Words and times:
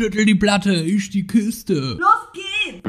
Schüttel 0.00 0.24
die 0.24 0.36
Platte, 0.36 0.74
ich 0.74 1.10
die 1.10 1.26
Kiste. 1.26 1.98
Los 1.98 2.32
geht's! 2.32 2.88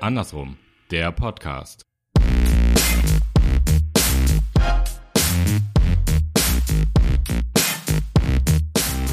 Andersrum, 0.00 0.56
der 0.92 1.10
Podcast. 1.10 1.82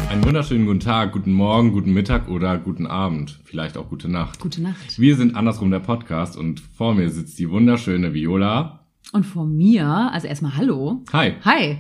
Einen 0.07 0.23
wunderschönen 0.23 0.67
guten 0.67 0.81
Tag, 0.81 1.13
guten 1.13 1.33
Morgen, 1.33 1.71
guten 1.71 1.93
Mittag 1.93 2.29
oder 2.29 2.59
guten 2.59 2.85
Abend, 2.85 3.39
vielleicht 3.43 3.75
auch 3.75 3.89
gute 3.89 4.07
Nacht. 4.07 4.39
Gute 4.39 4.61
Nacht. 4.61 4.99
Wir 4.99 5.15
sind 5.15 5.35
Andersrum, 5.35 5.71
der 5.71 5.79
Podcast 5.79 6.37
und 6.37 6.59
vor 6.59 6.93
mir 6.93 7.09
sitzt 7.09 7.39
die 7.39 7.49
wunderschöne 7.49 8.13
Viola. 8.13 8.79
Und 9.11 9.25
vor 9.25 9.45
mir, 9.45 9.87
also 9.87 10.27
erstmal 10.27 10.55
Hallo. 10.55 11.03
Hi. 11.13 11.33
Hi. 11.43 11.77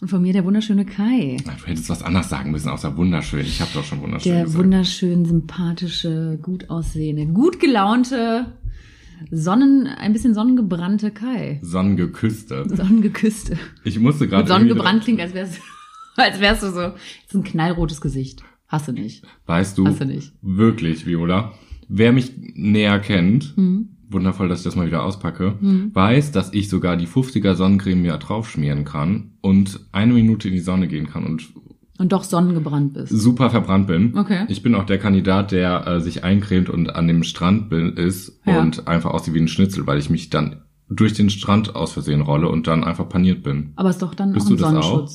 Und 0.00 0.08
vor 0.08 0.18
mir 0.18 0.32
der 0.32 0.44
wunderschöne 0.46 0.86
Kai. 0.86 1.36
Du 1.44 1.66
hättest 1.66 1.90
was 1.90 2.02
anderes 2.02 2.30
sagen 2.30 2.50
müssen, 2.52 2.70
außer 2.70 2.96
wunderschön. 2.96 3.40
Ich 3.40 3.60
habe 3.60 3.70
doch 3.74 3.84
schon 3.84 4.00
wunderschön 4.00 4.32
Der 4.32 4.44
gesagt. 4.44 4.64
wunderschön 4.64 5.24
sympathische, 5.26 6.38
gut 6.40 6.70
aussehende, 6.70 7.26
gut 7.26 7.60
gelaunte, 7.60 8.46
Sonnen, 9.30 9.86
ein 9.86 10.14
bisschen 10.14 10.32
sonnengebrannte 10.32 11.10
Kai. 11.10 11.58
Sonnengeküsste. 11.62 12.64
Sonnengeküsste. 12.74 13.58
Ich 13.84 13.98
musste 13.98 14.26
gerade 14.26 14.48
Sonnengebrannt 14.48 15.04
klingt, 15.04 15.20
als 15.20 15.34
wär's, 15.34 15.58
als 16.16 16.40
wärst 16.40 16.62
du 16.62 16.70
so, 16.72 16.80
jetzt 16.80 17.34
ein 17.34 17.44
knallrotes 17.44 18.00
Gesicht. 18.00 18.42
Hast 18.68 18.88
du 18.88 18.92
nicht. 18.92 19.22
Weißt 19.44 19.76
du, 19.76 19.86
Hast 19.86 20.00
du 20.00 20.06
nicht. 20.06 20.32
wirklich, 20.40 21.04
Viola, 21.04 21.52
wer 21.88 22.12
mich 22.12 22.32
näher 22.54 22.98
kennt, 23.00 23.54
Hm. 23.56 23.89
Wundervoll, 24.10 24.48
dass 24.48 24.60
ich 24.60 24.64
das 24.64 24.76
mal 24.76 24.86
wieder 24.86 25.02
auspacke, 25.04 25.54
weiß, 25.92 26.32
dass 26.32 26.52
ich 26.52 26.68
sogar 26.68 26.96
die 26.96 27.06
50er 27.06 27.54
Sonnencreme 27.54 28.02
mir 28.02 28.16
drauf 28.18 28.50
schmieren 28.50 28.84
kann 28.84 29.32
und 29.40 29.80
eine 29.92 30.12
Minute 30.12 30.48
in 30.48 30.54
die 30.54 30.60
Sonne 30.60 30.88
gehen 30.88 31.08
kann 31.08 31.24
und 31.24 31.48
Und 31.98 32.12
doch 32.12 32.24
sonnengebrannt 32.24 32.94
bist. 32.94 33.10
super 33.12 33.50
verbrannt 33.50 33.86
bin. 33.86 34.16
Okay. 34.16 34.44
Ich 34.48 34.62
bin 34.62 34.74
auch 34.74 34.84
der 34.84 34.98
Kandidat, 34.98 35.52
der 35.52 35.86
äh, 35.86 36.00
sich 36.00 36.24
eincremt 36.24 36.68
und 36.70 36.94
an 36.96 37.06
dem 37.08 37.22
Strand 37.22 37.68
bin, 37.70 37.92
ist 37.94 38.40
Ja. 38.46 38.60
und 38.60 38.88
einfach 38.88 39.10
aussieht 39.10 39.34
wie 39.34 39.40
ein 39.40 39.48
Schnitzel, 39.48 39.86
weil 39.86 39.98
ich 39.98 40.10
mich 40.10 40.30
dann 40.30 40.62
durch 40.88 41.12
den 41.12 41.30
Strand 41.30 41.76
aus 41.76 41.92
Versehen 41.92 42.20
rolle 42.20 42.48
und 42.48 42.66
dann 42.66 42.82
einfach 42.84 43.08
paniert 43.08 43.42
bin. 43.44 43.72
Aber 43.76 43.90
ist 43.90 44.02
doch 44.02 44.14
dann 44.14 44.32
Bist 44.32 44.46
auch 44.48 44.50
ein 44.50 44.56
das 44.56 44.86
auch? 44.86 45.08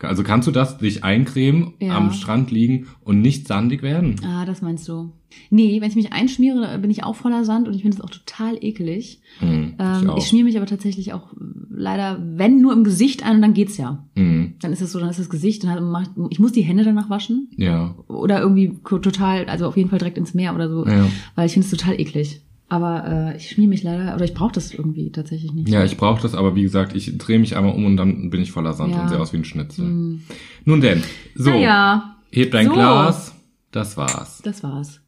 Also 0.00 0.22
kannst 0.22 0.46
du 0.46 0.52
das, 0.52 0.78
dich 0.78 1.02
eincremen, 1.02 1.72
Ja. 1.80 1.96
am 1.96 2.12
Strand 2.12 2.50
liegen 2.50 2.86
und 3.02 3.20
nicht 3.20 3.48
sandig 3.48 3.82
werden? 3.82 4.16
Ah, 4.24 4.44
das 4.44 4.62
meinst 4.62 4.86
du. 4.88 5.12
Nee, 5.50 5.80
wenn 5.80 5.88
ich 5.90 5.96
mich 5.96 6.12
einschmiere, 6.12 6.78
bin 6.78 6.90
ich 6.90 7.04
auch 7.04 7.14
voller 7.16 7.44
Sand 7.44 7.68
und 7.68 7.74
ich 7.74 7.82
finde 7.82 7.96
es 7.98 8.00
auch 8.02 8.08
total 8.10 8.56
eklig. 8.64 9.20
Hm, 9.40 9.74
Ähm, 9.78 10.00
ich 10.02 10.08
auch. 10.08 10.18
ich 10.18 10.24
schmiere 10.26 10.44
mich 10.44 10.56
aber 10.56 10.66
tatsächlich 10.66 11.12
auch 11.12 11.32
äh, 11.32 11.36
leider, 11.70 12.18
wenn 12.36 12.60
nur 12.60 12.72
im 12.72 12.84
Gesicht 12.84 13.24
ein 13.24 13.36
und 13.36 13.42
dann 13.42 13.54
geht's 13.54 13.76
ja. 13.76 14.06
Hm, 14.16 14.54
Dann 14.60 14.72
ist 14.72 14.80
es 14.80 14.92
so, 14.92 14.98
dann 15.00 15.10
ist 15.10 15.18
das 15.18 15.28
Gesicht, 15.28 15.64
dann 15.64 15.70
hat- 15.70 15.82
mach 15.82 16.02
ich, 16.02 16.08
ich 16.30 16.38
muss 16.38 16.52
die 16.52 16.62
Hände 16.62 16.84
danach 16.84 17.10
waschen 17.10 17.48
ja. 17.56 17.94
oder 18.08 18.40
irgendwie 18.40 18.78
total, 18.84 19.46
also 19.46 19.66
auf 19.66 19.76
jeden 19.76 19.90
Fall 19.90 19.98
direkt 19.98 20.16
ins 20.18 20.32
Meer 20.34 20.54
oder 20.54 20.68
so, 20.70 20.86
Ja. 20.86 21.06
weil 21.34 21.46
ich 21.46 21.52
finde 21.52 21.66
es 21.66 21.70
total 21.70 22.00
eklig. 22.00 22.40
Aber 22.70 23.32
äh, 23.32 23.36
ich 23.36 23.48
schmiere 23.50 23.70
mich 23.70 23.82
leider, 23.82 24.14
oder 24.14 24.24
ich 24.26 24.34
brauche 24.34 24.52
das 24.52 24.74
irgendwie 24.74 25.10
tatsächlich 25.10 25.52
nicht. 25.52 25.68
Ja, 25.70 25.84
ich 25.84 25.96
brauche 25.96 26.20
das, 26.20 26.34
aber 26.34 26.54
wie 26.54 26.62
gesagt, 26.62 26.94
ich 26.94 27.16
drehe 27.16 27.38
mich 27.38 27.56
einmal 27.56 27.74
um 27.74 27.86
und 27.86 27.96
dann 27.96 28.28
bin 28.28 28.42
ich 28.42 28.52
voller 28.52 28.74
Sand 28.74 28.92
Ja. 28.94 29.02
und 29.02 29.08
sehe 29.08 29.18
aus 29.18 29.32
wie 29.32 29.38
ein 29.38 29.44
Schnitzel. 29.44 29.86
Hm. 29.86 30.22
Nun 30.66 30.80
denn, 30.82 31.02
so, 31.34 31.48
Naja, 31.50 32.16
heb 32.30 32.50
dein 32.50 32.66
So. 32.66 32.72
Glas, 32.74 33.34
das 33.70 33.96
war's. 33.96 34.42
das 34.44 34.62
war's. 34.62 35.00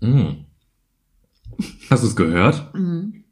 Mm. 0.00 0.44
Hast 1.88 2.02
du 2.02 2.08
es 2.08 2.16
gehört? 2.16 2.74
Mhm. 2.74 3.24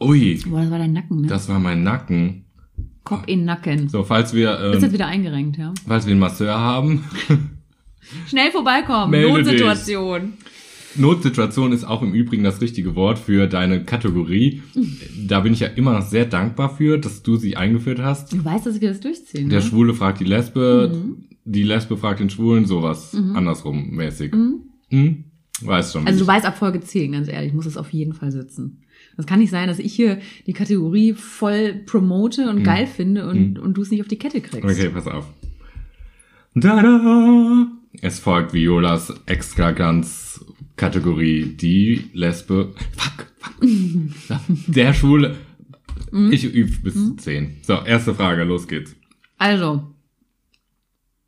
Ui, 0.00 0.38
Boah, 0.46 0.60
das 0.60 0.70
war 0.70 0.78
dein 0.78 0.92
Nacken, 0.92 1.22
ne? 1.22 1.26
das 1.28 1.48
war 1.48 1.58
mein 1.58 1.82
Nacken. 1.82 2.44
Kopf 3.04 3.22
in 3.26 3.46
Nacken. 3.46 3.88
So, 3.88 4.04
falls 4.04 4.34
wir, 4.34 4.58
Ist 4.58 4.74
jetzt 4.74 4.82
ähm, 4.84 4.92
wieder 4.92 5.06
eingerenkt, 5.06 5.56
ja? 5.56 5.72
falls 5.86 6.04
wir 6.04 6.10
einen 6.12 6.20
Masseur 6.20 6.58
haben, 6.58 7.04
Schnell 8.28 8.50
vorbeikommen. 8.52 9.10
Melde 9.10 9.32
Notsituation. 9.32 10.34
Notsituation 10.96 11.72
ist 11.72 11.84
auch 11.84 12.02
im 12.02 12.12
Übrigen 12.14 12.44
das 12.44 12.60
richtige 12.60 12.94
Wort 12.94 13.18
für 13.18 13.46
deine 13.46 13.84
Kategorie. 13.84 14.62
Da 15.26 15.40
bin 15.40 15.52
ich 15.52 15.60
ja 15.60 15.68
immer 15.68 15.92
noch 15.92 16.02
sehr 16.06 16.24
dankbar 16.24 16.74
für, 16.74 16.98
dass 16.98 17.22
du 17.22 17.36
sie 17.36 17.56
eingeführt 17.56 18.00
hast. 18.00 18.32
Du 18.32 18.44
weißt, 18.44 18.66
dass 18.66 18.80
wir 18.80 18.88
das 18.88 19.00
durchziehen. 19.00 19.48
Der 19.48 19.60
ne? 19.60 19.64
Schwule 19.64 19.94
fragt 19.94 20.20
die 20.20 20.24
Lesbe, 20.24 20.90
Mhm. 20.94 21.24
die 21.44 21.62
Lesbe 21.62 21.96
fragt 21.96 22.20
den 22.20 22.30
Schwulen, 22.30 22.64
sowas. 22.66 23.14
Andersrum 23.14 23.90
mäßig. 23.90 24.34
Mhm. 24.34 24.60
Hm? 24.88 25.24
Weißt 25.60 25.92
schon. 25.92 26.06
Also 26.06 26.20
du 26.20 26.26
weißt 26.26 26.46
ab 26.46 26.56
Folge 26.56 26.80
10, 26.80 27.12
ganz 27.12 27.28
ehrlich, 27.28 27.52
muss 27.52 27.66
es 27.66 27.76
auf 27.76 27.92
jeden 27.92 28.12
Fall 28.12 28.30
sitzen. 28.30 28.82
Das 29.16 29.26
kann 29.26 29.40
nicht 29.40 29.50
sein, 29.50 29.66
dass 29.68 29.80
ich 29.80 29.92
hier 29.92 30.18
die 30.46 30.52
Kategorie 30.52 31.12
voll 31.14 31.74
promote 31.86 32.48
und 32.48 32.62
geil 32.62 32.86
finde 32.86 33.28
und, 33.28 33.58
und 33.58 33.74
du 33.76 33.82
es 33.82 33.90
nicht 33.90 34.00
auf 34.00 34.08
die 34.08 34.18
Kette 34.18 34.40
kriegst. 34.40 34.64
Mhm. 34.64 34.70
Okay, 34.70 34.88
pass 34.88 35.06
auf. 35.08 35.26
Tada! 36.60 37.66
Es 38.00 38.18
folgt 38.20 38.52
Violas 38.52 39.12
extraglanz 39.26 40.44
Kategorie 40.78 41.44
die 41.56 42.06
Lesbe. 42.14 42.72
Fuck, 42.96 43.26
fuck. 43.38 43.60
Der 44.68 44.94
Schwule. 44.94 45.36
Mhm. 46.10 46.32
Ich 46.32 46.44
übe 46.44 46.72
bis 46.82 46.94
zu 46.94 47.16
10. 47.16 47.58
So, 47.62 47.74
erste 47.84 48.14
Frage, 48.14 48.44
los 48.44 48.66
geht's. 48.66 48.96
Also, 49.36 49.82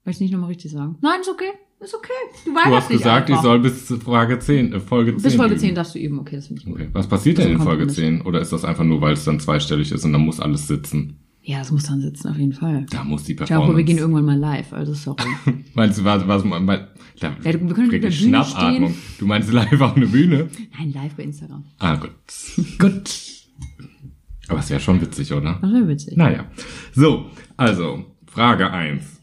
möchte 0.05 0.25
ich 0.25 0.31
nicht 0.31 0.33
nochmal 0.33 0.49
richtig 0.49 0.71
sagen? 0.73 0.97
Nein, 1.03 1.21
ist 1.21 1.29
okay. 1.29 1.51
Ist 1.81 1.95
okay. 1.95 2.09
Du 2.45 2.55
weißt 2.55 2.67
Du 2.67 2.75
hast 2.77 2.89
gesagt, 2.89 3.29
einfach. 3.31 3.43
ich 3.43 3.43
soll 3.43 3.59
bis 3.61 3.87
zu 3.87 3.99
Frage 3.99 4.39
10, 4.39 4.73
äh, 4.73 4.81
Folge 4.81 5.13
10 5.17 5.23
Bis 5.23 5.35
Folge 5.35 5.55
üben. 5.55 5.61
10 5.61 5.75
darfst 5.75 5.95
du 5.95 5.99
üben. 5.99 6.19
Okay, 6.19 6.37
das 6.37 6.47
finde 6.47 6.61
ich 6.61 6.67
gut. 6.67 6.75
Okay. 6.77 6.89
Was 6.93 7.07
passiert 7.07 7.39
denn 7.39 7.47
ist 7.49 7.53
in 7.53 7.59
Folge 7.59 7.87
Kompromiss. 7.87 7.97
10? 7.97 8.23
Oder 8.23 8.41
ist 8.41 8.53
das 8.53 8.65
einfach 8.65 8.85
nur, 8.85 9.01
weil 9.01 9.15
es 9.15 9.25
dann 9.25 9.41
zweistellig 9.41 9.91
ist 9.93 10.05
und 10.05 10.13
dann 10.13 10.21
muss 10.23 10.41
alles 10.41 10.67
sitzen? 10.69 11.21
Ja, 11.43 11.59
das 11.61 11.73
muss 11.73 11.85
dann 11.85 12.03
sitzen, 12.03 12.29
auf 12.29 12.37
jeden 12.37 12.53
Fall. 12.53 12.85
Da 12.91 13.03
muss 13.03 13.25
die 13.25 13.33
Ich 13.33 13.39
glaube, 13.39 13.49
Performance. 13.49 13.77
wir 13.79 13.85
gehen 13.85 13.97
irgendwann 13.99 14.27
mal 14.27 14.39
live, 14.39 14.75
also 14.75 14.93
sorry. 14.93 15.25
Meinst 15.75 15.99
du, 15.99 16.05
was, 16.05 16.29
was, 16.29 16.45
da, 17.21 17.37
Ja, 17.45 17.45
wir 17.45 17.53
können 17.75 17.91
Bühne 17.91 18.11
Schnappatmung. 18.13 18.91
stehen. 18.91 19.03
Du 19.19 19.27
meinst 19.27 19.53
live 19.53 19.81
auf 19.81 19.95
eine 19.97 20.07
Bühne? 20.07 20.49
Nein, 20.79 20.93
live 20.93 21.15
bei 21.15 21.23
Instagram. 21.25 21.65
Ah, 21.79 21.97
gut. 21.97 22.11
gut. 22.79 23.11
Aber 24.49 24.59
es 24.59 24.71
wäre 24.71 24.81
schon 24.81 25.01
witzig, 25.01 25.33
oder? 25.33 25.59
Das 25.63 25.73
wäre 25.73 25.87
witzig. 25.89 26.17
Naja. 26.17 26.47
So, 26.93 27.31
also, 27.57 28.05
Frage 28.27 28.71
1. 28.73 29.21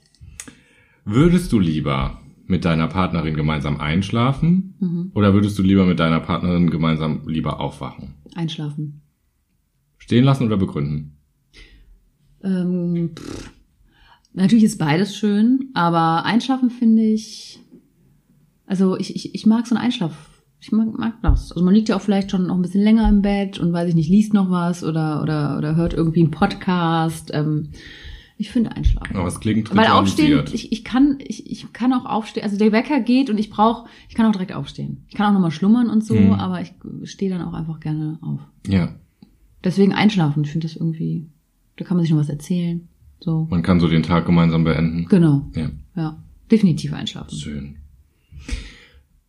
Würdest 1.05 1.51
du 1.51 1.59
lieber 1.59 2.21
mit 2.45 2.63
deiner 2.65 2.87
Partnerin 2.87 3.35
gemeinsam 3.35 3.79
einschlafen 3.81 4.75
Mhm. 4.79 5.11
oder 5.15 5.33
würdest 5.33 5.57
du 5.59 5.63
lieber 5.63 5.85
mit 5.85 5.99
deiner 5.99 6.19
Partnerin 6.21 6.69
gemeinsam 6.69 7.27
lieber 7.27 7.59
aufwachen? 7.59 8.13
Einschlafen. 8.35 9.01
Stehen 9.97 10.23
lassen 10.23 10.45
oder 10.45 10.55
begründen? 10.57 11.17
Ähm, 12.43 13.11
pff. 13.15 13.51
Natürlich 14.33 14.65
ist 14.65 14.77
beides 14.77 15.17
schön, 15.17 15.71
aber 15.73 16.23
Einschlafen 16.25 16.69
finde 16.69 17.03
ich, 17.03 17.59
also 18.67 18.95
ich, 18.97 19.15
ich, 19.15 19.33
ich 19.33 19.45
mag 19.47 19.65
so 19.65 19.73
einen 19.75 19.83
Einschlaf. 19.83 20.13
Ich 20.59 20.71
mag, 20.71 20.87
mag 20.97 21.21
das. 21.21 21.51
Also 21.51 21.63
man 21.65 21.73
liegt 21.73 21.89
ja 21.89 21.95
auch 21.95 22.01
vielleicht 22.01 22.29
schon 22.31 22.47
noch 22.47 22.55
ein 22.55 22.61
bisschen 22.61 22.83
länger 22.83 23.07
im 23.09 23.21
Bett 23.21 23.59
und 23.59 23.73
weiß 23.73 23.89
ich 23.89 23.95
nicht, 23.95 24.09
liest 24.09 24.33
noch 24.33 24.49
was 24.51 24.83
oder, 24.83 25.21
oder, 25.23 25.57
oder 25.57 25.75
hört 25.75 25.93
irgendwie 25.93 26.21
einen 26.21 26.31
Podcast. 26.31 27.31
Ähm, 27.33 27.69
ich 28.39 28.49
finde 28.51 28.71
Einschlafen. 28.75 29.15
Aber 29.17 29.27
es 29.27 29.39
klingt 29.39 29.75
Weil 29.75 29.87
aufstehen, 29.87 30.45
ich, 30.53 30.71
ich 30.71 30.83
kann, 30.83 31.17
ich, 31.19 31.49
ich 31.49 31.73
kann 31.73 31.91
auch 31.93 32.05
aufstehen. 32.05 32.43
Also 32.43 32.57
der 32.57 32.71
Wecker 32.71 32.99
geht 32.99 33.29
und 33.31 33.39
ich 33.39 33.49
brauche, 33.49 33.87
ich 34.09 34.15
kann 34.15 34.25
auch 34.27 34.31
direkt 34.31 34.53
aufstehen. 34.53 35.03
Ich 35.07 35.15
kann 35.15 35.27
auch 35.27 35.33
nochmal 35.33 35.51
schlummern 35.51 35.89
und 35.89 36.03
so, 36.05 36.13
Mhm. 36.15 36.33
aber 36.33 36.61
ich 36.61 36.73
stehe 37.03 37.31
dann 37.31 37.41
auch 37.47 37.53
einfach 37.53 37.79
gerne 37.79 38.19
auf. 38.21 38.39
Ja, 38.67 38.93
Deswegen 39.63 39.91
einschlafen. 39.93 40.43
Ich 40.43 40.51
finde 40.51 40.67
das 40.67 40.75
irgendwie, 40.75 41.27
da 41.77 41.83
kann 41.85 41.97
man 41.97 42.03
sich 42.03 42.11
noch 42.13 42.19
was 42.19 42.29
erzählen. 42.29 42.87
So. 43.19 43.47
man 43.49 43.63
kann 43.63 43.79
so 43.79 43.87
den 43.87 44.03
Tag 44.03 44.27
gemeinsam 44.27 44.63
beenden. 44.63 45.07
Genau. 45.09 45.47
Ja, 45.55 45.71
Ja. 45.95 46.23
Definitiv 46.51 46.93
einschlafen. 46.93 47.35
schön. 47.37 47.75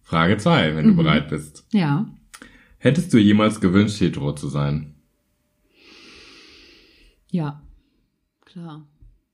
Frage 0.08 0.38
2, 0.38 0.74
wenn 0.74 0.86
Mhm. 0.86 0.96
du 0.96 1.02
bereit 1.02 1.28
bist. 1.28 1.66
Ja. 1.70 2.06
Hättest 2.78 3.12
du 3.12 3.18
jemals 3.18 3.60
gewünscht, 3.60 4.00
hetero 4.00 4.32
zu 4.34 4.48
sein? 4.48 4.94
Ja. 7.30 7.60
Klar. 8.46 8.86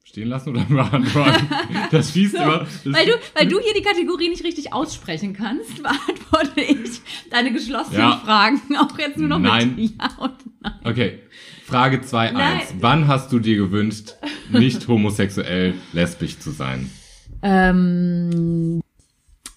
Stehen 0.03 0.29
lassen 0.29 0.51
oder 0.51 0.63
beantworten? 0.69 1.47
Das 1.93 2.13
schießt 2.13 2.35
immer. 2.35 2.59
Das 2.61 2.85
Weil 2.87 3.07
du, 3.07 3.13
weil 3.37 3.47
du 3.47 3.61
hier 3.61 3.73
die 3.75 3.83
Kategorie 3.83 4.29
nicht 4.29 4.43
richtig 4.43 4.73
aussprechen 4.73 5.33
kannst, 5.33 5.81
beantworte 5.83 6.61
ich 6.61 7.01
deine 7.31 7.53
geschlossenen 7.53 8.01
Ja. 8.01 8.17
Fragen 8.25 8.61
auch 8.77 8.99
jetzt 8.99 9.17
nur 9.17 9.29
noch 9.29 9.39
Nein. 9.39 9.77
mit 9.77 9.93
Ja 10.01 10.11
und 10.19 10.35
Nein. 10.61 10.73
Okay, 10.83 11.21
Frage 11.65 11.99
2.1. 11.99 12.33
Nein. 12.33 12.61
Wann 12.81 13.07
hast 13.07 13.31
du 13.33 13.39
dir 13.39 13.57
gewünscht, 13.57 14.15
nicht 14.51 14.89
homosexuell 14.89 15.75
lesbisch 15.93 16.39
zu 16.41 16.51
sein? 16.51 16.91
Ähm, 17.43 18.81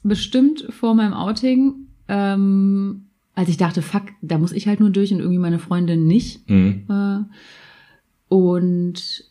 bestimmt 0.03 0.65
vor 0.69 0.95
meinem 0.95 1.13
Outing, 1.13 1.87
ähm, 2.07 3.05
als 3.35 3.49
ich 3.49 3.57
dachte, 3.57 3.81
fuck, 3.81 4.03
da 4.21 4.37
muss 4.37 4.51
ich 4.51 4.67
halt 4.67 4.79
nur 4.79 4.89
durch 4.89 5.13
und 5.13 5.19
irgendwie 5.19 5.37
meine 5.39 5.59
Freundin 5.59 6.07
nicht. 6.07 6.41
Hm. 6.47 6.83
Äh, 6.89 8.33
und 8.33 9.23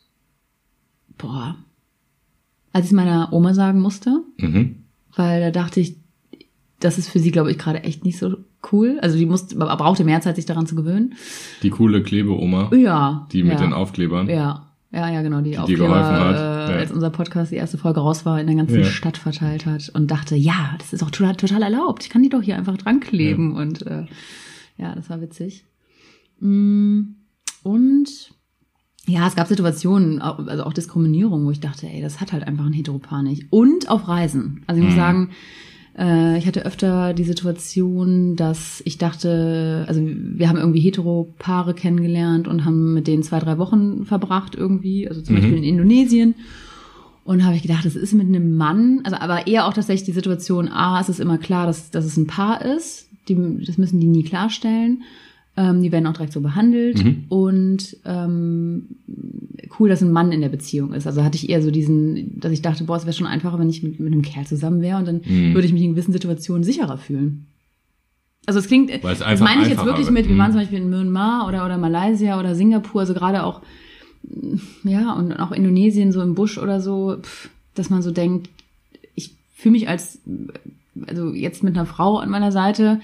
boah, 1.17 1.55
als 2.73 2.85
ich 2.85 2.91
es 2.91 2.95
meiner 2.95 3.33
Oma 3.33 3.53
sagen 3.53 3.79
musste, 3.81 4.23
Mhm. 4.37 4.83
weil 5.15 5.41
da 5.41 5.51
dachte 5.51 5.79
ich, 5.79 5.97
das 6.79 6.97
ist 6.99 7.09
für 7.09 7.19
sie, 7.19 7.31
glaube 7.31 7.49
ich, 7.51 7.57
gerade 7.57 7.83
echt 7.83 8.05
nicht 8.05 8.19
so 8.19 8.37
cool. 8.71 8.99
Also 9.01 9.17
die 9.17 9.25
musste, 9.25 9.55
brauchte 9.55 10.03
mehr 10.03 10.21
Zeit, 10.21 10.35
sich 10.35 10.45
daran 10.45 10.67
zu 10.67 10.75
gewöhnen. 10.75 11.15
Die 11.63 11.71
coole 11.71 12.03
Klebeoma, 12.03 12.69
Ja. 12.75 13.27
die 13.31 13.41
mit 13.43 13.53
ja. 13.53 13.65
den 13.65 13.73
Aufklebern. 13.73 14.29
Ja. 14.29 14.66
Ja, 14.91 15.09
ja, 15.09 15.21
genau, 15.21 15.41
die, 15.41 15.51
dir 15.51 15.63
Aufkleber, 15.63 16.05
hat. 16.05 16.69
Äh, 16.69 16.73
als 16.79 16.91
unser 16.91 17.09
Podcast 17.09 17.51
die 17.51 17.55
erste 17.57 17.77
Folge 17.77 17.99
raus 17.99 18.25
war, 18.25 18.39
in 18.39 18.47
der 18.47 18.55
ganzen. 18.55 18.83
Stadt 18.85 19.17
verteilt 19.17 19.65
hat 19.65 19.89
und 19.93 20.09
dachte, 20.09 20.35
ja, 20.35 20.75
das 20.77 20.93
ist 20.93 21.03
auch 21.03 21.11
total, 21.11 21.35
total 21.35 21.61
erlaubt. 21.63 22.03
Ich 22.03 22.09
kann 22.09 22.23
die 22.23 22.29
doch 22.29 22.41
hier 22.41 22.55
einfach 22.55 22.77
dran 22.77 22.99
kleben. 23.01 23.55
Und 23.55 23.85
äh, 23.85 24.05
ja, 24.77 24.95
das 24.95 25.09
war 25.09 25.19
witzig. 25.19 25.65
Mm, 26.39 27.01
Und 27.63 28.31
ja, 29.07 29.27
es 29.27 29.35
gab 29.35 29.47
Situationen, 29.47 30.21
also 30.21 30.63
auch 30.63 30.73
Diskriminierung, 30.73 31.45
wo 31.45 31.51
ich 31.51 31.59
dachte, 31.59 31.87
ey, 31.87 32.01
das 32.01 32.19
hat 32.21 32.31
halt 32.33 32.45
einfach 32.45 32.65
ein 32.65 32.73
Heteropaar 32.73 33.23
nicht. 33.23 33.47
Und 33.51 33.89
auf 33.89 34.07
Reisen. 34.07 34.63
Also 34.67 34.79
ich 34.79 34.85
muss 34.85 34.95
Mhm. 34.95 34.99
sagen, 34.99 35.29
äh, 35.97 36.37
ich 36.37 36.45
hatte 36.47 36.65
öfter 36.65 37.13
die 37.13 37.23
Situation, 37.23 38.35
dass 38.35 38.81
ich 38.85 38.97
dachte, 38.97 39.85
also 39.87 40.01
wir 40.03 40.49
haben 40.49 40.57
irgendwie 40.57 40.79
Heteropaare 40.79 41.73
kennengelernt 41.73 42.47
und 42.47 42.65
haben 42.65 42.93
mit 42.93 43.07
denen 43.07 43.23
zwei, 43.23 43.39
drei 43.39 43.57
Wochen 43.57 44.05
verbracht 44.05 44.55
irgendwie, 44.55 45.07
also 45.07 45.21
zum 45.21 45.35
Mhm. 45.35 45.39
Beispiel 45.39 45.57
in 45.57 45.63
Indonesien. 45.63 46.35
Und 47.23 47.43
habe 47.43 47.55
ich 47.57 47.61
gedacht, 47.61 47.83
das 47.85 47.97
ist 47.97 48.13
mit 48.13 48.27
einem 48.27 48.55
Mann, 48.55 49.01
also 49.03 49.17
aber 49.17 49.47
eher 49.47 49.67
auch 49.67 49.73
tatsächlich 49.73 50.05
die 50.05 50.13
Situation, 50.13 50.69
A, 50.69 51.01
es 51.01 51.09
ist 51.09 51.19
immer 51.19 51.37
klar, 51.37 51.65
dass, 51.65 51.91
dass 51.91 52.05
es 52.05 52.15
ein 52.15 52.25
Paar 52.27 52.63
ist. 52.63 53.09
Die, 53.27 53.35
das 53.65 53.77
müssen 53.77 53.99
die 53.99 54.07
nie 54.07 54.23
klarstellen. 54.23 55.01
Ähm, 55.57 55.81
die 55.81 55.91
werden 55.91 56.05
auch 56.05 56.13
direkt 56.13 56.33
so 56.33 56.41
behandelt. 56.41 57.03
Mhm. 57.03 57.23
Und 57.29 57.97
ähm, 58.05 58.87
cool, 59.79 59.89
dass 59.89 60.01
ein 60.01 60.11
Mann 60.11 60.31
in 60.31 60.41
der 60.41 60.49
Beziehung 60.49 60.93
ist. 60.93 61.07
Also 61.07 61.23
hatte 61.23 61.35
ich 61.35 61.49
eher 61.49 61.61
so 61.63 61.71
diesen, 61.71 62.39
dass 62.39 62.51
ich 62.51 62.61
dachte, 62.61 62.83
boah, 62.83 62.95
es 62.95 63.05
wäre 63.05 63.13
schon 63.13 63.25
einfacher, 63.27 63.57
wenn 63.59 63.69
ich 63.69 63.81
mit, 63.83 63.99
mit 63.99 64.13
einem 64.13 64.21
Kerl 64.21 64.45
zusammen 64.45 64.81
wäre 64.81 64.97
und 64.99 65.07
dann 65.07 65.21
Mhm. 65.27 65.53
würde 65.55 65.65
ich 65.67 65.73
mich 65.73 65.81
in 65.81 65.91
gewissen 65.91 66.13
Situationen 66.13 66.63
sicherer 66.63 66.97
fühlen. 66.97 67.47
Also 68.45 68.59
es 68.59 68.67
klingt, 68.67 68.91
das 69.03 69.19
meine 69.41 69.63
ich 69.63 69.67
jetzt 69.69 69.83
wirklich 69.83 70.09
mit, 70.09 70.27
wir 70.27 70.35
Mhm. 70.35 70.39
waren 70.39 70.51
zum 70.51 70.61
Beispiel 70.61 70.77
in 70.79 70.89
Myanmar 70.89 71.47
oder, 71.47 71.65
oder 71.65 71.77
Malaysia 71.77 72.39
oder 72.39 72.55
Singapur, 72.55 73.01
also 73.01 73.13
gerade 73.13 73.43
auch, 73.43 73.61
ja, 74.83 75.13
und 75.13 75.33
auch 75.33 75.51
Indonesien 75.51 76.11
so 76.11 76.21
im 76.21 76.33
Busch 76.35 76.57
oder 76.57 76.79
so, 76.79 77.17
pff, 77.21 77.49
dass 77.75 77.89
man 77.89 78.01
so 78.01 78.11
denkt, 78.11 78.49
ich 79.15 79.35
fühle 79.55 79.73
mich 79.73 79.89
als, 79.89 80.19
also 81.07 81.33
jetzt 81.33 81.61
mit 81.63 81.75
einer 81.75 81.85
Frau 81.85 82.19
an 82.19 82.29
meiner 82.29 82.51
Seite 82.53 83.01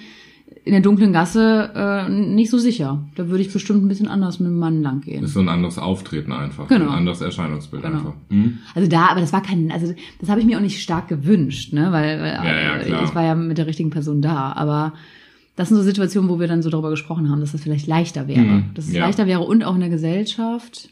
in 0.65 0.71
der 0.71 0.81
dunklen 0.81 1.11
Gasse 1.11 1.71
äh, 1.75 2.09
nicht 2.09 2.49
so 2.49 2.57
sicher. 2.57 3.03
Da 3.15 3.27
würde 3.27 3.43
ich 3.43 3.51
bestimmt 3.51 3.83
ein 3.83 3.87
bisschen 3.89 4.07
anders 4.07 4.39
mit 4.39 4.47
einem 4.47 4.59
Mann 4.59 4.81
lang 4.81 5.01
gehen. 5.01 5.19
Das 5.21 5.31
ist 5.31 5.33
so 5.33 5.41
ein 5.41 5.49
anderes 5.49 5.77
Auftreten 5.77 6.31
einfach. 6.31 6.67
Genau. 6.69 6.85
Ein 6.85 6.99
anderes 6.99 7.19
Erscheinungsbild 7.21 7.83
Genau. 7.83 7.97
einfach. 7.97 8.13
Mhm. 8.29 8.59
Also 8.73 8.87
da, 8.89 9.07
aber 9.07 9.19
das 9.19 9.33
war 9.33 9.41
kein, 9.43 9.71
also 9.71 9.93
das 10.21 10.29
habe 10.29 10.39
ich 10.39 10.45
mir 10.45 10.57
auch 10.57 10.61
nicht 10.61 10.81
stark 10.81 11.09
gewünscht, 11.09 11.73
ne, 11.73 11.91
weil, 11.91 12.19
weil 12.21 12.33
Ja, 12.33 12.45
ja, 12.45 12.75
äh, 12.77 13.03
ich 13.03 13.13
war 13.13 13.23
ja 13.23 13.35
mit 13.35 13.57
der 13.57 13.67
richtigen 13.67 13.89
Person 13.89 14.21
da, 14.21 14.53
aber 14.53 14.93
das 15.57 15.67
sind 15.67 15.77
so 15.77 15.83
Situationen, 15.83 16.29
wo 16.29 16.39
wir 16.39 16.47
dann 16.47 16.61
so 16.63 16.69
darüber 16.69 16.89
gesprochen 16.91 17.29
haben, 17.29 17.41
dass 17.41 17.51
das 17.51 17.61
vielleicht 17.61 17.85
leichter 17.87 18.27
wäre, 18.29 18.39
Mhm, 18.41 18.65
dass 18.73 18.85
es 18.87 18.93
ja. 18.93 19.05
leichter 19.05 19.27
wäre 19.27 19.41
und 19.41 19.63
auch 19.65 19.75
in 19.75 19.81
der 19.81 19.89
Gesellschaft, 19.89 20.89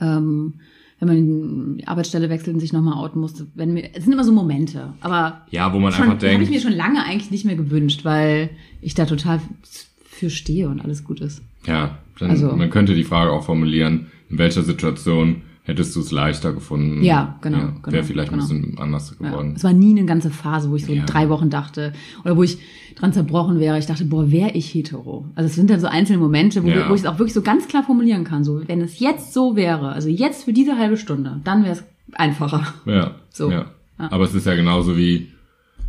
ähm, 0.00 0.54
wenn 1.00 1.08
man 1.08 1.76
die 1.78 1.88
Arbeitsstelle 1.88 2.28
wechselt 2.28 2.54
und 2.54 2.60
sich 2.60 2.72
nochmal 2.72 2.94
outen 3.02 3.20
musste, 3.20 3.46
wenn 3.54 3.74
wir, 3.74 3.88
es 3.94 4.04
sind 4.04 4.12
immer 4.12 4.24
so 4.24 4.32
Momente, 4.32 4.92
aber 5.00 5.42
Ja, 5.50 5.72
wo 5.72 5.78
man 5.80 5.92
schon, 5.92 6.04
einfach 6.04 6.18
das 6.18 6.30
habe 6.30 6.42
ich 6.42 6.48
denkt, 6.48 6.50
mir 6.54 6.60
schon 6.70 6.76
lange 6.76 7.02
eigentlich 7.04 7.30
nicht 7.30 7.44
mehr 7.46 7.56
gewünscht, 7.56 8.04
weil 8.04 8.50
ich 8.82 8.94
da 8.94 9.06
total 9.06 9.40
für 10.04 10.30
stehe 10.30 10.68
und 10.68 10.80
alles 10.80 11.02
gut 11.04 11.20
ist. 11.20 11.42
ja, 11.66 11.98
dann, 12.18 12.30
Also- 12.30 12.54
man 12.54 12.68
könnte 12.70 12.94
die 12.94 13.04
Frage 13.04 13.32
auch 13.32 13.44
formulieren, 13.44 14.06
in 14.28 14.36
welcher 14.38 14.62
Situation 14.62 15.42
hättest 15.70 15.96
du 15.96 16.00
es 16.00 16.10
leichter 16.10 16.52
gefunden? 16.52 17.02
Ja, 17.02 17.38
genau, 17.40 17.58
genau, 17.82 17.92
Wäre 17.92 18.04
vielleicht 18.04 18.30
genau. 18.30 18.42
ein 18.44 18.48
bisschen 18.62 18.78
anders 18.78 19.16
Ja. 19.20 19.28
geworden. 19.28 19.54
Es 19.56 19.64
war 19.64 19.72
nie 19.72 19.90
eine 19.96 20.04
ganze 20.06 20.30
Phase, 20.30 20.70
wo 20.70 20.76
ich 20.76 20.84
so 20.84 20.92
Ja. 20.92 21.04
drei 21.04 21.28
Wochen 21.28 21.48
dachte 21.50 21.92
oder 22.24 22.36
wo 22.36 22.42
ich 22.42 22.58
dran 22.96 23.12
zerbrochen 23.12 23.58
wäre. 23.60 23.78
Ich 23.78 23.86
dachte, 23.86 24.04
boah, 24.04 24.30
wäre 24.30 24.50
ich 24.50 24.74
hetero? 24.74 25.24
Also 25.34 25.46
es 25.48 25.54
sind 25.54 25.70
dann 25.70 25.80
so 25.80 25.86
einzelne 25.86 26.18
Momente, 26.18 26.62
wo, 26.64 26.68
Ja. 26.68 26.88
wo 26.90 26.94
ich 26.94 27.00
es 27.00 27.06
auch 27.06 27.18
wirklich 27.18 27.34
so 27.34 27.42
ganz 27.42 27.66
klar 27.68 27.82
formulieren 27.82 28.24
kann. 28.24 28.44
So, 28.44 28.60
wenn 28.68 28.80
es 28.82 28.98
jetzt 28.98 29.32
so 29.32 29.56
wäre, 29.56 29.92
also 29.92 30.08
jetzt 30.08 30.44
für 30.44 30.52
diese 30.52 30.76
halbe 30.76 30.96
Stunde, 30.96 31.40
dann 31.44 31.62
wäre 31.62 31.72
es 31.72 31.84
einfacher. 32.12 32.74
Ja, 32.84 33.14
So. 33.30 33.50
ja. 33.50 33.66
Ja. 33.98 34.12
Aber 34.12 34.24
es 34.24 34.34
ist 34.34 34.46
ja 34.46 34.54
genauso 34.54 34.96
wie, 34.96 35.28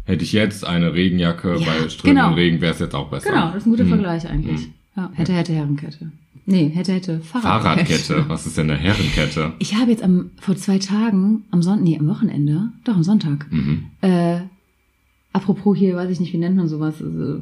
hätte 0.05 0.23
ich 0.23 0.33
jetzt 0.33 0.65
eine 0.65 0.93
Regenjacke 0.93 1.55
Ja, 1.57 1.65
bei 1.65 1.89
strömendem 1.89 2.25
genau. 2.25 2.33
Regen, 2.35 2.61
wäre 2.61 2.73
es 2.73 2.79
jetzt 2.79 2.93
auch 2.95 3.09
besser. 3.09 3.29
Genau, 3.29 3.47
das 3.47 3.57
ist 3.57 3.65
ein 3.65 3.71
guter 3.71 3.83
Mhm. 3.85 3.89
Vergleich 3.89 4.29
eigentlich. 4.29 4.67
Ja, 4.95 5.09
hätte, 5.13 5.33
hätte, 5.33 5.53
Herrenkette. 5.53 6.11
Nee, 6.45 6.69
hätte, 6.69 6.93
hätte, 6.93 7.19
Fahrradkette. 7.21 7.93
Fahrradkette, 7.97 8.25
was 8.29 8.45
ist 8.45 8.57
denn 8.57 8.69
eine 8.69 8.79
Herrenkette? 8.79 9.53
Ich 9.59 9.75
habe 9.75 9.91
jetzt 9.91 10.03
am, 10.03 10.31
vor 10.39 10.55
zwei 10.55 10.79
Tagen, 10.79 11.43
am 11.51 11.61
Sonntag, 11.61 11.83
nee, 11.83 11.97
am 11.99 12.07
Wochenende, 12.07 12.71
doch 12.83 12.95
am 12.95 13.03
Sonntag, 13.03 13.47
Mhm. 13.51 13.85
Äh, 14.01 14.41
apropos 15.33 15.77
hier, 15.77 15.95
weiß 15.95 16.09
ich 16.09 16.19
nicht, 16.19 16.33
wie 16.33 16.37
nennt 16.37 16.57
man 16.57 16.67
sowas, 16.67 17.01
also, 17.01 17.35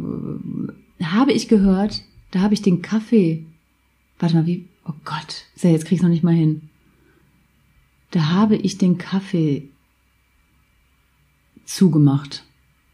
äh, 1.00 1.04
habe 1.04 1.32
ich 1.32 1.48
gehört, 1.48 2.04
da 2.32 2.42
habe 2.42 2.54
ich 2.54 2.62
den 2.62 2.82
Kaffee, 2.82 3.46
warte 4.20 4.36
mal, 4.36 4.46
wie, 4.46 4.68
oh 4.86 4.94
Gott, 5.06 5.46
so, 5.56 5.68
jetzt 5.70 5.86
krieg 5.86 5.94
ich's 5.96 6.04
noch 6.04 6.10
nicht 6.10 6.24
mal 6.24 6.36
hin. 6.36 6.64
Da 8.12 8.30
habe 8.30 8.56
ich 8.58 8.78
den 8.78 8.98
Kaffee 8.98 9.70
zugemacht. 11.66 12.44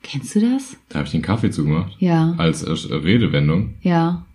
Kennst 0.04 0.36
du 0.36 0.40
das? 0.42 0.78
Da 0.90 1.00
habe 1.00 1.06
ich 1.07 1.12
den 1.12 1.22
Kaffee 1.22 1.50
zugemacht. 1.52 1.96
Ja, 2.00 2.34
Als 2.38 2.63
äh, 2.63 2.72
Redewendung. 2.94 3.74
ja. 3.81 4.25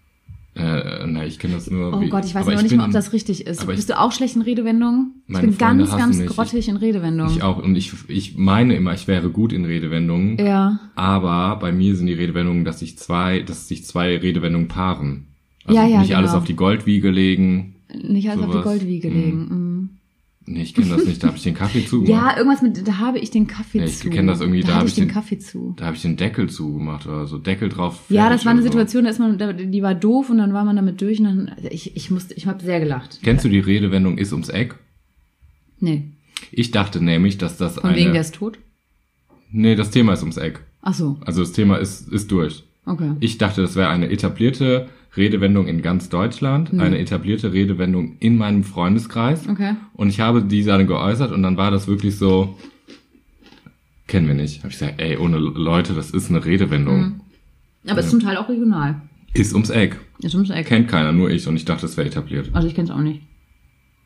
Äh, 0.57 1.07
na, 1.07 1.25
ich 1.25 1.39
kenne 1.39 1.55
das 1.55 1.71
nur. 1.71 1.97
Oh 1.97 2.01
wie, 2.01 2.09
Gott, 2.09 2.25
ich 2.25 2.35
weiß 2.35 2.45
noch 2.45 2.55
nicht 2.61 2.71
bin- 2.71 2.79
mal, 2.79 2.87
ob 2.87 2.93
das 2.93 3.13
richtig 3.13 3.47
ist. 3.47 3.63
aber 3.63 3.73
ich- 3.73 3.77
Bist 3.77 3.89
du 3.91 3.99
auch 3.99 4.11
schlecht 4.11 4.35
in 4.35 4.43
Redewendungen? 4.43 5.23
Ich 5.29 5.35
bin 5.41 5.53
Freunde 5.53 5.85
ganz, 5.85 5.97
ganz 5.97 6.19
mich. 6.19 6.27
grottig 6.29 6.69
in 6.69 6.77
Redewendungen. 6.77 7.33
Ich 7.35 7.43
auch. 7.45 7.63
Und 7.63 7.77
ich, 7.77 7.93
ich 8.09 8.37
meine 8.37 8.75
immer, 8.75 8.93
ich 8.93 9.07
wäre 9.07 9.31
gut 9.31 9.53
in 9.53 9.65
Redewendungen. 9.65 10.39
Ja. 10.45 10.81
Aber 10.97 11.57
bei 11.61 11.71
mir 11.71 11.95
sind 11.95 12.07
die 12.09 12.15
Redewendungen, 12.15 12.65
dass 12.65 12.81
sich 12.81 12.99
zwei, 12.99 13.41
dass 13.41 13.69
sich 13.69 13.85
zwei 13.85 14.17
Redewendungen 14.17 14.67
paaren. 14.67 15.29
Also 15.65 15.81
Ja, 15.81 15.87
ja, 15.87 16.01
nicht 16.01 16.17
alles 16.17 16.31
genau. 16.31 16.41
auf 16.41 16.47
die 16.47 16.57
Goldwiege 16.57 17.11
legen. 17.11 17.77
Nicht 18.03 18.29
als 18.29 18.41
auf 18.41 18.47
die 18.47 18.53
Sowas. 18.53 18.65
Goldwiege 18.65 19.09
Mhm. 19.09 19.15
legen. 19.17 19.39
Mhm. 19.49 19.70
Nee, 20.53 20.63
ich 20.63 20.75
kenne 20.75 20.89
das 20.97 21.05
nicht. 21.07 21.23
Da 21.23 21.29
habe 21.29 21.37
ich 21.37 21.45
den 21.45 21.55
Kaffee 21.55 21.87
zugemacht. 21.87 22.11
Ja, 22.33 22.37
irgendwas 22.37 22.61
mit, 22.61 22.89
da 22.89 22.99
habe 22.99 23.19
ich 23.21 23.31
den 23.31 23.47
Kaffee 23.47 23.79
Ja, 23.79 23.85
ich 23.85 23.99
zu. 23.99 24.11
kenn 24.11 24.27
das 24.27 24.41
irgendwie, 24.41 24.63
da 24.63 24.67
da 24.69 24.73
hab 24.73 24.79
habe 24.81 24.89
ich 24.89 24.95
ich 24.95 24.99
den 24.99 25.07
den- 25.07 25.15
Kaffee 25.15 25.39
zu. 25.39 25.75
Da 25.77 25.87
habe 25.87 25.95
ich 25.95 26.03
den 26.03 26.17
Deckel 26.17 26.51
zugemacht 26.51 27.07
oder 27.07 27.27
so. 27.29 27.39
Deckel 27.39 27.69
drauf. 27.69 28.01
Ja, 28.09 28.29
das 28.29 28.45
war 28.45 28.51
eine 28.51 28.61
oder 28.61 28.67
so. 28.67 28.73
Situation, 28.73 29.05
da 29.05 29.11
ist 29.11 29.19
man, 29.21 29.71
die 29.71 29.83
war 29.83 29.95
doof 29.95 30.29
und 30.29 30.39
dann 30.39 30.53
war 30.53 30.65
man 30.65 30.75
damit 30.75 31.01
durch 31.01 31.21
und 31.21 31.27
dann, 31.27 31.49
also 31.57 31.69
ich, 31.71 31.95
ich 31.97 32.11
musste, 32.11 32.35
ich 32.35 32.47
habe 32.49 32.65
sehr 32.65 32.81
gelacht. 32.81 33.21
Kennst 33.23 33.45
du 33.45 33.49
die 33.49 33.61
Redewendung 33.61 34.19
ist 34.19 34.33
ums 34.33 34.49
Eck? 34.49 34.75
Nee. 35.79 36.05
Ich 36.51 36.73
dachte 36.73 37.03
nämlich, 37.03 37.39
dass 37.39 37.57
das 37.57 37.75
Von 37.77 37.91
eine... 37.91 37.99
wegen, 37.99 38.13
der 38.13 38.23
ist 38.23 38.35
tot? 38.35 38.59
nee, 39.53 39.75
das 39.77 39.91
Thema 39.91 40.15
ist 40.15 40.23
ums 40.23 40.37
Eck. 40.37 40.61
Ach 40.83 40.95
so, 40.95 41.17
Also 41.25 41.43
das 41.43 41.53
Thema 41.53 41.77
ist, 41.77 42.09
ist 42.09 42.31
durch. 42.33 42.65
okay. 42.87 43.13
Ich 43.21 43.39
dachte, 43.39 43.61
das 43.63 43.77
wäre 43.77 43.89
eine 43.91 44.11
etablierte 44.11 44.89
Redewendung 45.17 45.67
in 45.67 45.83
ganz 45.83 46.09
Deutschland, 46.09 46.73
eine 46.79 46.99
etablierte 46.99 47.53
Redewendung 47.53 48.17
in 48.21 48.37
meinem 48.37 48.63
Freundeskreis. 48.63 49.49
Okay. 49.49 49.75
Und 49.95 50.09
ich 50.09 50.21
habe 50.21 50.43
die 50.45 50.63
dann 50.63 50.87
geäußert 50.87 51.33
und 51.33 51.43
dann 51.43 51.57
war 51.57 51.71
das 51.73 51.89
wirklich 51.89 52.17
so, 52.17 52.57
kennen 54.07 54.29
wir 54.29 54.35
nicht. 54.35 54.59
Habe 54.59 54.69
ich 54.69 54.79
gesagt, 54.79 55.01
ey, 55.01 55.17
ohne 55.17 55.39
Leute, 55.39 55.95
das 55.95 56.11
ist 56.11 56.31
eine 56.31 56.45
Redewendung. 56.45 57.21
Aber 57.89 58.01
ist 58.01 58.11
zum 58.11 58.21
Teil 58.21 58.37
auch 58.37 58.49
regional. 58.49 59.03
Ist 59.35 59.53
ums 59.53 59.71
Eck. 59.71 59.99
Ist 60.21 60.35
ums 60.35 60.51
Eck. 60.51 60.67
Kennt 60.67 60.89
keiner, 60.89 61.13
nur 61.13 61.31
ich. 61.31 61.47
Und 61.49 61.57
ich 61.57 61.65
dachte, 61.65 61.83
das 61.83 61.97
wäre 61.97 62.07
etabliert. 62.09 62.51
Also 62.53 62.69
ich 62.69 62.75
kenn's 62.75 62.91
auch 62.91 63.01
nicht. 63.01 63.23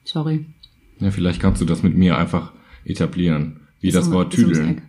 Sorry. 0.05 0.47
Ja, 1.01 1.11
vielleicht 1.11 1.41
kannst 1.41 1.61
du 1.61 1.65
das 1.67 1.83
mit 1.83 1.97
mir 1.97 2.17
einfach 2.17 2.53
etablieren. 2.85 3.61
Wie 3.81 3.89
Ist 3.89 3.95
das 3.97 4.09
um- 4.09 4.15
Wort 4.15 4.33
Tüdeln. 4.33 4.83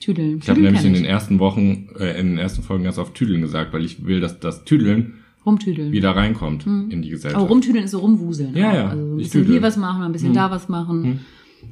Tüdeln. 0.00 0.38
Ich 0.42 0.48
habe 0.50 0.60
nämlich 0.60 0.84
in 0.84 0.92
den 0.92 1.04
ersten 1.06 1.38
Wochen, 1.38 1.88
äh, 1.98 2.18
in 2.20 2.28
den 2.28 2.38
ersten 2.38 2.62
Folgen 2.62 2.84
ganz 2.84 2.98
oft 2.98 3.14
Tüdeln 3.14 3.40
gesagt, 3.40 3.72
weil 3.72 3.84
ich 3.84 4.04
will, 4.04 4.20
dass 4.20 4.38
das 4.38 4.64
Tüdeln 4.64 5.14
Rumtüdeln. 5.46 5.92
wieder 5.92 6.10
reinkommt 6.16 6.66
in 6.66 7.02
die 7.02 7.10
Gesellschaft. 7.10 7.36
Aber 7.40 7.48
rumtüdeln 7.48 7.84
ist 7.84 7.90
so 7.90 7.98
rumwuseln. 7.98 8.56
Ja, 8.56 8.70
auch. 8.70 8.74
ja, 8.74 8.88
Also 8.88 9.06
so 9.06 9.12
ein 9.12 9.16
bisschen 9.18 9.40
tüdel. 9.42 9.52
hier 9.52 9.62
was 9.62 9.76
machen, 9.76 10.02
ein 10.02 10.12
bisschen 10.12 10.32
da 10.34 10.50
was 10.50 10.68
machen. 10.68 11.04
Hm. 11.04 11.18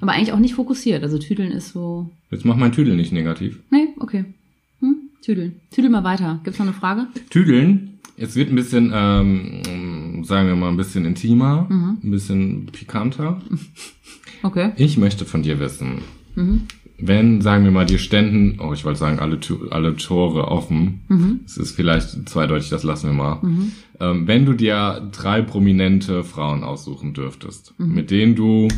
Aber 0.01 0.13
eigentlich 0.13 0.33
auch 0.33 0.39
nicht 0.39 0.55
fokussiert. 0.55 1.03
Also 1.03 1.19
tüdeln 1.19 1.53
ist 1.53 1.73
so. 1.73 2.11
Jetzt 2.31 2.45
mach 2.45 2.57
mein 2.57 2.73
Tüdeln 2.73 2.97
nicht 2.97 3.13
negativ. 3.13 3.61
Nee, 3.71 3.89
okay. 3.99 4.25
Hm? 4.81 4.97
Tüdeln. 5.23 5.57
Tüdel 5.71 5.91
mal 5.91 6.05
weiter. 6.05 6.41
Gibt's 6.45 6.59
noch 6.59 6.67
eine 6.67 6.75
Frage? 6.75 7.07
Tüdeln, 7.31 7.99
es 8.17 8.35
wird 8.37 8.51
ein 8.51 8.57
bisschen, 8.57 8.91
ähm, 8.95 10.23
sagen 10.25 10.49
wir 10.49 10.57
mal, 10.57 10.69
ein 10.71 10.77
bisschen 10.77 11.05
intimer, 11.05 11.67
Mhm. 11.69 11.99
ein 12.03 12.11
bisschen 12.11 12.67
pikanter. 12.67 13.41
Okay. 14.45 14.73
Ich 14.77 14.99
möchte 14.99 15.25
von 15.25 15.43
dir 15.45 15.61
wissen, 15.61 15.99
Mhm. 16.35 16.63
Wenn, 17.05 17.41
sagen 17.41 17.65
wir 17.65 17.71
mal, 17.73 17.85
dir 17.87 17.99
ständen, 17.99 18.61
oh, 18.61 18.73
ich 18.73 18.85
wollte 18.85 18.99
sagen, 19.01 19.19
alle, 19.19 19.39
alle 19.71 19.97
Tore 19.97 20.49
offen, 20.49 21.01
Mhm. 21.09 21.41
es 21.45 21.57
ist 21.57 21.73
vielleicht 21.77 22.29
zweideutig, 22.29 22.69
das 22.71 22.85
lassen 22.85 23.09
wir 23.11 23.15
mal. 23.15 23.41
Ähm, 24.01 24.27
wenn 24.27 24.47
du 24.47 24.53
dir 24.53 25.09
drei 25.13 25.43
prominente 25.43 26.23
Frauen 26.25 26.63
aussuchen 26.65 27.13
dürftest, 27.13 27.75
Mhm. 27.79 27.95
mit 27.95 28.11
denen 28.11 28.35
du 28.37 28.69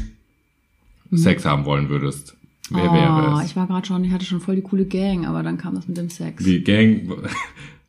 Sex 1.13 1.45
haben 1.45 1.65
wollen 1.65 1.89
würdest, 1.91 2.37
wer 2.71 2.91
oh, 2.91 2.95
wäre 2.95 3.41
es? 3.43 3.51
ich 3.51 3.57
war 3.57 3.67
gerade 3.67 3.87
schon, 3.87 4.03
ich 4.05 4.11
hatte 4.13 4.25
schon 4.25 4.41
voll 4.41 4.57
die 4.57 4.63
coole 4.63 4.87
Gang, 4.87 5.27
aber 5.27 5.43
dann 5.43 5.59
kam 5.59 5.75
das 5.75 5.87
mit 5.87 5.97
dem 5.97 6.09
Sex. 6.11 6.43
Die 6.43 6.65
Gang, 6.65 7.03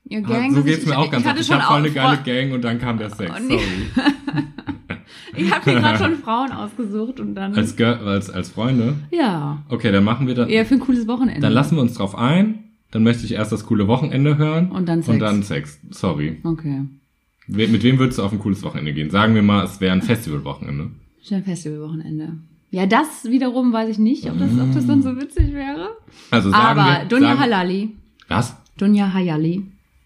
Ja, 0.08 0.20
so 0.22 0.56
das- 0.58 0.66
geht's 0.66 0.84
ich- 0.84 0.88
mir 0.88 0.98
auch 0.98 1.10
ganz 1.12 1.26
hatte 1.26 1.40
oft. 1.40 1.42
Ich 1.42 1.48
schon 1.48 1.56
habe 1.62 1.68
voll 1.68 1.78
eine 1.78 1.92
geile 1.92 2.18
Gang 2.42 2.54
und 2.54 2.62
dann 2.64 2.80
kam 2.80 2.98
der 2.98 3.10
Sex. 3.10 3.32
Oh, 3.36 3.40
nee. 3.48 3.58
Sorry. 3.58 4.06
Ich 5.38 5.52
habe 5.54 5.70
mir 5.74 5.82
gerade 5.82 5.98
schon 5.98 6.16
Frauen 6.24 6.52
ausgesucht 6.52 7.20
und 7.20 7.36
dann. 7.36 7.54
Als, 7.56 7.76
Girl- 7.76 8.00
als, 8.08 8.30
als 8.30 8.50
Freunde? 8.50 8.96
ja. 9.12 9.62
Okay, 9.70 9.92
dann 9.92 10.04
machen 10.04 10.28
wir 10.28 10.36
das. 10.36 10.50
Eher 10.50 10.66
für 10.66 10.76
ein 10.76 10.80
cooles 10.80 11.08
Wochenende. 11.08 11.42
Dann 11.42 11.52
lassen 11.54 11.76
wir 11.76 11.82
uns 11.82 11.94
drauf 11.96 12.18
ein. 12.18 12.64
dann 12.92 13.04
möchte 13.04 13.26
ich 13.26 13.34
erst 13.34 13.52
das 13.52 13.66
coole 13.66 13.88
Wochenende 13.88 14.38
hören. 14.38 14.72
Und 14.72 14.88
dann 14.88 15.00
Und 15.00 15.06
Sex. 15.06 15.20
dann 15.20 15.44
Sex. 15.44 15.80
Sorry. 15.92 16.38
Okay. 16.44 16.82
We- 17.48 17.68
Mit 17.68 17.84
wem 17.84 18.00
würdest 18.00 18.18
du 18.20 18.24
auf 18.24 18.32
ein 18.32 18.40
cooles 18.40 18.64
Wochenende 18.64 18.94
gehen? 18.94 19.10
Sagen 19.10 19.36
wir 19.36 19.42
mal, 19.44 19.64
es 19.66 19.80
wäre 19.82 19.94
ein 19.94 20.02
Festivalwochenende. 20.02 20.90
Schön 21.22 21.44
Festivalwochenende. 21.44 22.34
Ja, 22.72 22.86
das 22.86 23.26
wiederum 23.26 23.72
weiß 23.74 23.90
ich 23.90 24.00
nicht, 24.00 24.26
ob 24.30 24.40
das, 24.40 24.50
ob 24.60 24.74
das 24.74 24.88
dann 24.88 25.02
so 25.04 25.16
witzig 25.18 25.54
wäre. 25.54 25.90
Also 26.32 26.50
sagen 26.52 26.80
Aber 26.80 27.02
wir, 27.02 27.06
Dunja 27.06 27.30
sagen, 27.30 27.40
Halali. 27.40 27.90
Was? 28.28 28.56
Dunja 28.78 29.14
Hayali. 29.14 29.64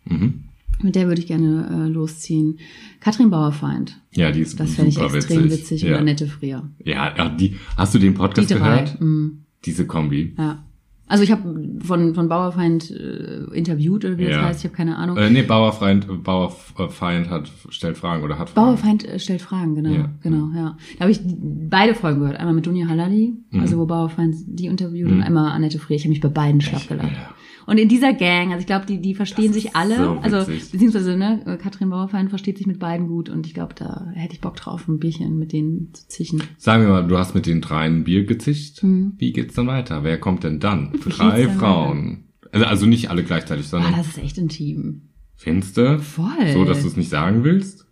Mhm. 0.09 0.43
Mit 0.81 0.95
der 0.95 1.07
würde 1.07 1.19
ich 1.21 1.27
gerne 1.27 1.85
äh, 1.87 1.89
losziehen. 1.89 2.57
Katrin 3.01 3.29
Bauerfeind. 3.29 3.99
Ja, 4.13 4.31
die 4.31 4.39
ist 4.41 4.59
Das 4.59 4.75
fände 4.75 4.91
ich 4.91 4.97
extrem 4.97 5.43
witzig. 5.45 5.59
witzig. 5.59 5.81
ja. 5.83 5.89
Oder 5.89 5.99
Annette 5.99 6.27
Frier. 6.27 6.69
Ja, 6.85 7.13
ja, 7.17 7.29
die, 7.29 7.55
hast 7.75 7.93
du 7.93 7.99
den 7.99 8.13
Die 8.13 8.17
Podcast 8.17 8.49
drei. 8.49 8.57
gehört? 8.57 9.01
Mm, 9.01 9.27
Diese 9.65 9.85
Kombi. 9.85 10.33
ja. 10.37 10.63
Also 11.11 11.23
ich 11.23 11.31
habe 11.31 11.67
von, 11.79 12.13
von 12.13 12.29
Bauerfeind 12.29 12.91
äh, 12.91 13.45
interviewt, 13.55 14.05
oder 14.05 14.19
wie 14.19 14.25
das 14.25 14.33
Ja. 14.35 14.43
heißt, 14.43 14.59
ich 14.59 14.65
habe 14.65 14.75
keine 14.77 14.95
Ahnung. 14.95 15.17
Äh, 15.17 15.31
nee, 15.31 15.41
Bauerfeind, 15.41 16.05
Bauerfeind 16.23 17.31
hat, 17.31 17.51
stellt 17.69 17.97
Fragen 17.97 18.23
oder 18.23 18.37
hat 18.37 18.51
Fragen. 18.51 18.67
Bauerfeind 18.67 19.05
äh, 19.05 19.17
stellt 19.17 19.41
Fragen, 19.41 19.73
genau, 19.73 19.89
Ja. 19.89 20.09
genau, 20.21 20.49
ja. 20.55 20.77
Da 20.97 21.01
habe 21.01 21.11
ich 21.11 21.19
beide 21.25 21.95
Folgen 21.95 22.19
gehört. 22.19 22.37
Einmal 22.37 22.53
mit 22.53 22.67
Dunja 22.67 22.87
Halali, 22.87 23.33
Mhm. 23.49 23.59
also 23.59 23.79
wo 23.79 23.87
Bauerfeind 23.87 24.35
die 24.45 24.67
interviewt, 24.67 25.09
und 25.11 25.23
einmal 25.23 25.51
Annette 25.51 25.79
Frier. 25.79 25.95
Ich 25.95 26.03
habe 26.03 26.09
mich 26.09 26.21
bei 26.21 26.29
beiden 26.29 26.61
schlapp 26.61 26.87
gelacht. 26.87 27.11
Ja. 27.11 27.31
Und 27.65 27.77
in 27.77 27.87
dieser 27.89 28.13
Gang, 28.13 28.49
also 28.51 28.59
ich 28.61 28.65
glaube, 28.65 28.85
die, 28.85 28.99
die 29.01 29.13
verstehen 29.15 29.53
sich 29.53 29.75
alle, 29.75 29.95
so 29.95 30.19
also 30.21 30.51
beziehungsweise 30.71 31.15
ne, 31.17 31.59
Katrin 31.61 31.89
Bauerfeind 31.89 32.29
versteht 32.29 32.57
sich 32.57 32.67
mit 32.67 32.79
beiden 32.79 33.07
gut 33.07 33.29
und 33.29 33.45
ich 33.45 33.53
glaube, 33.53 33.75
da 33.75 34.07
hätte 34.13 34.33
ich 34.33 34.41
Bock 34.41 34.55
drauf, 34.55 34.87
ein 34.87 34.99
Bierchen 34.99 35.37
mit 35.37 35.53
denen 35.53 35.93
zu 35.93 36.07
zischen. 36.07 36.41
Sagen 36.57 36.83
wir 36.83 36.89
mal, 36.89 37.07
du 37.07 37.17
hast 37.17 37.35
mit 37.35 37.45
den 37.45 37.61
dreien 37.61 38.03
Bier 38.03 38.25
gezischt. 38.25 38.83
Mhm. 38.83 39.13
Wie 39.17 39.31
geht's 39.31 39.53
dann 39.55 39.67
weiter? 39.67 40.03
Wer 40.03 40.19
kommt 40.19 40.43
denn 40.43 40.59
dann? 40.59 40.91
geht's 40.93 41.05
Drei 41.17 41.47
Frauen. 41.49 42.25
Also, 42.51 42.65
also 42.65 42.85
nicht 42.87 43.09
alle 43.11 43.23
gleichzeitig, 43.23 43.65
Ah, 43.67 43.69
sondern 43.69 43.93
das 43.95 44.07
ist 44.07 44.17
echt 44.17 44.37
intim. 44.37 45.09
findest 45.35 45.77
du? 45.77 45.99
Voll. 45.99 46.51
So, 46.53 46.65
dass 46.65 46.81
du 46.81 46.87
es 46.87 46.97
nicht 46.97 47.09
sagen 47.09 47.43
willst? 47.43 47.85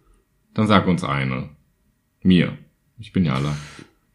Dann 0.53 0.65
sag 0.67 0.87
uns 0.87 1.03
eine. 1.03 1.49
Mir. 2.23 2.57
Ich 2.97 3.13
bin 3.13 3.25
ja 3.25 3.35
alle. 3.35 3.51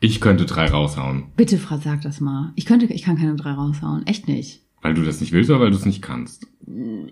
Ich 0.00 0.20
könnte 0.20 0.44
drei 0.46 0.66
raushauen. 0.66 1.26
Bitte, 1.36 1.58
Frau, 1.58 1.76
sag 1.78 2.00
das 2.02 2.20
mal. 2.20 2.52
Ich 2.56 2.66
könnte, 2.66 2.86
ich 2.86 3.02
kann 3.02 3.16
keine 3.16 3.36
drei 3.36 3.52
raushauen. 3.52 4.04
Echt 4.08 4.26
nicht. 4.26 4.61
Weil 4.82 4.94
du 4.94 5.02
das 5.02 5.20
nicht 5.20 5.32
willst 5.32 5.48
oder 5.50 5.60
weil 5.60 5.70
du 5.70 5.76
es 5.76 5.86
nicht 5.86 6.02
kannst? 6.02 6.46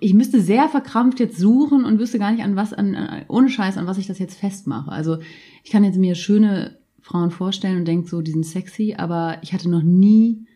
ich 0.00 0.14
müsste 0.14 0.40
sehr 0.40 0.68
verkrampft 0.68 1.20
jetzt 1.20 1.38
suchen 1.38 1.84
und 1.84 1.98
wüsste 1.98 2.18
gar 2.18 2.32
nicht 2.32 2.42
an 2.42 2.56
was, 2.56 2.72
an, 2.72 2.94
an 2.94 3.22
ohne 3.28 3.48
Scheiß, 3.48 3.76
an 3.76 3.86
was 3.86 3.98
ich 3.98 4.06
das 4.06 4.18
jetzt 4.18 4.38
festmache. 4.38 4.90
Also 4.90 5.18
ich 5.64 5.70
kann 5.70 5.84
jetzt 5.84 5.98
mir 5.98 6.14
schöne 6.14 6.78
Frauen 7.00 7.30
vorstellen 7.30 7.78
und 7.78 7.88
denke 7.88 8.08
so, 8.08 8.22
die 8.22 8.30
sind 8.30 8.46
sexy, 8.46 8.94
aber 8.96 9.38
ich 9.42 9.52
hatte 9.52 9.68
noch 9.68 9.82
nie, 9.82 10.46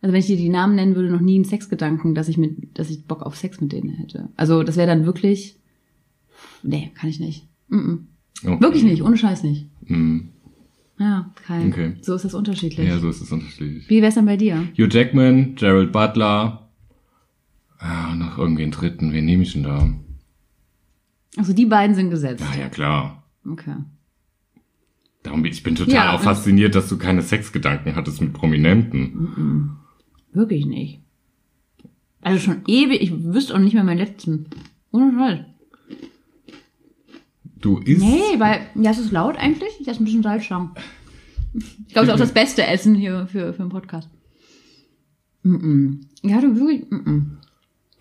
also 0.00 0.12
wenn 0.12 0.20
ich 0.20 0.26
dir 0.26 0.36
die 0.36 0.48
Namen 0.48 0.76
nennen 0.76 0.94
würde, 0.94 1.10
noch 1.10 1.20
nie 1.20 1.34
einen 1.34 1.44
Sexgedanken, 1.44 2.14
dass 2.14 2.28
ich 2.28 2.38
mit, 2.38 2.78
dass 2.78 2.90
ich 2.90 3.06
Bock 3.06 3.22
auf 3.22 3.36
Sex 3.36 3.60
mit 3.60 3.72
denen 3.72 3.90
hätte. 3.90 4.28
Also 4.36 4.62
das 4.62 4.76
wäre 4.76 4.86
dann 4.86 5.06
wirklich, 5.06 5.58
nee, 6.62 6.92
kann 6.94 7.10
ich 7.10 7.20
nicht. 7.20 7.48
Mm 7.68 7.76
-mm. 7.76 7.98
Okay. 8.42 8.62
Wirklich 8.62 8.84
nicht, 8.84 9.02
ohne 9.02 9.18
Scheiß 9.18 9.42
nicht. 9.42 9.66
Mhm. 9.82 10.30
Ja, 11.00 11.30
kein. 11.46 11.72
Okay. 11.72 11.96
So 12.02 12.14
ist 12.14 12.26
das 12.26 12.34
unterschiedlich. 12.34 12.86
Ja, 12.86 12.98
so 12.98 13.08
ist 13.08 13.22
es 13.22 13.32
unterschiedlich. 13.32 13.88
Wie 13.88 14.02
wär's 14.02 14.16
denn 14.16 14.26
bei 14.26 14.36
dir? 14.36 14.68
Hugh 14.76 14.86
Jackman, 14.90 15.54
Gerald 15.54 15.92
Butler. 15.92 16.68
Ah, 17.78 18.14
noch 18.14 18.36
irgendwie 18.36 18.64
einen 18.64 18.72
dritten. 18.72 19.14
Wen 19.14 19.24
nehme 19.24 19.42
ich 19.42 19.54
denn 19.54 19.62
da? 19.62 19.94
Also 21.38 21.54
die 21.54 21.64
beiden 21.64 21.96
sind 21.96 22.10
gesetzt. 22.10 22.44
Ja, 22.52 22.60
ja, 22.60 22.68
klar. 22.68 23.24
Okay. 23.50 23.76
Darum 25.22 25.42
bin 25.42 25.52
ich 25.52 25.62
bin 25.62 25.74
total 25.74 25.94
Ja, 25.94 26.12
auch 26.14 26.20
fasziniert, 26.20 26.74
dass 26.74 26.90
du 26.90 26.98
keine 26.98 27.22
Sexgedanken 27.22 27.96
hattest 27.96 28.20
mit 28.20 28.34
Prominenten. 28.34 29.78
Wirklich 30.34 30.66
nicht. 30.66 31.00
Also 32.20 32.40
schon 32.40 32.62
ewig, 32.66 33.00
ich 33.00 33.24
wüsste 33.24 33.54
auch 33.54 33.58
nicht 33.58 33.72
mehr 33.72 33.84
meinen 33.84 33.98
letzten. 33.98 34.46
Ohne 34.92 35.12
Scheiß. 35.12 35.46
Du 37.60 37.78
isst. 37.78 38.00
Nee, 38.00 38.38
weil, 38.38 38.60
ja, 38.74 38.90
es 38.90 38.98
ist 38.98 39.12
laut 39.12 39.36
eigentlich. 39.36 39.70
Ich 39.80 39.88
esse 39.88 40.02
ein 40.02 40.04
bisschen 40.04 40.22
Salzstangen. 40.22 40.70
Ich 41.54 41.92
glaube, 41.92 42.06
das 42.06 42.08
ist 42.08 42.10
auch 42.14 42.26
das 42.26 42.32
beste 42.32 42.66
Essen 42.66 42.94
hier 42.94 43.26
für, 43.26 43.52
für 43.52 43.60
einen 43.62 43.70
Podcast. 43.70 44.08
Mm 45.42 45.54
-mm. 45.56 46.00
Ja, 46.22 46.40
du 46.40 46.54
wirklich, 46.56 46.90
mm 46.90 47.38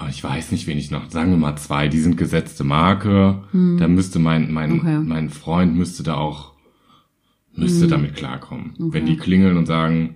ich 0.07 0.23
weiß 0.23 0.51
nicht, 0.53 0.65
wen 0.67 0.77
ich 0.77 0.91
noch. 0.91 1.09
Sagen 1.11 1.31
wir 1.31 1.37
mal 1.37 1.57
zwei. 1.57 1.89
Die 1.89 1.99
sind 1.99 2.15
gesetzte 2.15 2.63
Marke. 2.63 3.43
Da 3.51 3.87
müsste 3.87 4.19
mein 4.19 4.51
mein 4.51 4.71
Hm. 4.71 4.79
Okay. 4.79 4.99
mein 4.99 5.29
Freund 5.29 5.75
müsste 5.75 6.03
da 6.03 6.15
auch 6.15 6.53
müsste 7.53 7.83
Hm. 7.83 7.89
damit 7.89 8.15
klarkommen. 8.15 8.73
Wenn 8.77 9.05
die 9.05 9.17
klingeln 9.17 9.57
und 9.57 9.65
sagen 9.65 10.15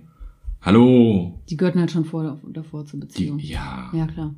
Hallo. 0.62 1.42
Die 1.50 1.58
gehörten 1.58 1.80
halt 1.80 1.90
schon 1.90 2.06
vor, 2.06 2.40
davor 2.48 2.86
zur 2.86 2.98
Die, 3.00 3.06
Beziehung. 3.06 3.38
ja. 3.38 3.90
Ja, 3.92 4.06
klar. 4.06 4.34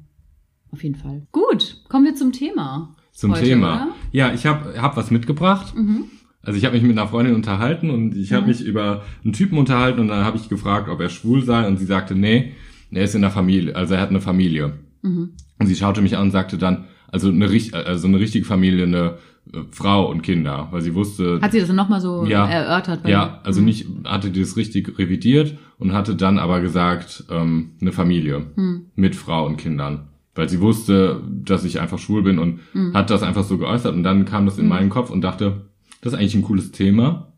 Auf 0.73 0.83
jeden 0.83 0.97
Fall. 0.97 1.25
Gut, 1.31 1.85
kommen 1.89 2.05
wir 2.05 2.17
zum 2.17 2.33
Thema. 2.33 2.97
Zum 3.17 3.33
heute, 3.33 3.45
Thema. 3.45 3.75
oder? 3.75 3.85
Mhm. 3.87 3.91
Ja, 4.13 4.33
ich 4.35 4.45
habe 4.47 4.81
hab 4.81 4.97
was 4.97 5.11
mitgebracht. 5.11 5.75
Also 6.43 6.59
ich 6.59 6.65
habe 6.65 6.75
mich 6.77 6.85
mit 6.85 6.97
einer 6.97 7.09
Freundin 7.09 7.35
unterhalten 7.35 7.91
und 7.91 8.15
ich 8.17 8.33
habe 8.33 8.47
mich 8.47 8.61
über 8.65 9.03
einen 9.25 9.33
Typen 9.33 9.59
unterhalten 9.59 9.99
und 10.01 10.09
dann 10.09 10.25
habe 10.25 10.37
ich 10.37 10.49
gefragt, 10.49 10.89
ob 10.89 11.01
er 11.01 11.09
schwul 11.09 11.43
sei 11.43 11.67
und 11.67 11.79
sie 11.79 11.87
sagte, 11.87 12.15
nee, 12.15 12.53
er 12.93 13.03
ist 13.05 13.15
in 13.15 13.23
der 13.23 13.31
Familie, 13.33 13.75
also 13.75 13.95
er 13.95 14.01
hat 14.01 14.11
eine 14.11 14.21
Familie. 14.21 14.75
Mhm. 15.03 15.31
Und 15.59 15.67
sie 15.67 15.75
schaute 15.75 16.03
mich 16.03 16.17
an 16.17 16.27
und 16.27 16.31
sagte 16.31 16.57
dann, 16.59 16.85
also 17.11 17.31
eine, 17.31 17.47
also 17.73 18.07
eine 18.07 18.21
richtige 18.21 18.45
Familie, 18.45 18.85
eine 18.85 19.15
äh, 19.53 19.59
Frau 19.71 20.11
und 20.11 20.23
Kinder, 20.23 20.69
weil 20.71 20.83
sie 20.83 20.95
wusste, 20.95 21.41
Hat 21.41 21.53
sie 21.53 21.59
das 21.59 21.69
dann 21.69 21.77
nochmal 21.77 22.01
so 22.01 22.25
Ja. 22.27 22.47
erörtert? 22.47 23.03
Weil- 23.05 23.11
ja, 23.13 23.41
also 23.43 23.61
nicht, 23.63 23.87
hatte 24.05 24.31
die 24.31 24.41
das 24.41 24.57
richtig 24.57 24.99
revidiert 24.99 25.57
und 25.79 25.93
hatte 25.95 26.15
dann 26.17 26.39
aber 26.39 26.61
gesagt, 26.61 27.25
ähm, 27.31 27.71
eine 27.81 27.93
Familie 27.93 28.47
Hm. 28.57 28.87
mit 28.95 29.17
Frau 29.17 29.47
und 29.47 29.57
Kindern. 29.57 30.09
Weil 30.37 30.49
sie 30.49 30.61
wusste, 30.61 31.23
dass 31.29 31.65
ich 31.65 31.81
einfach 31.81 31.99
schwul 31.99 32.23
bin 32.23 32.39
und 32.39 32.61
Hm. 32.73 32.95
hat 32.95 33.11
das 33.11 33.23
einfach 33.23 33.43
so 33.45 33.59
geäußert 33.59 33.95
und 33.95 34.03
dann 34.05 34.25
kam 34.27 34.47
das 34.47 34.59
in 34.59 34.69
meinen 34.69 34.91
Kopf 34.91 35.11
und 35.11 35.23
dachte, 35.23 35.63
das 36.03 36.13
ist 36.13 36.19
eigentlich 36.19 36.35
ein 36.37 36.43
cooles 36.43 36.71
Thema. 36.73 37.33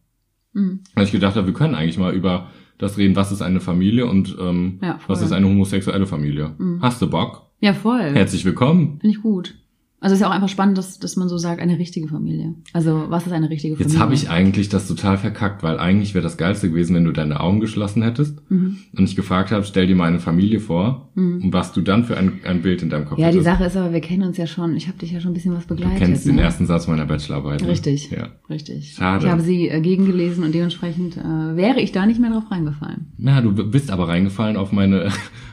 Hm. 0.52 0.80
Weil 0.94 1.04
ich 1.04 1.12
gedacht 1.12 1.36
habe, 1.36 1.46
wir 1.46 1.54
können 1.54 1.74
eigentlich 1.74 1.98
mal 1.98 2.12
über 2.14 2.48
das 2.76 2.98
reden, 2.98 3.16
was 3.16 3.32
ist 3.32 3.42
eine 3.42 3.60
Familie 3.60 4.06
und 4.06 4.36
ähm, 4.40 4.78
Ja, 4.82 4.98
was 5.06 5.22
ist 5.22 5.32
eine 5.32 5.46
homosexuelle 5.48 6.06
Familie. 6.06 6.54
Hast 6.80 7.00
du 7.02 7.08
Bock? 7.08 7.46
Ja, 7.60 7.72
voll. 7.74 8.12
Herzlich 8.14 8.44
willkommen. 8.44 8.98
Finde 9.00 9.16
ich 9.16 9.22
gut. 9.22 9.54
Also 10.00 10.14
ist 10.14 10.20
ja 10.20 10.28
auch 10.28 10.32
einfach 10.32 10.48
spannend, 10.48 10.78
dass, 10.78 11.00
dass 11.00 11.16
man 11.16 11.28
so 11.28 11.38
sagt, 11.38 11.60
eine 11.60 11.76
richtige 11.76 12.06
Familie. 12.06 12.54
Also, 12.72 13.06
was 13.08 13.26
ist 13.26 13.32
eine 13.32 13.50
richtige 13.50 13.74
Familie? 13.74 13.92
Jetzt 13.92 14.00
habe 14.00 14.14
ich 14.14 14.30
eigentlich 14.30 14.68
das 14.68 14.86
total 14.86 15.18
verkackt, 15.18 15.64
weil 15.64 15.78
eigentlich 15.80 16.14
wäre 16.14 16.22
das 16.22 16.36
Geilste 16.36 16.68
gewesen, 16.70 16.94
wenn 16.94 17.04
du 17.04 17.10
deine 17.12 17.40
Augen 17.40 17.58
geschlossen 17.58 18.02
hättest 18.02 18.38
Mhm. 18.48 18.76
und 18.96 19.04
ich 19.04 19.16
gefragt 19.16 19.50
habe, 19.50 19.64
stell 19.64 19.88
dir 19.88 19.96
mal 19.96 20.04
eine 20.06 20.20
Familie 20.20 20.60
vor 20.60 21.10
und 21.16 21.52
was 21.52 21.72
du 21.72 21.80
dann 21.80 22.04
für 22.04 22.16
ein, 22.16 22.38
ein 22.44 22.62
Bild 22.62 22.80
in 22.82 22.90
deinem 22.90 23.06
Kopf 23.06 23.18
Ja, 23.18 23.32
die. 23.32 23.40
Sache 23.40 23.64
ist 23.64 23.76
aber, 23.76 23.92
wir 23.92 24.00
kennen 24.00 24.22
uns 24.22 24.36
ja 24.36 24.46
schon. 24.46 24.76
Ich 24.76 24.86
habe 24.86 24.98
dich 24.98 25.10
ja 25.10 25.18
schon 25.20 25.32
ein 25.32 25.34
bisschen 25.34 25.52
was 25.52 25.66
du 25.66 25.74
begleitet. 25.74 25.98
kennst 25.98 26.26
den 26.26 26.36
ne? 26.36 26.42
ersten 26.42 26.66
Satz 26.66 26.86
meiner 26.86 27.06
Bachelorarbeit. 27.06 27.62
ne? 27.62 27.66
Richtig. 27.68 28.08
Ja. 28.12 28.28
Richtig. 28.48 28.92
Schade. 28.94 29.24
Ich 29.26 29.30
habe 29.32 29.40
sie 29.42 29.68
äh, 29.68 29.80
gegengelesen 29.80 30.44
und 30.44 30.54
dementsprechend 30.54 31.16
äh, 31.16 31.56
wäre 31.56 31.80
ich 31.80 31.90
da 31.90 32.06
nicht 32.06 32.20
mehr 32.20 32.30
drauf 32.30 32.48
reingefallen. 32.52 33.06
Na, 33.18 33.40
du 33.40 33.50
bist 33.68 33.90
aber 33.90 34.06
reingefallen 34.06 34.56
auf 34.56 34.70
meine, 34.70 35.10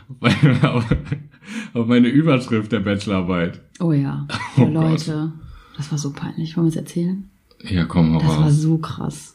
auf 0.10 0.20
meine, 0.22 0.84
auf 1.74 1.88
meine 1.88 2.08
Überschrift 2.08 2.72
der 2.72 2.80
Bachelorarbeit. 2.82 3.62
Oh 3.80 3.92
ja. 3.92 4.28
Oh 4.58 4.66
Leute, 4.66 5.34
das 5.78 5.92
war 5.92 5.98
so 5.98 6.12
peinlich. 6.14 6.56
Wollen 6.56 6.68
wir 6.68 6.70
es 6.70 6.76
erzählen? 6.76 7.26
Ja, 7.70 7.86
komm, 7.86 8.14
hau 8.14 8.20
Das 8.20 8.28
war 8.30 8.44
raus. 8.46 8.62
so 8.62 8.78
krass. 8.78 9.32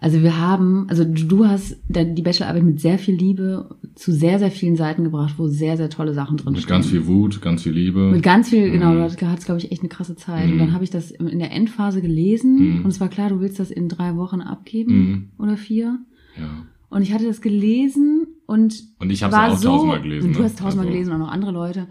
Also 0.00 0.22
wir 0.22 0.38
haben, 0.38 0.86
also 0.88 1.04
du 1.04 1.44
hast 1.46 1.76
die 1.88 2.22
Bachelorarbeit 2.22 2.62
mit 2.62 2.80
sehr 2.80 2.98
viel 3.00 3.16
Liebe 3.16 3.76
zu 3.96 4.12
sehr, 4.12 4.38
sehr 4.38 4.52
vielen 4.52 4.76
Seiten 4.76 5.02
gebracht, 5.02 5.34
wo 5.38 5.48
sehr, 5.48 5.76
sehr 5.76 5.90
tolle 5.90 6.14
Sachen 6.14 6.36
drin 6.36 6.52
Mit 6.52 6.62
stehen. 6.62 6.70
ganz 6.70 6.86
viel 6.86 7.08
Wut, 7.08 7.42
ganz 7.42 7.64
viel 7.64 7.72
Liebe. 7.72 8.12
Mit 8.12 8.22
ganz 8.22 8.48
viel, 8.50 8.70
genau, 8.70 8.92
Mhm. 8.92 9.08
du 9.18 9.26
hattest, 9.28 9.46
glaube 9.46 9.58
ich, 9.60 9.72
echt 9.72 9.80
eine 9.82 9.88
krasse 9.88 10.14
Zeit. 10.14 10.52
Und 10.52 10.58
dann 10.58 10.72
habe 10.72 10.84
ich 10.84 10.90
das 10.90 11.10
in 11.10 11.40
der 11.40 11.50
Endphase 11.50 12.00
gelesen 12.00 12.76
Mhm. 12.78 12.84
und 12.84 12.90
es 12.92 13.00
war 13.00 13.08
klar, 13.08 13.28
du 13.30 13.40
willst 13.40 13.58
das 13.58 13.72
in 13.72 13.88
drei 13.88 14.14
Wochen 14.14 14.40
abgeben 14.40 14.94
Mhm. 14.94 15.28
oder 15.38 15.56
vier. 15.56 15.98
ja. 16.38 16.48
Und 16.90 17.02
ich 17.02 17.12
hatte 17.12 17.26
das 17.26 17.40
gelesen 17.42 18.28
und 18.48 18.82
Und 18.98 19.10
ich 19.10 19.22
habe 19.22 19.32
es 19.36 19.38
auch 19.52 19.56
so, 19.58 19.68
tausendmal 19.68 20.02
gelesen. 20.02 20.26
Und 20.28 20.34
du 20.34 20.38
ne? 20.40 20.44
hast 20.46 20.58
tausendmal 20.58 20.86
Also, 20.86 20.92
gelesen 20.96 21.12
und 21.14 21.22
auch 21.22 21.26
noch 21.26 21.32
andere 21.32 21.52
Leute. 21.52 21.86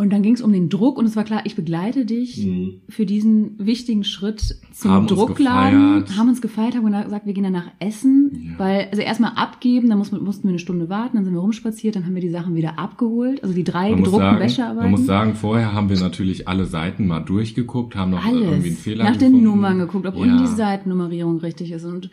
Und 0.00 0.12
dann 0.12 0.22
ging 0.22 0.34
es 0.34 0.42
um 0.42 0.52
den 0.52 0.68
Druck 0.68 0.96
und 0.96 1.06
es 1.06 1.16
war 1.16 1.24
klar, 1.24 1.40
ich 1.44 1.56
begleite 1.56 2.04
dich 2.04 2.46
Mhm. 2.46 2.82
für 2.88 3.04
diesen 3.04 3.54
wichtigen 3.58 4.04
Schritt 4.04 4.40
zum 4.72 4.92
Haben 4.92 5.08
uns 5.08 5.12
Druckladen. 5.12 5.80
gefeiert. 6.04 6.16
Haben 6.16 6.28
uns 6.28 6.40
gefeiert, 6.40 6.76
haben 6.76 6.86
gesagt, 6.86 7.26
wir 7.26 7.32
gehen 7.32 7.42
danach 7.42 7.66
essen, 7.80 8.30
Ja. 8.52 8.58
weil, 8.60 8.88
also 8.92 9.02
erstmal 9.02 9.32
abgeben, 9.34 9.88
dann 9.88 9.98
muss, 9.98 10.12
mussten 10.12 10.44
wir 10.44 10.50
eine 10.50 10.60
Stunde 10.60 10.88
warten, 10.88 11.16
dann 11.16 11.24
sind 11.24 11.34
wir 11.34 11.40
rumspaziert, 11.40 11.96
dann 11.96 12.06
haben 12.06 12.14
wir 12.14 12.22
die 12.22 12.28
Sachen 12.30 12.54
wieder 12.54 12.78
abgeholt, 12.78 13.42
also 13.42 13.52
die 13.56 13.64
drei 13.64 13.90
Man 13.90 14.04
gedruckten 14.04 14.20
sagen, 14.28 14.38
Wäschearbeiten. 14.40 14.82
man 14.82 14.90
muss 14.92 15.04
sagen, 15.06 15.34
vorher 15.34 15.72
haben 15.72 15.88
wir 15.88 15.98
natürlich 15.98 16.46
alle 16.46 16.66
Seiten 16.66 17.08
mal 17.08 17.18
durchgeguckt, 17.20 17.96
haben 17.96 18.12
noch 18.12 18.24
irgendwie 18.24 18.46
einen 18.46 18.62
alles. 18.62 18.78
Fehler 18.80 19.02
Nach 19.04 19.16
den 19.16 19.32
gefunden. 19.32 19.44
Nummern 19.44 19.78
geguckt, 19.80 20.06
ob 20.06 20.14
ja. 20.14 20.20
unten 20.20 20.38
die 20.38 20.46
Seitennummerierung 20.46 21.38
richtig 21.38 21.72
ist. 21.72 21.84
Und 21.84 22.08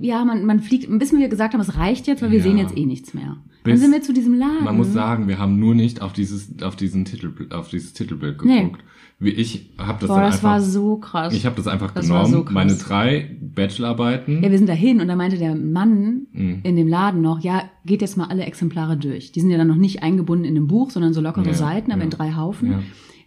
ja, 0.00 0.24
man, 0.24 0.44
man 0.46 0.60
fliegt, 0.60 0.88
bis 0.98 1.12
wir 1.12 1.28
gesagt 1.28 1.54
haben, 1.54 1.60
es 1.60 1.76
reicht 1.76 2.06
jetzt, 2.06 2.22
weil 2.22 2.30
wir 2.30 2.38
Ja. 2.38 2.44
sehen 2.44 2.58
jetzt 2.58 2.76
eh 2.76 2.86
nichts 2.86 3.14
mehr. 3.14 3.36
dann 3.62 3.72
Bis- 3.74 3.80
sind 3.82 3.92
wir 3.92 4.00
zu 4.02 4.12
diesem 4.14 4.34
Laden. 4.34 4.64
Man 4.64 4.76
muss 4.78 4.92
sagen, 4.92 5.28
wir 5.28 5.38
haben 5.38 5.58
nur 5.58 5.74
nicht 5.74 6.00
auf 6.00 6.12
dieses 6.14 6.62
auf 6.62 6.76
diesen 6.76 7.04
Titel 7.04 7.30
auf 7.50 7.68
dieses 7.68 7.92
Titelbild 7.92 8.42
Nee. 8.44 8.62
geguckt. 8.62 8.82
Wie 9.18 9.28
ich 9.28 9.70
habe 9.76 9.98
das 10.00 10.08
Boah, 10.08 10.14
dann 10.16 10.24
das 10.26 10.36
einfach 10.36 10.48
war 10.48 10.60
so 10.62 10.96
krass. 10.96 11.34
ich 11.34 11.44
habe 11.44 11.56
das 11.56 11.66
einfach 11.66 11.90
Das 11.90 12.08
war 12.08 12.22
genommen, 12.24 12.32
so 12.32 12.44
krass. 12.44 12.54
meine 12.54 12.74
drei 12.74 13.36
Bachelorarbeiten. 13.70 14.42
Ja, 14.42 14.50
wir 14.50 14.56
sind 14.56 14.66
dahin 14.68 15.00
und 15.02 15.08
da 15.08 15.14
meinte 15.16 15.36
der 15.36 15.54
Mann 15.54 16.26
Mhm. 16.32 16.60
in 16.62 16.76
dem 16.76 16.88
Laden 16.88 17.20
noch, 17.20 17.40
ja, 17.40 17.64
geht 17.84 18.00
jetzt 18.00 18.16
mal 18.16 18.24
alle 18.28 18.44
Exemplare 18.44 18.96
durch. 18.96 19.30
Die 19.32 19.40
sind 19.40 19.50
ja 19.50 19.58
dann 19.58 19.68
noch 19.68 19.76
nicht 19.76 20.02
eingebunden 20.02 20.46
in 20.46 20.56
einem 20.56 20.66
Buch, 20.66 20.90
sondern 20.90 21.12
so 21.12 21.20
lockere 21.20 21.46
Ja, 21.48 21.52
Seiten, 21.54 21.92
aber 21.92 22.00
ja. 22.00 22.04
in 22.04 22.10
drei 22.10 22.32
Haufen. 22.34 22.72
Ja. 22.72 22.78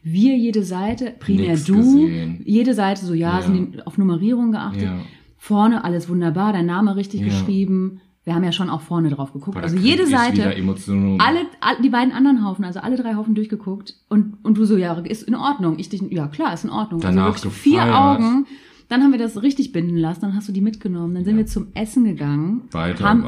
Wir 0.02 0.36
jede 0.36 0.64
Seite, 0.64 1.14
primär 1.20 1.50
Nix 1.52 1.66
du, 1.66 1.76
gesehen. 1.76 2.42
jede 2.44 2.74
Seite 2.74 3.06
so, 3.06 3.14
ja, 3.14 3.40
Ja. 3.40 3.42
sind 3.44 3.76
die 3.76 3.82
auf 3.88 3.98
Nummerierung 4.00 4.52
geachtet. 4.52 4.84
Ja. 4.84 4.98
Vorne 5.44 5.84
alles 5.84 6.08
wunderbar, 6.08 6.54
dein 6.54 6.66
Name 6.68 6.96
richtig 6.96 7.20
Ja. 7.20 7.28
geschrieben. 7.28 8.00
Wir 8.24 8.34
haben 8.34 8.46
ja 8.46 8.54
schon 8.54 8.70
auch 8.70 8.80
vorne 8.80 9.10
drauf 9.10 9.34
geguckt. 9.34 9.58
Also 9.58 9.76
jede 9.76 10.08
Seite, 10.08 10.46
alle, 10.46 11.40
all, 11.60 11.82
die 11.84 11.90
beiden 11.90 12.14
anderen 12.14 12.46
Haufen, 12.46 12.64
also 12.64 12.80
alle 12.80 12.96
drei 12.96 13.16
Haufen 13.16 13.36
durchgeguckt 13.36 13.94
und, 14.08 14.38
und 14.44 14.58
du 14.58 14.64
so, 14.64 14.78
ja, 14.78 14.94
ist 15.00 15.24
in 15.24 15.36
Ordnung. 15.36 15.76
Ich 15.80 15.90
dich, 15.90 16.02
ja 16.02 16.28
klar, 16.28 16.54
ist 16.54 16.64
in 16.64 16.70
Ordnung. 16.70 17.02
Danach 17.02 17.34
also 17.34 17.44
wirklich 17.48 17.62
vier. 17.62 17.82
Augen. 17.94 18.46
Dann 18.88 19.04
haben 19.04 19.12
wir 19.12 19.20
das 19.20 19.42
richtig 19.42 19.74
binden 19.74 19.98
lassen, 19.98 20.22
dann 20.22 20.34
hast 20.34 20.48
du 20.48 20.54
die 20.54 20.62
mitgenommen. 20.62 21.14
Dann 21.14 21.26
sind 21.26 21.34
Ja. 21.36 21.40
wir 21.40 21.48
zum 21.48 21.68
Essen 21.74 22.06
gegangen. 22.06 22.62
Weiter. 22.72 23.04
Haben, 23.04 23.26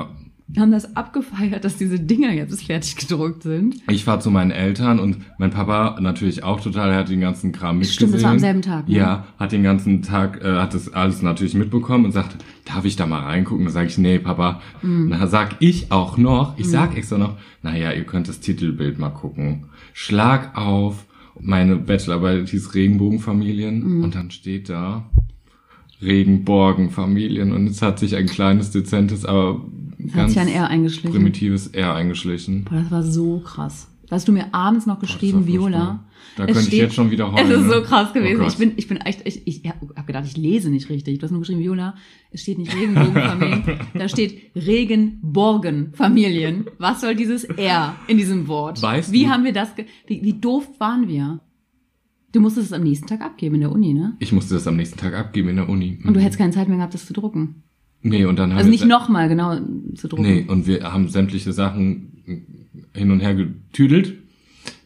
haben 0.60 0.72
das 0.72 0.96
abgefeiert, 0.96 1.64
dass 1.66 1.78
diese 1.78 2.00
Dinger 2.00 2.32
jetzt 2.32 2.64
fertig 2.68 2.96
gedruckt 2.96 3.44
sind. 3.44 3.78
Ich 3.90 4.06
war 4.06 4.20
zu 4.20 4.30
meinen 4.30 4.52
Eltern 4.52 5.00
und 5.00 5.18
mein 5.40 5.50
Papa 5.50 5.98
natürlich 6.00 6.44
auch 6.44 6.62
total, 6.62 6.92
er 6.92 6.98
hat 7.00 7.10
den 7.10 7.20
ganzen 7.20 7.52
Kram 7.52 7.80
mitgesehen. 7.80 7.96
Stimmt, 8.10 8.14
das 8.16 8.24
war 8.24 8.32
am 8.32 8.40
selben 8.40 8.62
Tag, 8.62 8.88
ne? 8.88 8.96
Ja, 8.96 9.26
hat 9.40 9.52
den 9.52 9.64
ganzen 9.64 10.02
Tag, 10.04 10.44
äh, 10.44 10.58
hat 10.58 10.74
das 10.74 10.94
alles 10.94 11.22
natürlich 11.24 11.56
mitbekommen 11.56 12.06
und 12.06 12.12
sagte, 12.12 12.38
darf 12.66 12.86
ich 12.86 12.96
da 12.96 13.06
mal 13.08 13.22
reingucken? 13.24 13.66
Dann 13.66 13.74
sage 13.74 13.88
ich, 13.88 13.98
nee, 13.98 14.20
Papa. 14.20 14.62
Mhm. 14.84 15.10
Dann 15.10 15.28
sag 15.28 15.56
ich 15.60 15.92
auch 15.92 16.18
noch, 16.18 16.58
ich 16.58 16.68
sag 16.70 16.96
extra 16.96 17.18
noch, 17.18 17.38
naja, 17.64 17.92
ihr 17.92 18.04
könnt 18.04 18.28
das 18.28 18.40
Titelbild 18.40 19.00
mal 19.00 19.10
gucken. 19.10 19.66
Schlag 19.94 20.56
auf, 20.58 21.06
meine 21.40 21.76
Bachelorarbeit 21.76 22.48
hieß 22.50 22.76
Regenbogenfamilien 22.76 23.98
Mhm. 23.98 24.04
und 24.04 24.16
dann 24.16 24.30
steht 24.32 24.70
da 24.70 25.10
Regenborgenfamilien 26.02 27.52
und 27.52 27.68
es 27.68 27.82
hat 27.82 28.00
sich 28.00 28.16
ein 28.16 28.28
kleines, 28.28 28.72
dezentes, 28.72 29.26
aber 29.26 29.62
hat 30.08 30.14
ganz 30.14 30.34
sich 30.34 30.42
ein 30.42 30.48
R 30.48 30.68
eingeschlichen. 30.68 31.12
primitives 31.12 31.68
R 31.68 31.94
eingeschlichen. 31.96 32.64
Boah, 32.66 32.80
das 32.82 32.92
war 32.92 33.04
so 33.04 33.40
krass. 33.40 33.90
Da 34.08 34.16
hast 34.18 34.28
du 34.28 34.32
mir 34.32 34.54
abends 34.54 34.86
noch 34.86 35.00
geschrieben, 35.00 35.40
war 35.40 35.48
Viola. 35.48 36.06
Da 36.38 36.44
es 36.44 36.48
könnte 36.48 36.62
ich 36.62 36.68
steht- 36.68 36.80
jetzt 36.82 36.96
schon 36.96 37.10
wieder 37.12 37.32
heulen. 37.32 37.50
Es 37.50 37.58
ist 37.60 37.66
ne? 37.66 37.74
so 37.74 37.82
krass 37.82 38.14
gewesen. 38.14 38.44
Oh 38.44 38.48
ich 38.48 38.58
bin, 38.58 38.74
ich 38.76 38.88
bin 38.88 38.98
echt, 38.98 39.22
ich, 39.26 39.48
ich 39.48 39.62
habe 39.68 40.06
gedacht, 40.06 40.26
ich 40.28 40.38
lese 40.38 40.70
nicht 40.70 40.90
richtig. 40.90 41.18
Du 41.18 41.24
hast 41.24 41.32
nur 41.32 41.40
geschrieben, 41.40 41.62
Viola, 41.62 41.96
es 42.30 42.42
steht 42.42 42.60
nicht 42.60 42.76
Regenbogenfamilien, 42.76 43.64
da 43.96 44.08
steht 44.10 44.52
Regenborgenfamilien. 44.56 46.66
Was 46.78 47.02
soll 47.02 47.16
dieses 47.16 47.46
R 47.46 47.96
in 48.08 48.18
diesem 48.18 48.48
Wort? 48.48 48.82
Weißt 48.82 49.12
wie 49.12 49.24
du- 49.24 49.30
haben 49.30 49.44
wir 49.44 49.54
das, 49.54 49.70
wie, 50.08 50.22
wie 50.24 50.34
doof 50.34 50.68
waren 50.80 51.08
wir? 51.08 51.40
Du 52.36 52.42
musstest 52.42 52.68
es 52.68 52.74
am 52.74 52.84
nächsten 52.84 53.08
Tag 53.08 53.22
abgeben 53.22 53.56
in 53.56 53.62
der 53.62 53.72
Uni, 53.72 53.94
ne? 53.94 54.14
Ich 54.20 54.34
musste 54.34 54.56
das 54.56 54.68
am 54.68 54.76
nächsten 54.76 54.98
Tag 55.00 55.14
abgeben 55.14 55.48
in 55.48 55.56
der 55.56 55.70
Uni. 55.70 56.00
Und 56.04 56.16
du 56.16 56.20
hättest 56.20 56.38
keine 56.38 56.52
Zeit 56.52 56.68
mehr 56.68 56.76
gehabt, 56.76 56.94
das 56.94 57.06
zu 57.06 57.14
drucken. 57.14 57.64
Nee, 58.02 58.26
und 58.26 58.38
dann 58.38 58.50
haben 58.52 58.58
Also 58.58 58.68
wir 58.68 58.72
nicht 58.72 58.86
nochmal 58.86 59.30
genau 59.30 59.58
zu 59.96 60.10
drucken. 60.10 60.24
Nee, 60.24 60.46
und 60.46 60.68
wir 60.68 60.84
haben 60.92 61.08
sämtliche 61.08 61.54
Sachen 61.54 62.12
hin 62.94 63.10
und 63.12 63.22
her 63.22 63.36
getüdelt, 63.36 64.16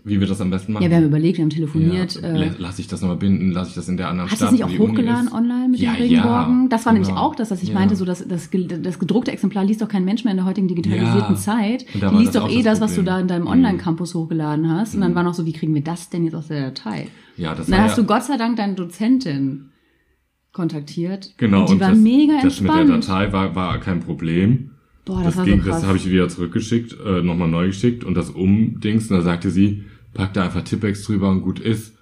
wie 0.03 0.20
wir 0.20 0.27
das 0.27 0.39
am 0.41 0.51
besten 0.51 0.74
machen. 0.74 0.84
Ja, 0.84 0.89
wir 0.91 0.98
haben 0.98 1.06
überlegt, 1.06 1.38
wir 1.39 1.44
haben 1.44 1.50
telefoniert. 1.50 2.22
Ja, 2.22 2.27
äh, 2.29 2.51
Lass 2.60 2.77
ich 2.77 2.88
das 2.88 3.01
nochmal 3.01 3.18
binden, 3.18 3.50
lass 3.51 3.70
ich 3.70 3.74
das 3.74 3.89
in 3.89 3.98
der 3.98 4.10
anderen 4.10 4.29
Hast 4.29 4.39
du 4.41 4.46
Stadt, 4.46 4.53
das 4.60 4.60
nicht 4.60 4.62
wo 4.62 4.65
auch 4.68 4.72
die 4.72 4.79
Uni 4.79 4.91
hochgeladen 4.91 5.32
online 5.34 5.70
mit 5.70 5.79
ja, 5.79 5.94
den 5.94 6.03
Regenborgen? 6.03 6.62
Ja, 6.63 6.70
das 6.70 6.86
war 6.86 6.94
nämlich 6.94 7.10
genau. 7.10 7.22
auch 7.22 7.34
das, 7.36 7.50
was 7.50 7.63
ich 7.63 7.70
Ja. 7.70 7.74
meinte, 7.75 7.96
so 7.96 8.06
das, 8.06 8.27
das, 8.27 8.51
das 8.51 9.00
gedruckte 9.00 9.32
Exemplar 9.32 9.65
liest 9.65 9.82
doch 9.82 9.89
kein 9.89 10.06
Mensch 10.06 10.24
mehr 10.24 10.32
in 10.32 10.38
der 10.38 10.46
heutigen 10.46 10.68
digitalisierten 10.68 11.34
Ja. 11.34 11.41
Zeit. 11.41 11.86
Die 11.96 12.15
liest 12.15 12.36
doch 12.36 12.44
auch 12.44 12.50
eh 12.51 12.62
das 12.62 12.79
das, 12.79 12.82
was 12.91 12.96
du 12.96 13.01
da 13.01 13.20
in 13.20 13.27
deinem 13.27 13.41
Mhm. 13.46 13.48
Online-Campus 13.50 14.13
hochgeladen 14.13 14.70
hast. 14.70 14.94
Und 14.94 15.01
dann 15.01 15.15
war 15.15 15.24
noch 15.24 15.34
so, 15.34 15.48
wie 15.48 15.53
kriegen 15.53 15.74
wir 15.74 15.82
das 15.84 16.10
denn 16.12 16.24
jetzt 16.25 16.36
aus 16.36 16.48
der 16.50 16.68
Datei? 16.68 17.08
Ja, 17.39 17.55
das 17.55 17.67
Und 17.67 17.72
dann 17.72 17.84
hast 17.84 17.98
ja, 17.98 18.03
du 18.03 18.08
Gott 18.08 18.24
sei 18.24 18.38
Dank 18.38 18.58
deine 18.58 18.75
Dozentin 18.75 19.72
kontaktiert. 20.51 21.34
Genau, 21.38 21.62
Und 21.62 21.72
die 21.72 21.79
war 21.79 21.91
das, 21.91 21.98
mega 22.00 22.41
das 22.41 22.60
mit 22.60 22.69
der 22.69 22.81
entspannt. 22.81 23.08
Datei 23.08 23.31
war, 23.31 23.55
war 23.55 23.79
kein 23.79 24.01
Problem. 24.01 24.72
Boah, 25.05 25.24
das, 25.24 25.36
das 25.36 25.38
war 25.38 25.46
ging, 25.46 25.62
so 25.62 25.69
das 25.69 25.86
habe 25.86 25.98
ich 25.98 26.10
wieder 26.10 26.27
zurückgeschickt, 26.27 26.98
äh, 27.05 27.22
nochmal 27.22 27.48
neu 27.48 27.67
geschickt 27.67 28.03
und 28.03 28.15
das 28.15 28.29
Umdings, 28.29 29.10
und 29.10 29.17
da 29.17 29.24
sagte 29.24 29.51
sie, 29.51 29.86
pack 30.13 30.34
da 30.34 30.43
einfach 30.43 30.63
Tippex 30.63 31.03
drüber 31.03 31.29
und 31.29 31.41
gut 31.41 31.60
ist. 31.60 31.96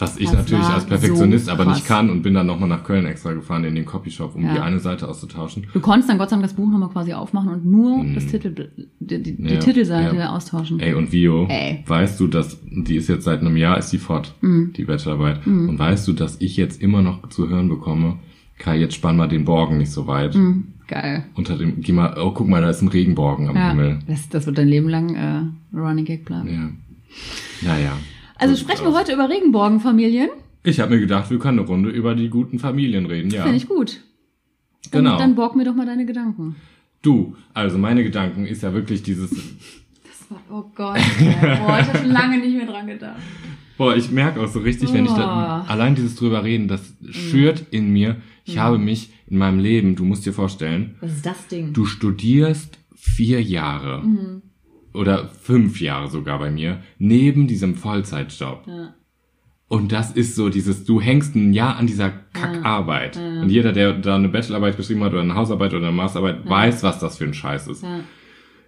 Was 0.00 0.16
ich 0.16 0.26
Das 0.26 0.36
natürlich 0.36 0.64
als 0.64 0.86
Perfektionist 0.86 1.46
so 1.46 1.52
aber 1.52 1.64
nicht 1.64 1.84
kann 1.84 2.08
und 2.08 2.22
bin 2.22 2.32
dann 2.34 2.46
nochmal 2.46 2.68
nach 2.68 2.84
Köln 2.84 3.04
extra 3.04 3.32
gefahren 3.32 3.64
in 3.64 3.74
den 3.74 3.84
Copyshop, 3.84 4.36
um 4.36 4.44
Ja. 4.44 4.54
die 4.54 4.60
eine 4.60 4.78
Seite 4.78 5.08
auszutauschen. 5.08 5.66
du 5.72 5.80
konntest 5.80 6.08
dann 6.08 6.18
Gott 6.18 6.30
sei 6.30 6.36
Dank 6.36 6.44
das 6.44 6.54
Buch 6.54 6.68
nochmal 6.70 6.88
quasi 6.90 7.12
aufmachen 7.12 7.48
und 7.50 7.64
nur 7.66 8.04
das 8.14 8.26
Titel, 8.26 8.54
die, 9.00 9.22
die, 9.22 9.22
die 9.36 9.42
Mhm. 9.42 9.48
Ja, 9.48 9.58
Titelseite 9.58 10.16
ja. 10.16 10.30
austauschen. 10.36 10.78
Ey, 10.78 10.94
und 10.94 11.10
Vio, 11.12 11.46
Ey. 11.48 11.82
weißt 11.86 12.20
du, 12.20 12.28
dass, 12.28 12.58
die 12.64 12.94
ist 12.96 13.08
jetzt 13.08 13.24
seit 13.24 13.40
einem 13.40 13.56
Jahr, 13.56 13.76
ist 13.76 13.90
die 13.92 13.98
fort, 13.98 14.34
Mhm. 14.40 14.72
die 14.76 14.84
Bachelorarbeit. 14.84 15.44
Und 15.46 15.78
weißt 15.78 16.06
du, 16.06 16.12
dass 16.12 16.40
ich 16.40 16.56
jetzt 16.56 16.80
immer 16.80 17.02
noch 17.02 17.28
zu 17.30 17.48
hören 17.48 17.68
bekomme, 17.68 18.18
Kai, 18.58 18.78
jetzt 18.78 18.94
spann 18.94 19.16
mal 19.16 19.28
den 19.28 19.44
Borgen 19.44 19.78
nicht 19.78 19.90
so 19.92 20.06
weit. 20.06 20.34
Mhm. 20.36 20.64
Geil. 20.86 21.24
Unter 21.34 21.56
dem, 21.58 21.80
geh 21.80 21.92
mal, 21.92 22.16
oh, 22.18 22.30
guck 22.32 22.48
mal, 22.48 22.60
da 22.62 22.70
ist 22.70 22.82
ein 22.82 22.88
Regenborgen 22.88 23.48
am 23.48 23.56
Himmel. 23.56 23.98
das, 24.06 24.28
das 24.28 24.46
wird 24.46 24.58
dein 24.58 24.68
Leben 24.68 24.88
lang 24.88 25.14
äh, 25.14 25.76
Running 25.76 26.04
Gag 26.04 26.24
bleiben. 26.24 26.48
Ja. 27.62 27.68
Naja. 27.68 27.92
Also 28.38 28.54
So 28.54 28.60
sprechen 28.62 28.84
wir 28.84 28.92
heute 28.94 29.12
über 29.12 29.28
Regenbogenfamilien. 29.28 30.30
Ich 30.64 30.80
habe 30.80 30.94
mir 30.94 31.00
gedacht, 31.00 31.30
wir 31.30 31.38
können 31.38 31.58
eine 31.58 31.68
Runde 31.68 31.90
über 31.90 32.14
die 32.14 32.28
guten 32.28 32.58
Familien 32.58 33.06
reden, 33.06 33.30
ja. 33.30 33.42
Finde 33.42 33.56
ich 33.56 33.68
gut. 33.68 34.00
Dann, 34.90 35.04
Genau. 35.04 35.18
Dann 35.18 35.34
borg 35.34 35.54
mir 35.56 35.64
doch 35.64 35.74
mal 35.74 35.86
deine 35.86 36.06
Gedanken. 36.06 36.56
Du, 37.02 37.36
also 37.54 37.78
meine 37.78 38.02
Gedanken 38.02 38.46
ist 38.46 38.62
ja 38.62 38.72
wirklich 38.72 39.02
dieses, 39.02 39.30
Das 40.04 40.30
war, 40.30 40.40
oh 40.50 40.64
Gott, 40.74 40.96
ey. 40.96 41.56
boah, 41.58 41.78
ich 41.80 41.86
habe 41.88 41.98
schon 41.98 42.10
lange 42.10 42.38
nicht 42.38 42.56
mehr 42.56 42.66
dran 42.66 42.86
gedacht. 42.86 43.16
boah, 43.76 43.94
ich 43.96 44.10
merke 44.10 44.40
auch 44.40 44.48
so 44.48 44.60
richtig, 44.60 44.92
wenn 44.92 45.04
ich 45.06 45.12
da, 45.12 45.64
Oh. 45.66 45.70
allein 45.70 45.94
dieses 45.94 46.16
drüber 46.16 46.42
reden, 46.44 46.68
das 46.68 46.92
schürt 47.10 47.66
in 47.70 47.92
mir. 47.92 48.16
Ich 48.44 48.56
Mhm. 48.56 48.60
habe 48.60 48.78
mich 48.78 49.10
in 49.28 49.38
meinem 49.38 49.58
Leben, 49.60 49.94
du 49.96 50.04
musst 50.04 50.26
dir 50.26 50.32
vorstellen, 50.32 50.96
Was 51.00 51.12
ist 51.12 51.26
das 51.26 51.46
Ding? 51.48 51.72
du 51.72 51.84
studierst 51.86 52.78
vier 52.96 53.42
Jahre 53.42 54.02
Mhm. 54.04 54.42
Oder 54.94 55.28
fünf 55.28 55.80
Jahre 55.80 56.08
sogar 56.10 56.38
bei 56.38 56.50
mir 56.50 56.80
neben 56.98 57.46
diesem 57.46 57.74
Vollzeitjob. 57.74 58.64
Ja. 58.66 58.94
Und 59.68 59.92
das 59.92 60.12
ist 60.12 60.34
so 60.34 60.48
dieses, 60.48 60.84
du 60.84 60.98
hängst 61.00 61.34
ein 61.36 61.52
Jahr 61.52 61.76
an 61.76 61.86
dieser 61.86 62.08
Kackarbeit. 62.32 63.18
Und 63.18 63.50
jeder, 63.50 63.72
der 63.72 63.92
da 63.92 64.16
eine 64.16 64.28
Bachelorarbeit 64.30 64.78
geschrieben 64.78 65.04
hat 65.04 65.12
oder 65.12 65.20
eine 65.20 65.34
Hausarbeit 65.34 65.74
oder 65.74 65.88
eine 65.88 65.96
Masterarbeit, 65.96 66.48
weiß, 66.48 66.82
was 66.82 66.98
das 67.00 67.18
für 67.18 67.24
ein 67.24 67.34
Scheiß 67.34 67.68
ist. 67.68 67.82
Ja. 67.82 68.00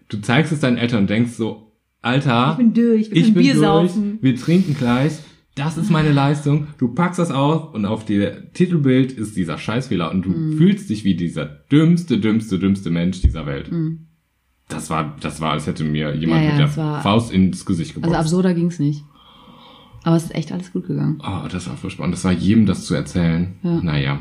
Du 0.09 0.18
zeigst 0.20 0.52
es 0.52 0.61
deinen 0.61 0.76
Eltern 0.76 1.00
und 1.00 1.11
denkst 1.11 1.33
so, 1.33 1.72
Alter, 2.02 2.50
Ich 2.52 2.56
bin 2.59 2.74
durch, 2.74 3.11
wir 3.11 3.16
ich 3.16 3.22
können 3.24 3.35
bin 3.35 3.42
Bier 3.42 3.54
durch, 3.54 3.62
saufen. 3.92 4.18
wir 4.20 4.37
trinken 4.37 4.74
gleich, 4.76 5.12
das 5.54 5.78
ist 5.78 5.90
meine 5.90 6.12
Leistung. 6.12 6.66
Du 6.78 6.88
packst 6.94 7.18
das 7.18 7.30
auf 7.30 7.74
und 7.74 7.85
auf 7.87 8.04
der 8.04 8.52
Titelbild 8.52 9.12
ist 9.12 9.37
dieser 9.37 9.56
Scheißfehler 9.59 10.11
und 10.11 10.22
du 10.26 10.30
Mhm. 10.30 10.56
fühlst 10.59 10.90
dich 10.90 11.04
wie 11.04 11.14
dieser 11.16 11.44
dümmste, 11.46 12.18
dümmste, 12.18 12.59
dümmste 12.59 12.90
Mensch 12.90 13.20
dieser 13.22 13.46
Welt. 13.46 13.70
Das 14.70 14.88
war, 14.90 15.14
das 15.20 15.40
war, 15.40 15.52
als 15.52 15.66
hätte 15.66 15.85
mir 15.85 16.14
jemand. 16.14 16.42
Ja, 16.42 16.46
ja, 16.56 16.66
mit 16.66 16.76
der 16.76 17.00
Faust 17.02 17.33
ins 17.33 17.66
Gesicht 17.66 17.90
Also 17.90 18.00
geboxt. 18.02 18.18
absurder 18.20 18.54
ging's 18.54 18.78
nicht. 18.78 19.04
Aber 20.04 20.16
es 20.16 20.24
ist 20.24 20.35
echt 20.35 20.50
alles 20.52 20.72
gut 20.72 20.87
gegangen. 20.87 21.20
Oh, 21.22 21.46
das 21.50 21.68
war 21.68 21.76
furchtbar. 21.76 22.04
Und 22.04 22.12
das 22.12 22.24
war 22.24 22.33
jedem 22.33 22.64
das 22.66 22.87
zu 22.87 22.94
erzählen. 22.94 23.59
Ja. 23.62 23.80
Naja, 23.83 24.18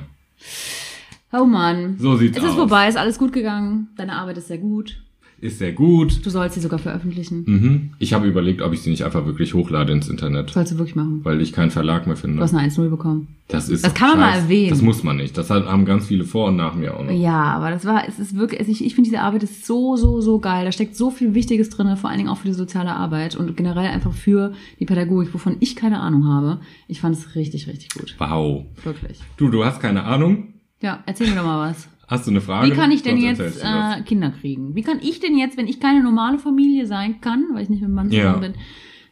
Oh 1.31 1.45
Mann. 1.45 1.95
so 1.99 2.15
sieht's 2.17 2.37
Es 2.37 2.43
aus. 2.43 2.49
ist 2.49 2.55
vorbei, 2.55 2.87
ist 2.87 2.97
alles 2.97 3.17
gut 3.19 3.31
gegangen. 3.31 3.87
Deine 3.95 4.13
Arbeit 4.15 4.37
ist 4.37 4.47
sehr 4.47 4.57
gut. 4.57 5.01
Ist 5.41 5.59
sehr 5.59 5.71
gut. 5.73 6.25
Du 6.25 6.29
sollst 6.29 6.55
sie 6.55 6.61
sogar 6.61 6.79
veröffentlichen. 6.79 7.43
Mhm. 7.47 7.89
Ich 7.99 8.13
habe 8.13 8.27
überlegt, 8.27 8.61
ob 8.61 8.73
ich 8.73 8.81
sie 8.81 8.89
nicht 8.89 9.03
einfach 9.05 9.25
wirklich 9.25 9.53
hochlade 9.53 9.93
ins 9.93 10.09
Internet. 10.09 10.49
Sollst 10.49 10.71
du 10.73 10.77
wirklich 10.77 10.95
machen. 10.95 11.21
Weil 11.23 11.39
ich 11.41 11.53
keinen 11.53 11.71
Verlag 11.71 12.07
mehr 12.07 12.15
Du 12.15 12.21
finde. 12.21 12.41
hast 12.43 12.53
eine 12.53 12.69
1-0 12.69 12.89
bekommen. 12.89 13.27
Das 13.47 13.69
ist 13.69 13.83
Das 13.85 13.93
kann 13.93 14.09
man 14.09 14.19
mal 14.19 14.33
scheiß. 14.33 14.43
erwähnen. 14.43 14.69
Das 14.69 14.81
muss 14.81 15.03
man 15.03 15.17
nicht. 15.17 15.37
Das 15.37 15.49
haben 15.49 15.85
ganz 15.85 16.07
viele 16.07 16.23
Vor- 16.25 16.49
und 16.49 16.55
nach 16.57 16.75
mir 16.75 16.95
auch 16.95 17.03
noch. 17.03 17.11
Ja, 17.11 17.41
aber 17.53 17.71
das 17.71 17.85
war, 17.85 18.07
es 18.07 18.19
ist 18.19 18.35
wirklich, 18.35 18.67
ich, 18.67 18.85
ich 18.85 18.93
finde 18.95 19.09
diese 19.09 19.21
Arbeit 19.21 19.43
ist 19.43 19.65
so, 19.65 19.95
so, 19.95 20.21
so 20.21 20.39
geil. 20.39 20.65
Da 20.65 20.71
steckt 20.71 20.95
so 20.95 21.09
viel 21.09 21.33
Wichtiges 21.33 21.69
drin, 21.69 21.95
vor 21.97 22.09
allen 22.09 22.19
Dingen 22.19 22.29
auch 22.29 22.37
für 22.37 22.47
die 22.47 22.53
soziale 22.53 22.91
Arbeit 22.93 23.35
und 23.35 23.55
generell 23.57 23.87
einfach 23.87 24.13
für 24.13 24.53
die 24.79 24.85
Pädagogik, 24.85 25.33
wovon 25.33 25.55
ich 25.61 25.75
keine 25.75 25.99
Ahnung 26.01 26.27
habe. 26.27 26.59
Ich 26.87 27.01
fand 27.01 27.15
es 27.15 27.35
richtig, 27.35 27.67
richtig 27.67 27.89
gut. 27.93 28.15
Wow. 28.19 28.65
Wirklich. 28.83 29.19
Du, 29.37 29.49
du 29.49 29.63
hast 29.65 29.79
keine 29.81 30.03
Ahnung. 30.03 30.53
Ja, 30.81 30.99
erzähl 31.05 31.27
mir 31.29 31.35
doch 31.35 31.43
mal 31.45 31.69
was. 31.71 31.87
Hast 32.09 32.25
du 32.25 32.31
eine 32.31 32.41
Frage? 32.41 32.71
Wie 32.71 32.75
kann 32.75 32.89
ich 32.91 33.03
denn 33.03 33.21
Sonst 33.21 33.37
jetzt 33.39 33.63
äh, 33.63 34.01
Kinder 34.01 34.31
kriegen? 34.31 34.73
Wie 34.73 34.81
kann 34.81 34.97
ich 34.99 35.19
denn 35.19 35.37
jetzt, 35.37 35.57
wenn 35.57 35.67
ich 35.67 35.79
keine 35.79 36.01
normale 36.01 36.39
Familie 36.39 36.87
sein 36.87 37.21
kann, 37.21 37.45
weil 37.53 37.61
ich 37.61 37.69
nicht 37.69 37.83
mit 37.83 37.91
Mann 37.91 38.09
Ja. 38.09 38.33
zusammen 38.33 38.41
bin, 38.41 38.53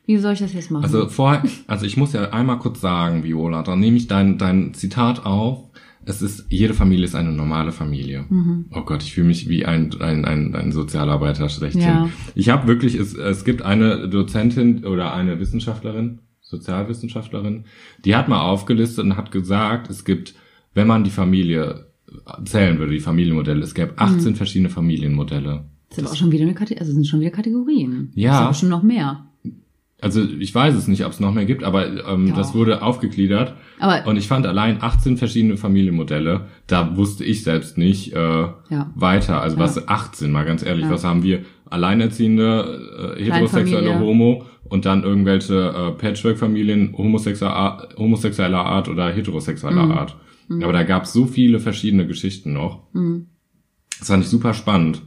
wie 0.08 0.18
soll 0.18 0.34
ich 0.34 0.40
das 0.40 0.54
jetzt 0.54 0.72
machen? 0.72 0.84
Also 0.84 1.08
vorher, 1.08 1.44
also 1.68 1.86
ich 1.86 1.96
muss 1.96 2.14
ja 2.14 2.32
einmal 2.32 2.58
kurz 2.58 2.82
sagen, 2.82 3.24
Viola, 3.24 3.62
dann 3.62 3.80
nehme 3.80 3.98
ich 3.98 4.08
dein, 4.08 4.40
dein 4.40 4.74
Zitat 4.74 5.26
auf. 5.28 5.66
Es 6.06 6.22
ist, 6.24 6.46
jede 6.50 6.74
Familie 6.74 7.06
ist 7.06 7.16
eine 7.16 7.34
normale 7.34 7.72
Familie. 7.72 8.26
Mhm. 8.30 8.66
Oh 8.74 8.82
Gott, 8.82 9.04
ich 9.04 9.14
fühle 9.14 9.28
mich 9.28 9.48
wie 9.48 9.66
ein, 9.66 9.94
ein, 10.02 10.26
ein, 10.26 10.56
ein 10.56 10.72
Sozialarbeiter 10.72 11.50
schlechthin. 11.50 11.82
Ja. 11.82 12.10
Ich 12.34 12.50
habe 12.50 12.66
wirklich, 12.66 12.96
es, 12.96 13.14
es 13.14 13.46
gibt 13.46 13.62
eine 13.62 14.08
Dozentin 14.10 14.86
oder 14.86 15.14
eine 15.14 15.40
Wissenschaftlerin, 15.40 16.22
Sozialwissenschaftlerin, 16.42 17.66
die 18.06 18.16
hat 18.16 18.30
mal 18.30 18.42
aufgelistet 18.42 19.04
und 19.04 19.18
hat 19.18 19.32
gesagt, 19.32 19.90
es 19.90 20.06
gibt, 20.06 20.34
wenn 20.74 20.88
man 20.88 21.04
die 21.04 21.10
Familie 21.10 21.87
zählen 22.46 22.80
würde, 22.80 22.94
die 22.94 23.00
Familienmodelle, 23.00 23.62
es 23.62 23.74
gäbe 23.74 23.94
18 23.98 24.32
Mhm. 24.32 24.36
verschiedene 24.36 24.70
Familienmodelle. 24.70 25.66
das 25.90 25.98
ist 26.00 26.04
aber 26.04 26.12
auch 26.14 26.18
schon 26.18 26.32
wieder 26.32 26.44
eine 26.44 26.54
Kategorie, 26.54 26.80
also 26.82 26.92
sind 26.94 27.08
schon 27.08 27.20
wieder 27.22 27.32
Kategorien. 27.32 28.12
Ja. 28.16 28.30
Das 28.32 28.38
ist 28.40 28.44
aber 28.46 28.54
schon 28.56 28.70
noch 28.70 28.84
mehr. 28.84 29.24
Also 30.00 30.22
ich 30.24 30.54
weiß 30.54 30.76
es 30.76 30.88
nicht, 30.88 31.04
ob 31.06 31.12
es 31.14 31.20
noch 31.20 31.34
mehr 31.34 31.46
gibt, 31.46 31.64
aber 31.64 31.88
ähm, 32.08 32.28
Doch. 32.30 32.36
das 32.36 32.54
wurde 32.54 32.84
aufgegliedert. 32.84 33.56
Aber- 33.80 34.06
und 34.08 34.16
ich 34.18 34.28
fand 34.28 34.46
allein 34.46 34.78
18 34.82 35.18
verschiedene 35.18 35.58
Familienmodelle, 35.58 36.42
da 36.68 36.96
wusste 36.98 37.24
ich 37.24 37.44
selbst 37.44 37.78
nicht 37.80 38.14
äh, 38.14 38.18
Ja. 38.20 38.92
weiter. 38.96 39.42
Also 39.42 39.58
Ja. 39.58 39.64
was 39.64 39.88
18, 39.88 40.32
mal 40.32 40.46
ganz 40.46 40.64
ehrlich, 40.64 40.86
Ja. 40.86 40.92
was 40.92 41.04
haben 41.04 41.24
wir? 41.24 41.40
Alleinerziehende, 41.70 43.16
äh, 43.18 43.24
heterosexuelle. 43.24 44.00
Homo 44.00 44.46
und 44.66 44.86
dann 44.86 45.04
irgendwelche 45.04 45.56
äh, 45.70 45.92
Patchwork-Familien 45.92 46.94
homosexueller 46.98 47.56
Art, 47.56 47.96
homosexueller 47.98 48.66
Art 48.66 48.90
oder 48.90 49.10
heterosexueller 49.12 49.86
Mhm. 49.86 49.92
Art. 49.94 50.16
Aber 50.50 50.74
da 50.74 50.84
gab 50.84 51.04
es 51.04 51.14
so 51.14 51.26
viele 51.26 51.60
verschiedene 51.60 52.08
Geschichten 52.08 52.54
noch. 52.54 52.84
Mhm. 52.94 53.28
Das 54.00 54.08
fand 54.10 54.24
ich 54.24 54.30
super 54.30 54.54
spannend. 54.54 55.02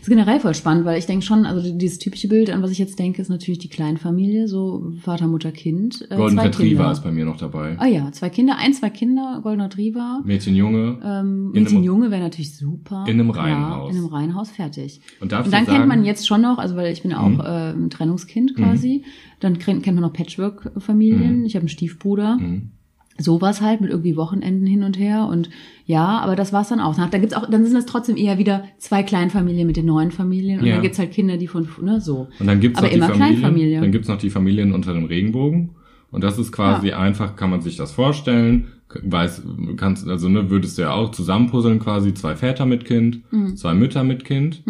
ist 0.00 0.08
generell 0.08 0.40
voll 0.40 0.54
spannend, 0.54 0.86
weil 0.86 0.98
ich 0.98 1.04
denke 1.04 1.26
schon, 1.26 1.44
also 1.44 1.76
dieses 1.76 1.98
typische 1.98 2.26
Bild, 2.26 2.48
an 2.48 2.62
was 2.62 2.70
ich 2.70 2.78
jetzt 2.78 2.98
denke, 2.98 3.20
ist 3.20 3.28
natürlich 3.28 3.58
die 3.58 3.68
Kleinfamilie, 3.68 4.48
so 4.48 4.94
Vater, 5.02 5.26
Mutter, 5.28 5.52
Kind. 5.52 6.06
Äh, 6.10 6.16
Golden 6.16 6.38
Retriever 6.38 6.90
ist 6.90 7.02
bei 7.04 7.12
mir 7.12 7.26
noch 7.26 7.36
dabei. 7.36 7.76
Ah 7.78 7.86
ja, 7.86 8.10
zwei 8.10 8.30
Kinder, 8.30 8.56
ein, 8.56 8.72
zwei 8.72 8.88
Kinder, 8.88 9.40
Golden 9.42 9.60
Retriever. 9.60 10.22
Mädchen, 10.24 10.56
Junge. 10.56 10.98
Ähm, 11.04 11.50
Mädchen 11.52 11.76
einem- 11.76 11.84
Junge 11.84 12.10
wäre 12.10 12.22
natürlich 12.22 12.56
super. 12.56 13.04
In 13.06 13.20
einem 13.20 13.28
Reihenhaus. 13.28 13.92
in 13.92 13.98
einem 13.98 14.06
Reihenhaus, 14.06 14.50
fertig. 14.50 15.02
Und 15.20 15.32
darf 15.32 15.44
Und 15.44 15.52
dann 15.52 15.66
sagen, 15.66 15.76
kennt 15.76 15.88
man 15.88 16.02
jetzt 16.06 16.26
schon 16.26 16.40
noch, 16.40 16.56
also 16.56 16.76
weil 16.76 16.90
ich 16.90 17.02
bin 17.02 17.10
ja 17.10 17.20
auch 17.20 17.28
Mhm. 17.28 17.40
äh, 17.40 17.70
ein 17.72 17.90
Trennungskind 17.90 18.56
quasi, 18.56 19.04
dann 19.40 19.58
kennt, 19.58 19.82
kennt 19.82 19.96
man 19.96 20.02
noch 20.02 20.14
Patchwork-Familien. 20.14 21.40
Mhm. 21.40 21.44
Ich 21.44 21.56
habe 21.56 21.64
einen 21.64 21.68
Stiefbruder. 21.68 22.38
Mhm. 22.38 22.70
Sowas 23.18 23.60
halt 23.60 23.80
mit 23.80 23.90
irgendwie 23.90 24.16
Wochenenden 24.16 24.66
hin 24.66 24.82
und 24.82 24.98
her 24.98 25.28
und 25.30 25.48
ja, 25.86 26.18
aber 26.18 26.34
das 26.34 26.52
war's 26.52 26.68
dann 26.70 26.80
auch. 26.80 26.96
Dann 26.96 27.20
gibt's 27.20 27.34
auch, 27.36 27.48
dann 27.48 27.64
sind 27.64 27.76
es 27.76 27.86
trotzdem 27.86 28.16
eher 28.16 28.38
wieder 28.38 28.64
zwei 28.78 29.02
Kleinfamilien 29.02 29.66
mit 29.66 29.76
den 29.76 29.86
neuen 29.86 30.10
Familien 30.10 30.60
und 30.60 30.66
Ja. 30.66 30.74
dann 30.74 30.82
gibt's 30.82 30.98
halt 30.98 31.12
Kinder, 31.12 31.36
die 31.36 31.46
von, 31.46 31.68
ne, 31.82 32.00
so. 32.00 32.28
Und 32.40 32.46
dann 32.46 32.58
gibt's 32.60 32.78
Aber 32.78 32.88
noch 32.88 32.92
die 32.92 32.96
immer 32.98 33.40
Familien, 33.40 33.82
dann 33.82 33.92
gibt's 33.92 34.08
noch 34.08 34.18
die 34.18 34.30
Familien 34.30 34.72
unter 34.72 34.94
dem 34.94 35.04
Regenbogen. 35.04 35.70
Und 36.10 36.22
das 36.24 36.38
ist 36.38 36.52
quasi 36.52 36.92
einfach, 36.92 37.34
kann 37.36 37.50
man 37.50 37.60
sich 37.60 37.76
das 37.76 37.92
vorstellen. 37.92 38.68
Weiß, 39.02 39.42
kannst, 39.76 40.06
also 40.08 40.28
ne, 40.28 40.48
würdest 40.50 40.78
du 40.78 40.82
ja 40.82 40.92
auch 40.92 41.10
zusammenpuzzeln 41.10 41.80
quasi 41.80 42.14
zwei 42.14 42.36
Väter 42.36 42.66
mit 42.66 42.84
Kind, 42.84 43.22
Mhm. 43.32 43.56
zwei 43.56 43.74
Mütter 43.74 44.04
mit 44.04 44.24
Kind. 44.24 44.62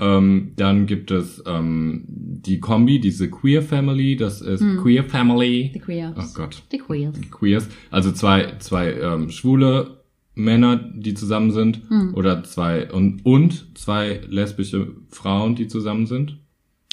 Ähm, 0.00 0.52
dann 0.56 0.86
gibt 0.86 1.10
es 1.10 1.42
ähm, 1.46 2.04
die 2.08 2.58
Kombi, 2.58 3.00
diese 3.00 3.28
Queer 3.28 3.60
Family, 3.62 4.16
das 4.16 4.40
ist 4.40 4.64
Queer 4.82 5.04
Family. 5.04 5.70
The 5.74 5.78
Queers. 5.80 6.14
Oh 6.18 6.34
Gott. 6.34 6.62
The 6.70 6.78
Queers. 6.78 7.14
Queers, 7.30 7.68
also 7.90 8.10
zwei, 8.12 8.54
zwei 8.60 8.92
ähm, 8.94 9.28
schwule 9.30 9.98
Männer, 10.34 10.76
die 10.76 11.12
zusammen 11.14 11.50
sind, 11.50 11.82
Hm. 11.88 12.14
oder 12.14 12.42
zwei 12.44 12.90
und, 12.90 13.26
und 13.26 13.76
zwei 13.76 14.20
lesbische 14.28 14.92
Frauen, 15.10 15.54
die 15.54 15.66
zusammen 15.68 16.06
sind, 16.06 16.38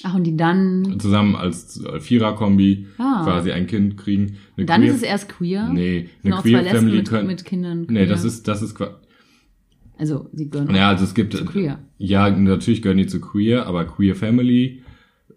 Ach, 0.04 0.14
und 0.16 0.26
die 0.26 0.36
dann, 0.36 1.00
zusammen 1.00 1.36
als 1.36 1.82
äh, 1.84 2.00
Vierer-Kombi 2.02 2.88
Ah. 2.98 3.22
quasi 3.24 3.52
ein 3.52 3.68
Kind 3.68 3.96
kriegen. 3.98 4.36
Eine 4.58 4.66
dann 4.66 4.82
Queer- 4.82 4.90
ist 4.90 4.96
es 4.98 5.04
erst 5.04 5.30
queer. 5.30 5.70
Nee, 5.72 6.10
eine 6.26 6.36
Queer 6.36 6.62
Lesben 6.62 6.78
Family 6.80 6.98
mit, 6.98 7.10
können, 7.10 7.28
mit 7.28 7.46
Kindern. 7.46 7.80
nee, 7.82 7.86
queer. 7.86 8.06
das 8.08 8.24
ist, 8.26 8.48
das 8.50 8.62
ist, 8.62 8.76
qua- 8.76 9.00
also, 9.98 10.30
sie 10.34 10.50
gehören 10.50 10.74
ja, 10.76 10.90
also 10.90 11.04
es 11.04 11.14
gibt, 11.14 11.34
zu 11.34 11.46
queer. 11.46 11.80
ja, 11.98 12.30
natürlich 12.30 12.82
gehören 12.82 12.98
die 12.98 13.08
zu 13.08 13.20
Queer, 13.20 13.66
aber 13.66 13.86
Queer 13.86 14.16
Family, 14.16 14.82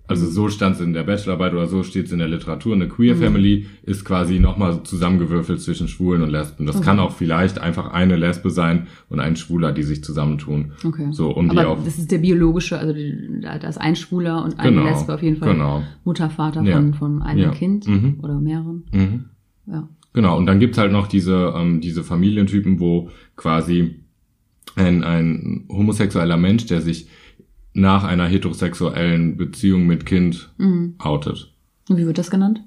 also 0.07 0.27
so 0.27 0.49
stand 0.49 0.75
es 0.75 0.81
in 0.81 0.93
der 0.93 1.05
Bachelorarbeit 1.05 1.53
oder 1.53 1.69
so 1.69 1.85
steht 1.85 2.07
es 2.07 2.13
in 2.13 2.19
der 2.19 2.27
Literatur. 2.27 2.75
Eine 2.75 2.89
Queer 2.89 3.15
Mhm. 3.15 3.21
Family 3.21 3.67
ist 3.85 4.05
quasi 4.05 4.41
nochmal 4.41 4.83
zusammengewürfelt 4.83 5.61
zwischen 5.61 5.87
Schwulen 5.87 6.23
und 6.23 6.31
Lesben. 6.31 6.67
Das 6.67 6.83
kann 6.83 6.99
auch 6.99 7.13
vielleicht 7.13 7.61
einfach 7.61 7.93
eine 7.93 8.17
Lesbe 8.17 8.51
sein 8.51 8.89
und 9.09 9.21
ein 9.21 9.37
Schwuler, 9.37 9.71
die 9.71 9.85
sich 9.85 10.03
zusammentun. 10.03 10.73
Okay. 10.85 11.09
So, 11.13 11.31
um 11.31 11.49
die 11.49 11.57
Aber 11.57 11.69
auch. 11.69 11.85
das 11.85 11.97
ist 11.97 12.11
der 12.11 12.19
biologische, 12.19 12.77
also 12.77 12.93
die- 12.93 13.41
da 13.41 13.57
da 13.59 13.69
ist 13.69 13.79
ein 13.79 13.95
Schwuler 13.95 14.43
und 14.45 14.59
eine 14.59 14.73
Genau, 14.73 14.85
Lesbe 14.91 15.15
auf 15.15 15.23
jeden 15.23 15.37
Fall. 15.37 15.53
genau. 15.53 15.85
Mutter, 16.05 16.29
Vater 16.29 16.63
Ja. 16.63 16.75
von, 16.77 16.93
von 16.95 17.23
einem 17.23 17.41
Ja. 17.43 17.51
Kind 17.53 17.87
Mhm. 17.87 18.17
oder 18.21 18.41
mehreren. 18.41 18.83
Mhm. 18.93 19.25
Ja. 19.69 19.89
Genau, 20.13 20.37
und 20.37 20.47
dann 20.47 20.59
gibt's 20.59 20.77
halt 20.77 20.91
noch 20.91 21.07
diese, 21.07 21.55
ähm, 21.57 21.81
diese 21.81 22.03
Familientypen, 22.03 22.81
wo 22.81 23.11
quasi 23.37 24.00
ein, 24.77 25.03
ein 25.05 25.67
homosexueller 25.69 26.37
Mensch, 26.37 26.67
der 26.67 26.81
sich 26.81 27.09
nach 27.73 28.05
einer 28.05 28.27
heterosexuellen 28.27 29.37
Beziehung 29.37 29.87
mit 29.87 30.05
Kind 30.07 30.53
Mhm. 30.59 30.95
outet. 30.99 31.53
Und 31.89 31.97
wie 31.97 32.07
wird 32.07 32.19
das 32.19 32.31
genannt? 32.31 32.63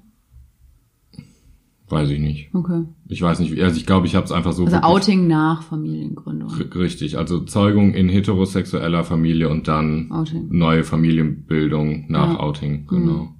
Weiß 1.88 2.08
ich 2.08 2.18
nicht. 2.18 2.48
Okay. 2.54 2.84
Ich 3.08 3.20
weiß 3.20 3.40
nicht, 3.40 3.60
also 3.62 3.76
ich 3.76 3.84
glaube, 3.84 4.06
ich 4.06 4.14
habe 4.16 4.24
es 4.24 4.32
einfach 4.32 4.52
so 4.52 4.64
Also 4.64 4.78
Outing 4.78 5.26
nach 5.26 5.62
Familiengründung. 5.62 6.50
Richtig, 6.74 7.18
also 7.18 7.40
Zeugung 7.40 7.92
in 7.92 8.08
heterosexueller 8.08 9.04
Familie 9.04 9.50
und 9.50 9.68
dann 9.68 10.10
Outing. 10.10 10.48
neue 10.50 10.82
Familienbildung 10.82 12.06
nach 12.08 12.32
Ja. 12.34 12.40
Outing, 12.40 12.86
genau. 12.86 13.34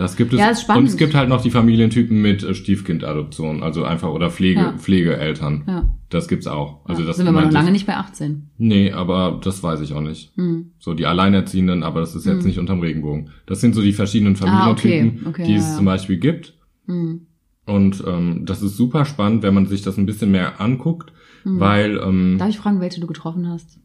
Das 0.00 0.16
gibt 0.16 0.32
es. 0.32 0.38
Ja, 0.40 0.48
ist 0.48 0.62
spannend. 0.62 0.84
Und 0.84 0.88
es 0.88 0.96
gibt 0.96 1.14
halt 1.14 1.28
noch 1.28 1.42
die 1.42 1.50
Familientypen 1.50 2.22
mit 2.22 2.42
äh, 2.42 2.54
Stiefkindadoption, 2.54 3.62
also 3.62 3.84
einfach 3.84 4.08
oder 4.08 4.30
Pflege, 4.30 4.60
Ja. 4.60 4.72
Pflegeeltern. 4.78 5.64
Ja. 5.68 5.94
Das 6.08 6.26
gibt's 6.26 6.46
auch. 6.46 6.80
Also 6.86 7.02
ja. 7.02 7.08
das 7.08 7.18
sind 7.18 7.26
wir 7.26 7.32
noch 7.32 7.44
ich- 7.46 7.52
lange 7.52 7.70
nicht 7.70 7.86
bei 7.86 7.96
18. 7.96 8.48
Nee, 8.56 8.92
aber 8.92 9.38
das 9.44 9.62
weiß 9.62 9.80
ich 9.82 9.92
auch 9.92 10.00
nicht. 10.00 10.32
Hm. 10.36 10.70
So 10.78 10.94
die 10.94 11.04
Alleinerziehenden, 11.04 11.82
aber 11.82 12.00
das 12.00 12.14
ist 12.14 12.24
jetzt 12.24 12.46
nicht 12.46 12.58
unterm 12.58 12.80
Regenbogen. 12.80 13.28
Das 13.44 13.60
sind 13.60 13.74
so 13.74 13.82
die 13.82 13.92
verschiedenen 13.92 14.36
Ah, 14.42 14.70
okay. 14.70 14.88
Familientypen, 15.00 15.26
Okay, 15.28 15.44
die 15.44 15.54
es 15.56 15.76
zum 15.76 15.84
Beispiel 15.84 16.16
gibt. 16.16 16.54
Hm. 16.86 17.26
Und 17.66 18.02
ähm, 18.06 18.46
das 18.46 18.62
ist 18.62 18.78
super 18.78 19.04
spannend, 19.04 19.42
wenn 19.42 19.52
man 19.52 19.66
sich 19.66 19.82
das 19.82 19.98
ein 19.98 20.06
bisschen 20.06 20.30
mehr 20.30 20.62
anguckt, 20.62 21.12
weil 21.44 22.00
ähm, 22.02 22.36
Darf 22.38 22.48
ich 22.48 22.58
fragen, 22.58 22.80
welche 22.80 23.00
du 23.00 23.06
getroffen 23.06 23.46
hast? 23.48 23.78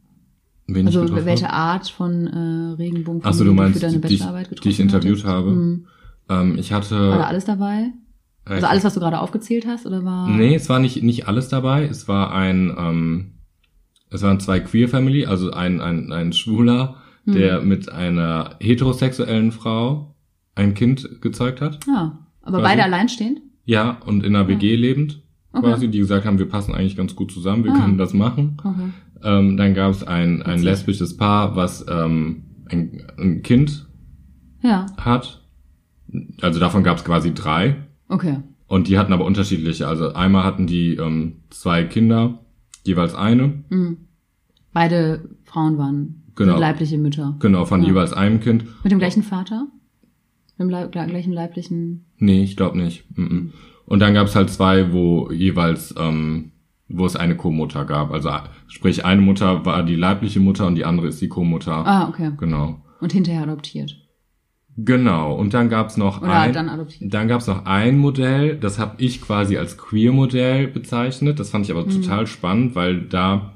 wen 0.68 0.88
ich 0.88 0.98
Also 0.98 1.14
welche? 1.26 1.52
Art 1.52 1.90
von 1.90 2.26
äh, 2.26 2.74
Regenbogen 2.78 3.22
Ach 3.24 3.34
so, 3.34 3.44
du 3.44 3.54
meinst, 3.54 3.80
für 3.80 3.86
deine 3.86 3.98
die, 4.00 4.00
Bachelorarbeit 4.00 4.50
getroffen 4.50 4.64
die 4.64 4.70
ich 4.70 4.80
interviewt 4.80 5.18
hattest? 5.20 5.26
habe. 5.28 5.50
Hm. 5.52 5.86
Ähm, 6.30 6.58
ich 6.58 6.72
hatte. 6.74 7.10
War 7.10 7.18
da 7.20 7.24
alles 7.26 7.46
dabei? 7.46 7.92
Also 8.46 8.68
alles, 8.68 8.84
was 8.84 8.94
du 8.94 9.00
gerade 9.00 9.20
aufgezählt 9.20 9.66
hast, 9.68 9.88
oder 9.88 10.04
war? 10.06 10.30
Nee, 10.30 10.54
es 10.56 10.70
war 10.70 10.80
nicht, 10.80 11.02
nicht 11.02 11.28
alles 11.28 11.50
dabei. 11.50 11.86
Es 11.86 12.08
war 12.08 12.32
ein, 12.32 12.72
ähm, 12.78 13.32
es 14.12 14.22
waren 14.22 14.40
zwei 14.40 14.60
Queer 14.60 14.88
Family, 14.88 15.26
also 15.26 15.52
ein, 15.52 15.82
ein, 15.82 16.12
ein 16.12 16.32
Schwuler, 16.34 16.98
Hm. 17.26 17.34
der 17.34 17.62
mit 17.62 17.92
einer 17.92 18.56
heterosexuellen 18.60 19.52
Frau 19.52 20.16
ein 20.54 20.76
Kind 20.76 21.22
gezeugt 21.22 21.60
hat. 21.60 21.80
Ja. 21.88 22.20
Aber 22.44 22.60
Quasi. 22.60 22.64
beide 22.64 22.84
alleinstehend? 22.84 23.40
Ja, 23.64 23.98
und 24.06 24.24
in 24.24 24.36
einer 24.36 24.48
WG 24.48 24.76
lebend. 24.76 25.24
Okay. 25.52 25.66
Quasi, 25.68 25.88
die 25.88 25.98
gesagt 25.98 26.26
haben, 26.28 26.38
wir 26.38 26.48
passen 26.48 26.76
eigentlich 26.76 26.96
ganz 26.96 27.16
gut 27.16 27.32
zusammen, 27.32 27.64
wir 27.64 27.72
Ah. 27.74 27.80
können 27.80 27.98
das 27.98 28.14
machen. 28.14 28.58
Okay. 28.64 28.90
Ähm, 29.24 29.58
dann 29.58 29.74
gab 29.74 29.90
es 29.90 30.04
ein, 30.04 30.44
ein 30.44 30.62
lesbisches 30.62 31.18
Paar, 31.18 31.56
was 31.56 31.84
ähm, 31.90 32.44
ein, 32.70 33.02
ein 33.18 33.42
Kind 33.42 33.88
Ja. 34.62 34.86
hat. 34.98 35.42
Also 36.42 36.60
davon 36.60 36.84
gab 36.84 36.98
es 36.98 37.04
quasi 37.04 37.34
drei. 37.34 37.76
Okay. 38.10 38.38
Und 38.68 38.88
die 38.88 38.98
hatten 38.98 39.14
aber 39.14 39.26
unterschiedliche. 39.26 39.88
Also 39.88 40.14
einmal 40.14 40.44
hatten 40.44 40.68
die 40.68 40.96
ähm, 40.96 41.38
zwei 41.50 41.84
Kinder, 41.84 42.40
jeweils 42.84 43.14
eine. 43.16 43.64
Hm. 43.70 43.98
Beide 44.74 45.30
Frauen 45.44 45.78
waren 45.78 46.22
Genau. 46.36 46.60
leibliche 46.60 46.98
Mütter. 46.98 47.36
Genau, 47.40 47.64
von 47.66 47.82
Ja. 47.82 47.88
jeweils 47.90 48.12
einem 48.12 48.40
Kind. 48.42 48.66
Mit 48.84 48.92
dem 48.92 49.00
gleichen 49.00 49.24
Vater? 49.24 49.68
Mit 50.58 50.66
dem 50.68 50.70
Leib 50.70 50.92
gleichen 50.92 51.32
leiblichen. 51.32 52.06
Nee, 52.18 52.44
ich 52.44 52.58
glaube 52.58 52.78
nicht. 52.78 53.06
Mhm. 53.18 53.54
Und 53.86 54.00
dann 54.00 54.14
gab 54.14 54.28
es 54.28 54.36
halt 54.36 54.50
zwei, 54.50 54.92
wo 54.92 55.32
jeweils, 55.32 55.94
ähm, 55.98 56.52
wo 56.90 57.06
es 57.06 57.16
eine 57.16 57.38
Co-Mutter 57.38 57.86
gab. 57.86 58.12
Also 58.12 58.32
sprich, 58.68 59.06
eine 59.06 59.22
Mutter 59.22 59.66
war 59.66 59.84
die 59.84 59.96
leibliche 59.96 60.40
Mutter 60.40 60.68
und 60.68 60.76
die 60.76 60.86
andere 60.86 61.08
ist 61.08 61.22
die 61.22 61.30
Co-Mutter. 61.30 61.86
Ah, 61.86 62.10
okay. 62.10 62.32
Genau. 62.38 62.82
Und 63.00 63.14
hinterher 63.14 63.44
adoptiert. 63.44 63.98
Genau. 64.78 65.34
Und 65.34 65.54
dann 65.54 65.70
gab's 65.70 65.96
noch 65.96 66.22
Oder 66.22 66.40
ein, 66.40 66.54
dann 66.54 66.70
dann 67.00 67.28
gab's 67.28 67.48
noch 67.48 67.66
ein 67.66 67.98
Modell, 67.98 68.58
das 68.58 68.78
habe 68.78 68.96
ich 68.98 69.22
quasi 69.22 69.58
als 69.58 69.78
Queer-Modell 69.78 70.68
bezeichnet. 70.68 71.40
Das 71.40 71.50
fand 71.50 71.66
ich 71.66 71.72
aber 71.72 71.86
Mhm. 71.86 72.02
total 72.02 72.28
spannend, 72.28 72.76
weil 72.76 73.02
da 73.02 73.54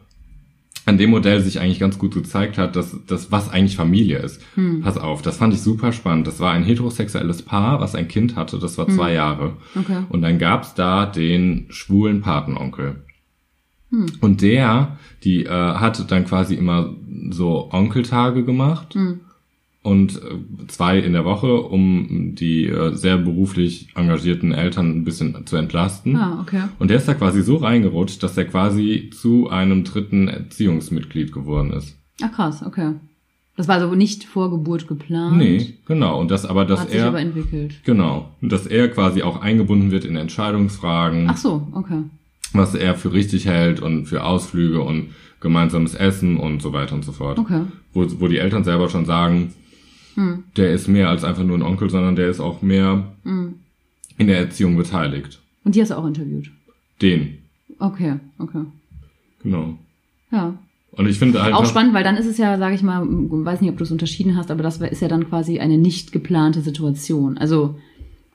an 0.86 0.98
dem 0.98 1.12
Modell 1.12 1.42
sich 1.42 1.60
eigentlich 1.60 1.80
ganz 1.80 2.00
gut 2.00 2.14
gezeigt 2.16 2.58
hat, 2.58 2.76
dass 2.76 2.96
das 3.06 3.32
was 3.32 3.50
eigentlich 3.50 3.76
Familie 3.76 4.18
ist. 4.20 4.42
Hm. 4.56 4.82
Pass 4.82 4.98
auf, 4.98 5.22
das 5.22 5.38
fand 5.38 5.54
ich 5.54 5.62
super 5.62 5.92
spannend. 5.92 6.26
Das 6.26 6.40
war 6.40 6.52
ein 6.52 6.64
heterosexuelles 6.64 7.44
Paar, 7.44 7.80
was 7.80 7.94
ein 7.96 8.08
Kind 8.08 8.36
hatte. 8.36 8.58
Das 8.58 8.78
war 8.80 8.88
zwei 8.88 9.14
Jahre. 9.14 9.58
Okay. 9.76 10.04
Und 10.10 10.22
dann 10.24 10.40
gab's 10.40 10.74
da 10.74 11.06
den 11.06 11.68
schwulen 11.70 12.22
Patenonkel. 12.22 13.04
Hm. 13.92 14.06
Und 14.22 14.42
der, 14.42 14.98
die 15.24 15.46
äh, 15.46 15.50
hatte 15.50 16.06
dann 16.06 16.26
quasi 16.26 16.56
immer 16.56 16.96
so 17.30 17.70
Onkeltage 17.72 18.44
gemacht 18.44 18.96
Hm. 18.96 19.20
Und 19.82 20.18
äh, 20.18 20.68
zwei 20.68 21.00
in 21.00 21.14
der 21.14 21.26
Woche, 21.26 21.62
um 21.62 22.36
die 22.36 22.66
äh, 22.68 22.94
sehr 22.94 23.18
beruflich 23.18 23.90
engagierten 23.96 24.52
Eltern 24.52 24.92
ein 24.92 25.04
bisschen 25.06 25.46
zu 25.46 25.56
entlasten. 25.56 26.16
Ah, 26.18 26.42
okay. 26.42 26.64
Und 26.80 26.90
der 26.90 26.98
ist 26.98 27.08
da 27.08 27.14
quasi 27.14 27.42
so 27.42 27.58
reingerutscht, 27.58 28.22
dass 28.22 28.38
er 28.38 28.46
quasi 28.46 29.10
zu 29.14 29.50
einem 29.50 29.84
dritten 29.84 30.28
Erziehungsmitglied 30.28 31.32
geworden 31.32 31.72
ist. 31.72 31.98
Ach 32.22 32.32
krass, 32.32 32.64
okay. 32.66 32.94
Das 33.56 33.68
war 33.68 33.76
also 33.76 33.94
nicht 33.94 34.24
vor 34.24 34.50
Geburt 34.52 34.88
geplant. 34.88 35.38
Nee, 35.38 35.76
genau. 35.86 36.20
Und 36.20 36.32
das 36.32 36.46
aber, 36.46 36.64
dass 36.64 36.82
Hat 36.82 36.90
sich 36.92 37.00
er 37.00 37.08
aber 37.08 37.20
entwickelt. 37.20 37.82
genau, 37.84 38.34
und 38.42 38.52
dass 38.52 38.66
er 38.68 38.88
quasi 38.90 39.22
auch 39.22 39.42
eingebunden 39.42 39.92
wird 39.92 40.06
in 40.06 40.16
Entscheidungsfragen. 40.16 41.30
Ach 41.30 41.38
so, 41.38 41.68
okay. 41.74 42.04
was 42.54 42.74
er 42.74 42.96
für 42.96 43.12
richtig 43.12 43.48
hält 43.48 43.82
und 43.82 44.06
für 44.06 44.24
Ausflüge 44.24 44.82
und 44.82 45.10
gemeinsames 45.42 45.94
Essen 45.94 46.38
und 46.38 46.62
so 46.62 46.74
weiter 46.74 46.96
und 46.96 47.04
so 47.04 47.12
fort. 47.12 47.38
Okay. 47.38 47.64
Wo, 47.94 48.06
wo 48.20 48.28
die 48.28 48.38
Eltern 48.38 48.64
selber 48.64 48.90
schon 48.90 49.06
sagen, 49.06 49.54
Hm. 50.16 50.44
der 50.58 50.74
ist 50.74 50.88
mehr 50.88 51.10
als 51.10 51.24
einfach 51.24 51.44
nur 51.44 51.58
ein 51.58 51.62
Onkel, 51.64 51.90
sondern 51.90 52.16
der 52.16 52.30
ist 52.30 52.40
auch 52.40 52.62
mehr 52.62 53.06
Hm. 53.24 53.56
in 54.18 54.28
der 54.28 54.38
Erziehung 54.40 54.76
beteiligt. 54.78 55.40
Und 55.64 55.76
die 55.76 55.82
hast 55.82 55.92
du 55.92 55.96
auch 55.98 56.06
interviewt. 56.08 56.52
Den, 57.02 57.38
Okay, 57.78 58.16
okay. 58.40 58.64
genau. 59.44 59.78
Ja. 60.32 60.56
Und 60.92 61.08
ich 61.08 61.18
finde 61.20 61.42
halt 61.42 61.54
Auch 61.54 61.66
spannend, 61.66 61.94
weil 61.94 62.04
dann 62.04 62.18
ist 62.18 62.26
es 62.26 62.38
ja, 62.38 62.58
sage 62.58 62.76
ich 62.76 62.84
mal, 62.84 63.04
weiß 63.08 63.62
nicht, 63.62 63.70
ob 63.70 63.78
du 63.78 63.84
es 63.84 63.92
unterschieden 63.92 64.36
hast, 64.36 64.52
aber 64.52 64.64
das 64.64 64.82
ist 64.82 65.02
ja 65.02 65.08
dann 65.08 65.30
quasi 65.30 65.60
eine 65.60 65.78
nicht 65.78 66.12
geplante 66.12 66.62
Situation. 66.62 67.38
Also 67.38 67.76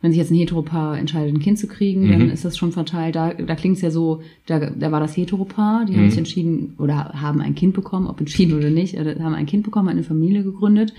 wenn 0.01 0.13
sich 0.13 0.19
jetzt 0.19 0.31
ein 0.31 0.37
Heteropaar 0.37 0.99
entscheidet, 0.99 1.35
ein 1.35 1.41
Kind 1.41 1.59
zu 1.59 1.67
kriegen, 1.67 2.11
dann 2.11 2.25
Mhm. 2.27 2.31
ist 2.31 2.45
das 2.45 2.57
schon 2.57 2.73
verteilt. 2.73 3.17
Da, 3.17 3.35
da 3.35 3.55
klingt 3.55 3.77
es 3.77 3.83
ja 3.83 3.91
so, 3.91 4.23
da, 4.47 4.61
da 4.71 4.93
war 4.93 5.01
das 5.01 5.17
Heteropaar, 5.17 5.85
die 5.87 5.95
haben 5.95 6.05
Mhm. 6.05 6.11
sich 6.11 6.19
entschieden 6.19 6.75
oder 6.79 6.97
haben 7.21 7.41
ein 7.41 7.55
Kind 7.55 7.75
bekommen, 7.75 8.07
ob 8.07 8.21
entschieden 8.21 8.57
oder 8.57 8.71
nicht, 8.71 8.95
äh, 8.95 9.17
haben 9.21 9.35
ein 9.35 9.47
Kind 9.47 9.65
bekommen, 9.65 9.89
eine 9.89 10.03
Familie 10.05 10.43
gegründet. 10.45 10.95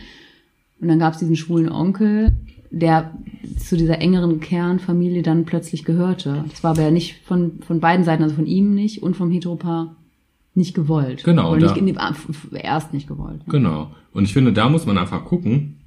Und 0.80 0.88
dann 0.88 1.00
gab 1.00 1.14
es 1.14 1.20
diesen 1.20 1.36
schwulen 1.36 1.70
Onkel, 1.72 2.34
der 2.72 3.14
zu 3.58 3.78
dieser 3.78 4.00
engeren 4.02 4.40
Kernfamilie 4.40 5.22
dann 5.22 5.46
plötzlich 5.46 5.86
gehörte. 5.86 6.44
Das 6.50 6.64
war 6.64 6.72
aber 6.72 6.84
ja 6.84 6.92
nicht 6.92 7.22
von, 7.26 7.62
von 7.66 7.80
beiden 7.80 8.04
Seiten, 8.04 8.24
also 8.24 8.36
von 8.36 8.46
ihm 8.46 8.74
nicht 8.76 9.02
und 9.02 9.16
vom 9.16 9.32
Heteropaar 9.32 9.96
nicht 10.54 10.74
gewollt. 10.74 11.24
Genau, 11.24 11.54
Oder 11.54 11.74
nicht, 11.74 11.82
nee, 11.82 11.94
ah, 11.98 12.14
erst 12.54 12.94
nicht 12.94 13.08
gewollt. 13.08 13.40
ne? 13.40 13.52
Genau. 13.52 13.92
Und 14.14 14.24
ich 14.24 14.34
finde, 14.34 14.54
da 14.54 14.70
muss 14.70 14.86
man 14.86 14.98
einfach 14.98 15.26
gucken, 15.26 15.78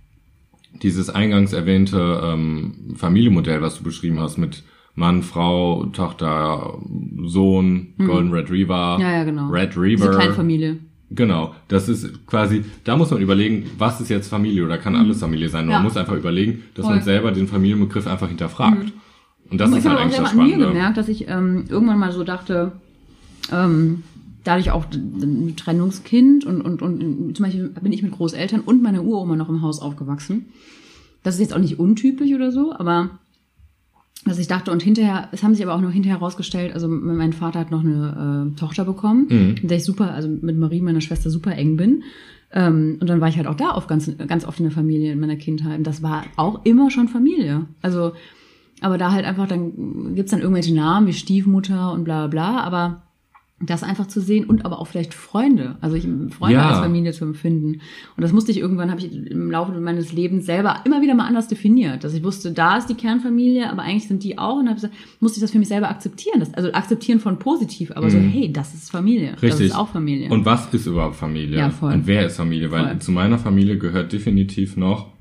dieses 0.82 1.10
eingangs 1.10 1.52
erwähnte 1.52 2.20
ähm, 2.22 2.94
Familienmodell, 2.96 3.62
was 3.62 3.78
du 3.78 3.84
beschrieben 3.84 4.20
hast, 4.20 4.36
mit 4.36 4.62
Mann, 4.94 5.22
Frau, 5.22 5.86
Tochter, 5.86 6.78
Sohn, 7.24 7.94
Golden 7.98 8.32
Retriever, 8.32 8.96
Hm. 8.96 9.02
Ja, 9.02 9.12
ja, 9.12 9.24
genau. 9.24 9.48
Red 9.50 9.70
Diese 9.70 9.80
Reaver. 9.80 10.10
Kleinfamilie. 10.10 10.76
Genau, 11.10 11.54
das 11.68 11.88
ist 11.88 12.26
quasi, 12.26 12.64
da 12.84 12.96
muss 12.96 13.10
man 13.10 13.22
überlegen, 13.22 13.70
was 13.78 14.00
ist 14.00 14.10
jetzt 14.10 14.28
Familie 14.28 14.64
oder 14.64 14.76
kann 14.76 14.94
alles 14.94 15.20
Familie 15.20 15.48
sein. 15.48 15.64
Mhm. 15.64 15.70
Ja. 15.70 15.76
Man 15.78 15.84
muss 15.84 15.96
einfach 15.96 16.16
überlegen, 16.16 16.64
dass 16.74 16.84
Voll. 16.84 16.94
Mhm. 16.94 16.98
man 16.98 17.04
selber 17.04 17.32
den 17.32 17.48
Familienbegriff 17.48 18.06
einfach 18.06 18.28
hinterfragt. 18.28 18.92
Und 19.50 19.58
das 19.58 19.70
ich 19.70 19.78
ist 19.78 19.84
halt 19.84 19.92
habe 19.92 19.96
auch 19.96 20.02
eigentlich 20.02 20.14
selber 20.16 20.24
das 20.24 20.32
an 20.32 20.38
mir 20.38 20.52
Spannende. 20.52 20.68
gemerkt, 20.68 20.96
dass 20.98 21.08
ich 21.08 21.28
ähm, 21.28 21.64
irgendwann 21.68 21.98
mal 21.98 22.12
so 22.12 22.24
dachte, 22.24 22.72
ähm, 23.50 24.02
dadurch 24.44 24.70
auch 24.70 24.84
ein 24.92 25.54
Trennungskind 25.56 26.44
und, 26.44 26.60
und, 26.60 26.82
und 26.82 27.34
zum 27.36 27.44
Beispiel 27.44 27.68
bin 27.68 27.92
ich 27.92 28.02
mit 28.02 28.12
Großeltern 28.12 28.60
und 28.60 28.82
meiner 28.82 29.02
Uroma 29.02 29.36
noch 29.36 29.48
im 29.48 29.62
Haus 29.62 29.80
aufgewachsen. 29.80 30.46
Das 31.22 31.34
ist 31.34 31.40
jetzt 31.40 31.54
auch 31.54 31.58
nicht 31.58 31.78
untypisch 31.78 32.32
oder 32.32 32.52
so, 32.52 32.72
aber 32.74 33.10
dass 34.24 34.38
ich 34.38 34.48
dachte 34.48 34.72
und 34.72 34.82
hinterher, 34.82 35.28
es 35.32 35.42
haben 35.42 35.54
sich 35.54 35.64
aber 35.64 35.74
auch 35.74 35.80
noch 35.80 35.90
hinterher 35.92 36.18
herausgestellt, 36.18 36.74
also 36.74 36.88
mein 36.88 37.32
Vater 37.32 37.60
hat 37.60 37.70
noch 37.70 37.84
eine 37.84 38.52
äh, 38.56 38.58
Tochter 38.58 38.84
bekommen, 38.84 39.26
Mhm. 39.30 39.54
mit 39.62 39.70
der 39.70 39.78
ich 39.78 39.84
super, 39.84 40.12
also 40.12 40.28
mit 40.28 40.58
Marie, 40.58 40.80
meiner 40.80 41.00
Schwester, 41.00 41.30
super 41.30 41.52
eng 41.52 41.76
bin. 41.76 42.02
Ähm, 42.52 42.96
und 43.00 43.08
dann 43.08 43.20
war 43.20 43.28
ich 43.28 43.36
halt 43.36 43.46
auch 43.46 43.54
da 43.56 43.70
auf 43.70 43.86
ganz, 43.86 44.10
ganz 44.26 44.44
oft 44.46 44.58
in 44.58 44.64
der 44.64 44.72
Familie 44.72 45.12
in 45.12 45.20
meiner 45.20 45.36
Kindheit. 45.36 45.78
Und 45.78 45.86
das 45.86 46.02
war 46.02 46.24
auch 46.36 46.64
immer 46.64 46.90
schon 46.90 47.06
Familie. 47.08 47.66
Also, 47.82 48.12
aber 48.80 48.96
da 48.96 49.12
halt 49.12 49.24
einfach, 49.26 49.46
dann 49.46 50.14
gibt's 50.14 50.30
dann 50.30 50.40
irgendwelche 50.40 50.74
Namen 50.74 51.06
wie 51.06 51.12
Stiefmutter 51.12 51.92
und 51.92 52.04
bla 52.04 52.26
bla 52.26 52.54
bla, 52.54 52.60
aber 52.62 53.02
das 53.60 53.82
einfach 53.82 54.06
zu 54.06 54.20
sehen 54.20 54.44
und 54.44 54.64
aber 54.64 54.78
auch 54.78 54.86
vielleicht 54.86 55.14
Freunde, 55.14 55.76
also 55.80 55.96
ich, 55.96 56.04
Freunde 56.30 56.54
Ja. 56.54 56.68
als 56.68 56.78
Familie 56.78 57.12
zu 57.12 57.24
empfinden. 57.24 57.80
Und 58.16 58.22
das 58.22 58.32
musste 58.32 58.52
ich 58.52 58.58
irgendwann, 58.58 58.88
habe 58.90 59.00
ich 59.00 59.12
im 59.12 59.50
Laufe 59.50 59.72
meines 59.80 60.12
Lebens 60.12 60.46
selber 60.46 60.76
immer 60.84 61.02
wieder 61.02 61.14
mal 61.16 61.26
anders 61.26 61.48
definiert, 61.48 62.04
dass 62.04 62.14
ich 62.14 62.22
wusste, 62.22 62.52
da 62.52 62.76
ist 62.76 62.86
die 62.86 62.94
Kernfamilie, 62.94 63.68
aber 63.68 63.82
eigentlich 63.82 64.06
sind 64.06 64.22
die 64.22 64.38
auch 64.38 64.58
und 64.58 64.68
hab, 64.68 64.76
musste 65.18 65.38
ich 65.38 65.42
das 65.42 65.50
für 65.50 65.58
mich 65.58 65.66
selber 65.66 65.88
akzeptieren. 65.90 66.38
Das, 66.38 66.54
also 66.54 66.72
akzeptieren 66.72 67.18
von 67.18 67.40
positiv, 67.40 67.90
aber 67.96 68.10
so, 68.10 68.18
hey, 68.18 68.52
das 68.52 68.74
ist 68.74 68.90
Familie, 68.92 69.32
das 69.32 69.42
Mhm. 69.42 69.48
Richtig. 69.48 69.66
ist 69.66 69.74
auch 69.76 69.88
Familie. 69.88 70.30
Und 70.30 70.44
was 70.44 70.72
ist 70.72 70.86
überhaupt 70.86 71.16
Familie? 71.16 71.58
Ja, 71.58 71.70
voll. 71.70 71.92
Und 71.94 72.06
wer 72.06 72.26
ist 72.26 72.36
Familie? 72.36 72.70
Weil 72.70 72.86
Voll. 72.90 72.98
zu 73.00 73.10
meiner 73.10 73.38
Familie 73.38 73.76
gehört 73.78 74.12
definitiv 74.12 74.76
noch 74.76 75.12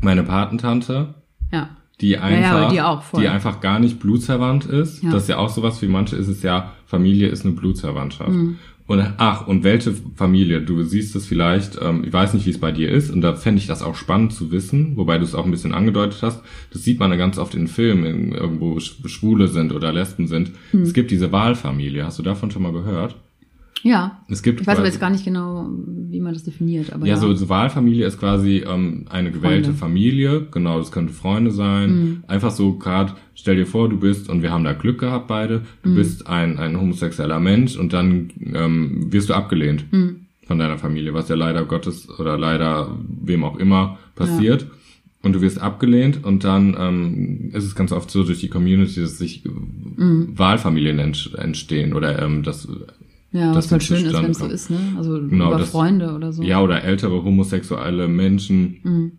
meine 0.00 0.22
Patentante, 0.22 1.14
ja. 1.52 1.76
Die 2.00 2.10
ja, 2.10 2.20
einfach, 2.20 2.50
aber 2.62 2.70
die 2.72 2.80
die 3.20 3.28
einfach 3.28 3.60
gar 3.60 3.78
nicht 3.78 4.00
blutsverwandt 4.00 4.66
ist. 4.66 5.02
Ja. 5.02 5.10
Das 5.12 5.22
ist 5.24 5.28
ja 5.28 5.38
auch 5.38 5.48
sowas 5.50 5.80
wie 5.82 5.86
manche 5.86 6.16
ist 6.16 6.28
es 6.28 6.42
ja, 6.42 6.72
Familie 6.86 7.28
ist 7.28 7.44
eine 7.44 7.54
Blutsverwandtschaft. 7.54 8.30
Mhm. 8.30 8.58
Und 8.86 9.02
ach, 9.16 9.46
und 9.46 9.64
welche 9.64 9.94
Familie? 10.14 10.60
Du 10.60 10.82
siehst 10.82 11.16
es 11.16 11.24
vielleicht, 11.26 11.78
ähm, 11.80 12.04
ich 12.04 12.12
weiß 12.12 12.34
nicht, 12.34 12.44
wie 12.44 12.50
es 12.50 12.58
bei 12.60 12.70
dir 12.70 12.90
ist, 12.90 13.10
und 13.10 13.22
da 13.22 13.34
fände 13.34 13.58
ich 13.58 13.66
das 13.66 13.82
auch 13.82 13.94
spannend 13.94 14.34
zu 14.34 14.52
wissen, 14.52 14.96
wobei 14.98 15.16
du 15.16 15.24
es 15.24 15.34
auch 15.34 15.46
ein 15.46 15.50
bisschen 15.50 15.72
angedeutet 15.72 16.18
hast. 16.20 16.42
Das 16.70 16.84
sieht 16.84 17.00
man 17.00 17.10
ja 17.10 17.16
ganz 17.16 17.38
oft 17.38 17.54
in 17.54 17.66
Filmen, 17.66 18.04
in, 18.04 18.32
irgendwo 18.32 18.74
Sch- 18.76 19.08
Schwule 19.08 19.48
sind 19.48 19.72
oder 19.72 19.90
Lesben 19.90 20.26
sind. 20.26 20.50
Mhm. 20.72 20.82
Es 20.82 20.92
gibt 20.92 21.10
diese 21.10 21.32
Wahlfamilie. 21.32 22.04
Hast 22.04 22.18
du 22.18 22.22
davon 22.22 22.50
schon 22.50 22.62
mal 22.62 22.72
gehört? 22.72 23.16
Ja. 23.84 24.24
Es 24.28 24.42
gibt 24.42 24.62
Ich 24.62 24.66
weiß 24.66 24.78
aber 24.78 24.86
jetzt 24.86 24.98
gar 24.98 25.10
nicht 25.10 25.24
genau, 25.26 25.68
wie 26.08 26.18
man 26.18 26.32
das 26.32 26.42
definiert, 26.42 26.92
aber 26.92 27.06
ja, 27.06 27.14
ja. 27.14 27.20
so, 27.20 27.34
so 27.34 27.48
Wahlfamilie 27.50 28.06
ist 28.06 28.18
quasi 28.18 28.64
ähm, 28.66 29.04
eine 29.10 29.30
gewählte 29.30 29.64
Freunde. 29.66 29.78
Familie. 29.78 30.46
Genau, 30.50 30.78
das 30.78 30.90
könnte 30.90 31.12
Freunde 31.12 31.50
sein. 31.50 31.90
Mhm. 31.90 32.24
Einfach 32.26 32.50
so 32.50 32.74
gerade, 32.78 33.12
stell 33.34 33.56
dir 33.56 33.66
vor, 33.66 33.90
du 33.90 33.98
bist, 33.98 34.30
und 34.30 34.40
wir 34.42 34.50
haben 34.52 34.64
da 34.64 34.72
Glück 34.72 34.98
gehabt 35.00 35.28
beide, 35.28 35.62
du 35.82 35.90
Mhm. 35.90 35.94
bist 35.96 36.26
ein, 36.26 36.58
ein 36.58 36.80
homosexueller 36.80 37.38
Mensch 37.40 37.76
und 37.76 37.92
dann 37.92 38.30
ähm, 38.54 39.12
wirst 39.12 39.28
du 39.28 39.34
abgelehnt 39.34 39.84
Mhm. 39.92 40.16
von 40.46 40.58
deiner 40.58 40.78
Familie, 40.78 41.12
was 41.12 41.28
ja 41.28 41.36
leider 41.36 41.64
Gottes 41.66 42.08
oder 42.18 42.38
leider 42.38 42.96
wem 43.22 43.44
auch 43.44 43.58
immer 43.58 43.98
passiert. 44.16 44.66
Und 45.22 45.34
du 45.34 45.40
wirst 45.42 45.58
abgelehnt 45.60 46.24
und 46.24 46.44
dann 46.44 46.74
ähm, 46.78 47.50
ist 47.52 47.64
es 47.64 47.74
ganz 47.74 47.92
oft 47.92 48.10
so 48.10 48.24
durch 48.24 48.40
die 48.40 48.48
Community, 48.48 49.00
dass 49.00 49.18
sich 49.18 49.42
Mhm. 49.96 50.32
Wahlfamilien 50.38 50.98
ent 50.98 51.32
entstehen 51.36 51.92
oder 51.94 52.20
ähm, 52.22 52.42
das 52.42 52.66
ja, 53.34 53.54
was 53.54 53.70
nicht 53.70 53.82
schön 53.82 54.04
ist, 54.06 54.14
wenn 54.14 54.30
es 54.30 54.38
so 54.38 54.46
ist, 54.46 54.70
ne? 54.70 54.78
Also 54.96 55.20
Genau, 55.20 55.48
über 55.48 55.58
das- 55.58 55.70
Freunde 55.70 56.14
oder 56.14 56.32
so. 56.32 56.42
Ja, 56.42 56.62
oder 56.62 56.82
ältere 56.84 57.22
homosexuelle 57.22 58.08
Menschen, 58.08 58.78
Mhm. 58.82 59.12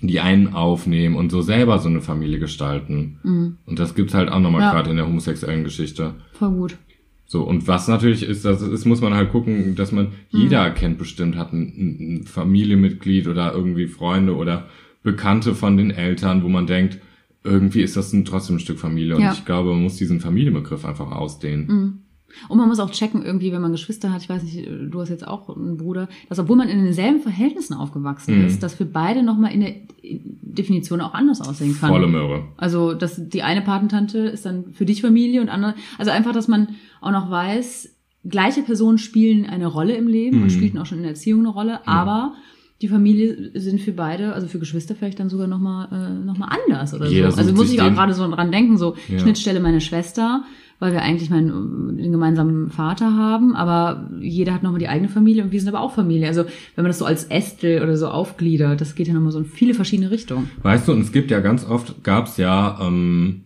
die 0.00 0.20
einen 0.20 0.54
aufnehmen 0.54 1.16
und 1.16 1.30
so 1.30 1.42
selber 1.42 1.78
so 1.78 1.88
eine 1.88 2.00
Familie 2.00 2.38
gestalten. 2.38 3.18
Mhm. 3.22 3.56
Und 3.66 3.78
das 3.78 3.94
gibt's 3.94 4.14
halt 4.14 4.30
auch 4.30 4.40
nochmal 4.40 4.62
Ja. 4.62 4.72
gerade 4.72 4.90
in 4.90 4.96
der 4.96 5.06
homosexuellen 5.06 5.64
Geschichte. 5.64 6.14
Voll 6.32 6.50
gut. 6.52 6.76
So, 7.28 7.42
und 7.42 7.66
was 7.66 7.88
natürlich 7.88 8.22
ist, 8.22 8.44
das 8.44 8.62
ist, 8.62 8.84
muss 8.84 9.00
man 9.00 9.12
halt 9.14 9.32
gucken, 9.32 9.74
dass 9.74 9.90
man, 9.90 10.06
Mhm. 10.06 10.40
jeder 10.42 10.70
kennt 10.70 10.96
bestimmt, 10.98 11.36
hat 11.36 11.52
ein, 11.52 12.20
ein 12.20 12.24
Familienmitglied 12.24 13.26
oder 13.26 13.52
irgendwie 13.52 13.88
Freunde 13.88 14.36
oder 14.36 14.66
Bekannte 15.02 15.54
von 15.54 15.76
den 15.76 15.90
Eltern, 15.90 16.42
wo 16.44 16.48
man 16.48 16.66
denkt, 16.66 16.98
irgendwie 17.42 17.80
ist 17.82 17.96
das 17.96 18.12
ein, 18.12 18.24
trotzdem 18.24 18.56
ein 18.56 18.60
Stück 18.60 18.78
Familie. 18.78 19.16
Und 19.16 19.22
Ja. 19.22 19.32
ich 19.32 19.44
glaube, 19.44 19.70
man 19.70 19.82
muss 19.82 19.96
diesen 19.96 20.20
Familienbegriff 20.20 20.84
einfach 20.84 21.10
ausdehnen. 21.12 22.02
Mhm. 22.44 22.50
Und 22.50 22.58
man 22.58 22.68
muss 22.68 22.78
auch 22.80 22.90
checken, 22.90 23.22
irgendwie, 23.24 23.52
wenn 23.52 23.60
man 23.62 23.72
Geschwister 23.72 24.12
hat, 24.12 24.22
ich 24.22 24.28
weiß 24.28 24.42
nicht, 24.42 24.66
du 24.90 25.00
hast 25.00 25.08
jetzt 25.08 25.26
auch 25.26 25.54
einen 25.54 25.76
Bruder, 25.76 26.08
dass 26.28 26.38
obwohl 26.38 26.56
man 26.56 26.68
in 26.68 26.82
denselben 26.84 27.20
Verhältnissen 27.20 27.74
aufgewachsen 27.74 28.38
Mhm. 28.40 28.46
ist, 28.46 28.62
das 28.62 28.74
für 28.74 28.84
beide 28.84 29.22
nochmal 29.22 29.52
in 29.52 29.60
der 29.60 29.74
Definition 30.02 31.00
auch 31.00 31.14
anders 31.14 31.40
aussehen 31.40 31.76
kann. 31.78 31.90
Volle 31.90 32.06
Möhre. 32.06 32.44
Also, 32.56 32.94
dass 32.94 33.28
die 33.28 33.42
eine 33.42 33.62
Patentante 33.62 34.18
ist 34.18 34.46
dann 34.46 34.72
für 34.72 34.84
dich 34.86 35.02
Familie 35.02 35.40
und 35.40 35.48
andere. 35.48 35.74
Also 35.98 36.10
einfach, 36.10 36.32
dass 36.32 36.48
man 36.48 36.68
auch 37.00 37.10
noch 37.10 37.30
weiß, 37.30 37.92
gleiche 38.28 38.62
Personen 38.62 38.98
spielen 38.98 39.46
eine 39.46 39.66
Rolle 39.66 39.94
im 39.94 40.08
Leben 40.08 40.38
Mhm. 40.38 40.42
und 40.44 40.50
spielten 40.50 40.78
auch 40.78 40.86
schon 40.86 40.98
in 40.98 41.02
der 41.04 41.12
Erziehung 41.12 41.40
eine 41.40 41.50
Rolle, 41.50 41.86
aber 41.86 42.34
die 42.82 42.88
Familie 42.88 43.52
sind 43.54 43.80
für 43.80 43.92
beide, 43.92 44.34
also 44.34 44.48
für 44.48 44.58
Geschwister 44.58 44.94
vielleicht 44.94 45.18
dann 45.18 45.30
sogar 45.30 45.46
nochmal 45.46 45.88
äh, 45.92 46.24
noch 46.26 46.36
mal 46.36 46.48
anders 46.66 46.92
oder 46.92 47.06
Jeder 47.08 47.30
so. 47.30 47.38
Also 47.38 47.54
muss 47.54 47.72
ich 47.72 47.80
auch 47.80 47.90
gerade 47.92 48.12
so 48.12 48.28
dran 48.30 48.52
denken, 48.52 48.76
so 48.76 48.96
Ja. 49.08 49.18
Schnittstelle 49.18 49.60
meine 49.60 49.80
Schwester, 49.80 50.44
weil 50.78 50.92
wir 50.92 51.02
eigentlich 51.02 51.30
meinen, 51.30 51.96
den 51.96 52.12
gemeinsamen 52.12 52.70
Vater 52.70 53.14
haben, 53.16 53.54
aber 53.56 54.10
jeder 54.20 54.52
hat 54.54 54.62
nochmal 54.62 54.78
die 54.80 54.88
eigene 54.88 55.08
Familie 55.08 55.42
und 55.42 55.52
wir 55.52 55.60
sind 55.60 55.68
aber 55.68 55.80
auch 55.80 55.94
Familie. 55.94 56.26
Also 56.28 56.44
wenn 56.74 56.82
man 56.82 56.90
das 56.90 56.98
so 56.98 57.04
als 57.06 57.24
Ästel 57.24 57.82
oder 57.82 57.96
so 57.96 58.08
aufgliedert, 58.08 58.80
das 58.80 58.94
geht 58.94 59.08
ja 59.08 59.14
nochmal 59.14 59.32
so 59.32 59.38
in 59.38 59.44
viele 59.46 59.74
verschiedene 59.74 60.10
Richtungen. 60.10 60.50
Weißt 60.62 60.86
du, 60.88 60.92
und 60.92 61.00
es 61.00 61.12
gibt 61.12 61.30
ja 61.30 61.40
ganz 61.40 61.64
oft, 61.64 62.04
gab's 62.04 62.36
ja 62.36 62.78
ähm, 62.86 63.42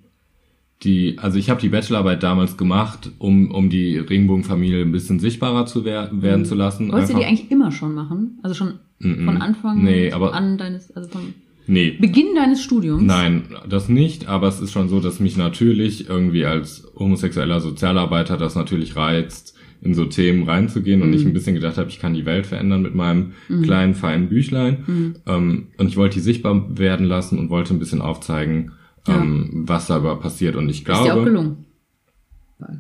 die, 0.83 1.19
also 1.19 1.39
ich 1.39 1.51
habe 1.51 1.61
die 1.61 1.69
Bachelorarbeit 1.69 2.23
damals 2.23 2.57
gemacht, 2.57 3.11
um, 3.19 3.51
um 3.51 3.69
die 3.69 3.99
Regenbogenfamilie 3.99 4.81
ein 4.83 4.93
bisschen 4.93 5.19
sichtbarer 5.21 5.67
zu 5.67 5.85
wer 5.85 6.09
werden 6.13 6.45
zu 6.47 6.55
lassen. 6.55 6.91
Wolltest 6.91 7.13
du 7.13 7.19
die 7.19 7.25
eigentlich 7.27 7.51
immer 7.51 7.71
schon 7.71 7.95
machen? 7.95 8.39
Also 8.43 8.55
schon 8.55 8.75
Mhm. 9.03 9.25
von 9.25 9.41
Anfang 9.41 9.83
Nee, 9.83 10.13
aber- 10.13 10.35
an 10.35 10.59
deines, 10.59 10.95
also 10.95 11.09
von 11.09 11.23
nee, 11.67 11.93
Beginn 11.93 12.35
deines 12.35 12.63
Studiums? 12.63 13.03
Nein, 13.03 13.45
das 13.69 13.89
nicht, 13.89 14.29
aber 14.29 14.49
es 14.49 14.61
ist 14.61 14.73
schon 14.73 14.89
so, 14.89 15.01
dass 15.01 15.21
mich 15.21 15.37
natürlich 15.37 16.09
irgendwie 16.09 16.45
als 16.45 16.87
homosexueller 16.97 17.61
Sozialarbeiter 17.61 18.37
das 18.37 18.55
natürlich 18.55 18.97
reizt, 18.97 19.55
in 19.83 19.95
so 19.95 20.05
Themen 20.05 20.49
reinzugehen 20.49 21.01
und 21.01 21.13
ich 21.15 21.25
ein 21.25 21.33
bisschen 21.33 21.55
gedacht 21.55 21.79
habe, 21.79 21.89
ich 21.89 21.99
kann 21.99 22.13
die 22.13 22.27
Welt 22.27 22.47
verändern 22.47 22.83
mit 22.83 22.95
meinem 22.95 23.33
kleinen, 23.63 23.95
feinen 23.95 24.29
Büchlein. 24.29 25.17
Ähm, 25.27 25.69
und 25.79 25.89
ich 25.89 25.97
wollte 25.97 26.15
die 26.15 26.21
sichtbar 26.21 26.79
werden 26.79 27.07
lassen 27.07 27.39
und 27.39 27.49
wollte 27.49 27.73
ein 27.73 27.79
bisschen 27.79 28.03
aufzeigen, 28.03 28.73
ähm, 29.09 29.49
was 29.67 29.87
da 29.87 29.97
über 29.99 30.17
passiert. 30.21 30.55
Und 30.57 30.69
ich 30.69 30.81
Ist 30.81 30.89
dir 30.89 30.97
auch 30.97 31.05
glaube, 31.05 31.25
gelungen. 31.25 31.65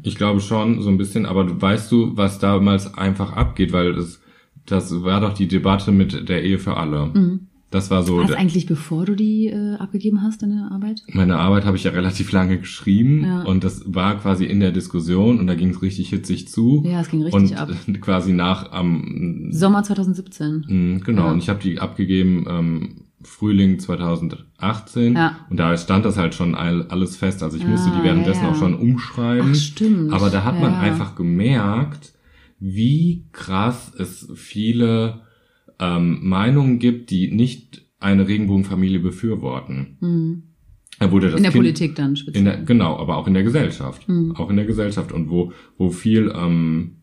ich 0.02 0.16
glaube 0.16 0.40
schon 0.40 0.82
so 0.82 0.90
ein 0.90 0.98
bisschen, 0.98 1.24
aber 1.24 1.44
du 1.44 1.60
weißt 1.60 1.90
du, 1.90 2.16
was 2.18 2.38
damals 2.38 2.92
einfach 2.92 3.32
abgeht, 3.32 3.72
weil 3.72 3.96
es, 3.96 4.20
das 4.66 5.02
war 5.02 5.22
doch 5.22 5.32
die 5.32 5.48
Debatte 5.48 5.92
mit 5.92 6.28
der 6.28 6.44
Ehe 6.44 6.58
für 6.58 6.76
alle. 6.76 7.12
Das 7.70 7.88
war 7.90 8.02
so. 8.02 8.16
War 8.16 8.22
das 8.22 8.30
der- 8.32 8.38
eigentlich 8.40 8.66
bevor 8.66 9.04
du 9.06 9.14
die 9.14 9.46
äh, 9.46 9.76
abgegeben 9.76 10.22
hast, 10.22 10.42
deine 10.42 10.70
Arbeit? 10.72 11.02
meine 11.12 11.36
Arbeit 11.38 11.64
habe 11.64 11.76
ich 11.76 11.84
ja 11.84 11.92
relativ 11.92 12.32
lange 12.32 12.58
geschrieben 12.58 13.22
Ja. 13.24 13.42
und 13.42 13.62
das 13.62 13.82
war 13.86 14.18
quasi 14.18 14.44
in 14.44 14.58
der 14.58 14.72
Diskussion 14.72 15.38
und 15.38 15.46
da 15.46 15.54
ging 15.54 15.70
es 15.70 15.80
richtig 15.80 16.08
hitzig 16.08 16.48
zu. 16.48 16.82
Ja, 16.84 17.00
es 17.00 17.08
ging 17.10 17.22
richtig 17.22 17.52
und 17.52 17.56
ab. 17.56 17.70
äh, 17.86 17.92
quasi 18.00 18.32
nach 18.32 18.72
am 18.72 19.48
Sommer 19.52 19.84
2017. 19.84 20.64
mh, 20.68 20.98
genau 21.04 21.26
Ja. 21.26 21.32
und 21.32 21.38
ich 21.38 21.48
habe 21.48 21.60
die 21.62 21.78
abgegeben 21.78 22.44
ähm, 22.48 22.88
Frühling 23.22 23.78
2018 23.78 25.14
Ja. 25.14 25.36
und 25.50 25.56
da 25.58 25.76
stand 25.76 26.04
das 26.04 26.16
halt 26.16 26.34
schon 26.34 26.54
all, 26.54 26.86
alles 26.88 27.16
fest. 27.16 27.42
Also 27.42 27.56
ich 27.56 27.64
Ah, 27.64 27.68
musste 27.68 27.90
die 27.96 28.02
währenddessen 28.02 28.42
ja, 28.42 28.48
ja. 28.48 28.52
auch 28.54 28.58
schon 28.58 28.74
umschreiben. 28.74 29.52
Ach, 29.52 29.58
stimmt. 29.58 30.12
Aber 30.12 30.30
da 30.30 30.42
hat 30.44 30.60
man 30.60 30.74
einfach 30.74 31.14
gemerkt, 31.14 32.14
wie 32.58 33.26
krass 33.32 33.92
es 33.98 34.28
viele 34.34 35.20
ähm, 35.80 36.18
Meinungen 36.22 36.78
gibt, 36.78 37.10
die 37.10 37.30
nicht 37.32 37.86
eine 37.98 38.28
Regenbogenfamilie 38.28 39.00
befürworten. 39.00 39.96
Hm. 40.00 40.42
Da 40.98 41.10
wurde 41.10 41.30
das 41.30 41.38
In 41.38 41.44
der 41.44 41.52
kind, 41.52 41.62
Politik 41.62 41.94
dann 41.94 42.14
speziell. 42.14 42.44
der, 42.44 42.58
genau, 42.58 42.98
aber 42.98 43.16
auch 43.16 43.26
in 43.26 43.32
der 43.32 43.42
Gesellschaft. 43.42 44.06
Mhm. 44.06 44.36
Auch 44.36 44.50
in 44.50 44.56
der 44.56 44.66
Gesellschaft 44.66 45.12
und 45.12 45.30
wo, 45.30 45.52
wo 45.78 45.88
viel 45.90 46.30
ähm, 46.36 46.99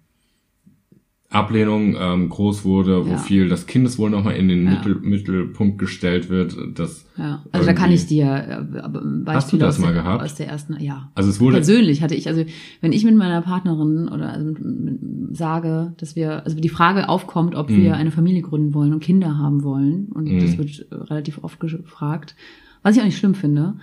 Ablehnung 1.29 1.95
ähm, 1.99 2.29
groß 2.29 2.63
wurde, 2.63 3.05
wo 3.05 3.11
Ja. 3.11 3.17
viel 3.17 3.49
das 3.49 3.67
Kindeswohl 3.67 4.09
nochmal 4.09 4.35
in 4.37 4.47
den 4.47 4.63
Ja. 4.65 4.71
Mittel, 4.75 4.95
Mittelpunkt 5.01 5.77
gestellt 5.77 6.29
wird. 6.29 6.55
Das, 6.75 7.05
ja. 7.17 7.43
Also 7.51 7.65
da 7.67 7.73
kann 7.73 7.91
ich 7.91 8.05
dir 8.05 8.25
äh, 8.25 8.61
Beispiele 8.63 9.33
Hast 9.35 9.51
du 9.51 9.57
das 9.57 9.75
aus, 9.75 9.81
mal 9.81 9.93
der, 9.93 10.03
gehabt? 10.03 10.23
aus 10.23 10.35
der 10.35 10.47
ersten, 10.47 10.77
ja. 10.79 11.11
also 11.15 11.29
es 11.29 11.41
wurde, 11.41 11.57
Persönlich 11.57 12.01
hatte 12.01 12.15
ich, 12.15 12.29
also 12.29 12.45
wenn 12.79 12.93
ich 12.93 13.03
mit 13.03 13.17
meiner 13.17 13.41
Partnerin 13.41 14.07
oder 14.07 14.31
also 14.31 14.45
mit, 14.45 14.61
mit, 14.63 15.37
sage, 15.37 15.93
dass 15.97 16.15
wir, 16.15 16.45
also 16.45 16.57
die 16.59 16.69
Frage 16.69 17.09
aufkommt, 17.09 17.55
ob 17.55 17.69
Mhm. 17.69 17.75
wir 17.75 17.95
eine 17.97 18.11
Familie 18.11 18.41
gründen 18.41 18.73
wollen 18.73 18.93
und 18.93 19.01
Kinder 19.03 19.37
haben 19.37 19.63
wollen, 19.63 20.07
und 20.13 20.31
Mhm. 20.31 20.39
das 20.39 20.57
wird 20.57 20.87
äh, 20.91 20.95
relativ 20.95 21.43
oft 21.43 21.59
gefragt, 21.59 22.35
was 22.83 22.95
ich 22.95 23.01
auch 23.01 23.05
nicht 23.05 23.17
schlimm 23.17 23.35
finde, 23.35 23.75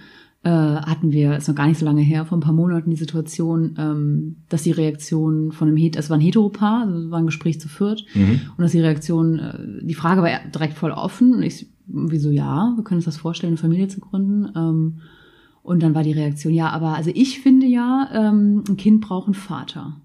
äh, 0.44 0.50
hatten 0.50 1.11
wir, 1.11 1.37
ist 1.37 1.48
noch 1.48 1.54
gar 1.54 1.66
nicht 1.66 1.78
so 1.78 1.87
lange 1.87 2.02
her, 2.02 2.26
vor 2.26 2.37
ein 2.37 2.42
paar 2.42 2.52
Monaten 2.52 2.90
die 2.90 2.96
Situation, 2.96 3.74
ähm, 3.78 4.37
dass 4.48 4.62
die 4.62 4.72
Reaktion 4.72 5.52
von 5.52 5.68
einem 5.68 5.76
Het, 5.76 5.96
es 5.96 6.11
war 6.11 6.18
ein 6.18 6.20
Heteropaar, 6.20 6.83
also 6.83 7.11
war 7.11 7.18
ein 7.18 7.26
Gespräch 7.26 7.61
zu 7.61 7.68
viert, 7.68 8.04
mhm. 8.14 8.40
und 8.57 8.62
dass 8.62 8.72
die 8.72 8.80
Reaktion, 8.80 9.38
äh, 9.38 9.59
die 9.83 9.94
Frage 9.94 10.22
war 10.22 10.30
direkt 10.54 10.74
voll 10.74 10.90
offen. 10.90 11.35
Und 11.35 11.42
ich, 11.42 11.66
wieso 11.87 12.30
ja, 12.30 12.72
wir 12.76 12.85
können 12.85 12.98
uns 12.98 13.07
das 13.07 13.16
vorstellen, 13.16 13.52
eine 13.52 13.59
Familie 13.59 13.88
zu 13.88 14.00
gründen. 14.00 14.50
Ähm, 14.54 15.00
und 15.62 15.83
dann 15.83 15.94
war 15.94 16.02
die 16.02 16.12
Reaktion, 16.12 16.52
ja, 16.52 16.68
aber 16.68 16.94
also 16.94 17.11
ich 17.14 17.40
finde 17.40 17.66
ja, 17.66 18.09
ähm, 18.12 18.64
ein 18.68 18.76
Kind 18.76 19.00
braucht 19.00 19.26
einen 19.28 19.35
Vater. 19.35 20.02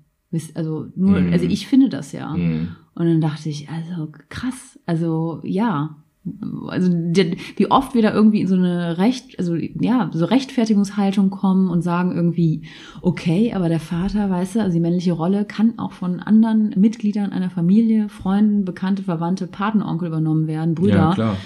Also 0.54 0.88
nur, 0.96 1.20
Mhm. 1.20 1.34
also 1.34 1.46
ich 1.46 1.68
finde 1.68 1.90
das 1.90 2.14
ja. 2.14 2.36
Mhm. 2.36 2.70
Und 2.96 3.06
dann 3.08 3.20
dachte 3.20 3.50
ich, 3.50 3.68
also 3.70 4.10
krass, 4.30 4.80
also 4.86 5.42
ja. 5.44 5.98
Also 6.68 6.92
wie 6.92 7.72
oft 7.72 7.94
wir 7.94 8.02
da 8.02 8.14
irgendwie 8.14 8.42
in 8.42 8.48
so 8.48 8.56
eine 8.56 8.98
Recht, 8.98 9.38
also 9.40 9.56
ja, 9.56 10.10
so 10.14 10.26
Rechtfertigungshaltung 10.26 11.30
kommen 11.30 11.70
und 11.70 11.82
sagen 11.82 12.16
irgendwie, 12.16 12.64
okay, 13.02 13.54
aber 13.54 13.70
der 13.70 13.80
Vater, 13.80 14.30
weißt 14.30 14.56
du, 14.56 14.60
also 14.62 14.74
die 14.74 14.80
männliche 14.80 15.14
Rolle 15.14 15.46
kann 15.46 15.78
auch 15.78 15.92
von 15.92 16.20
anderen 16.20 16.74
Mitgliedern 16.78 17.32
einer 17.32 17.50
Familie, 17.50 18.10
Freunden, 18.10 18.66
Bekannte, 18.66 19.04
Verwandte, 19.04 19.48
Patenonkel 19.48 20.08
übernommen 20.08 20.48
werden, 20.48 20.76
Brüder. 20.76 20.96
Ja, 20.96 21.14
klar. 21.14 21.38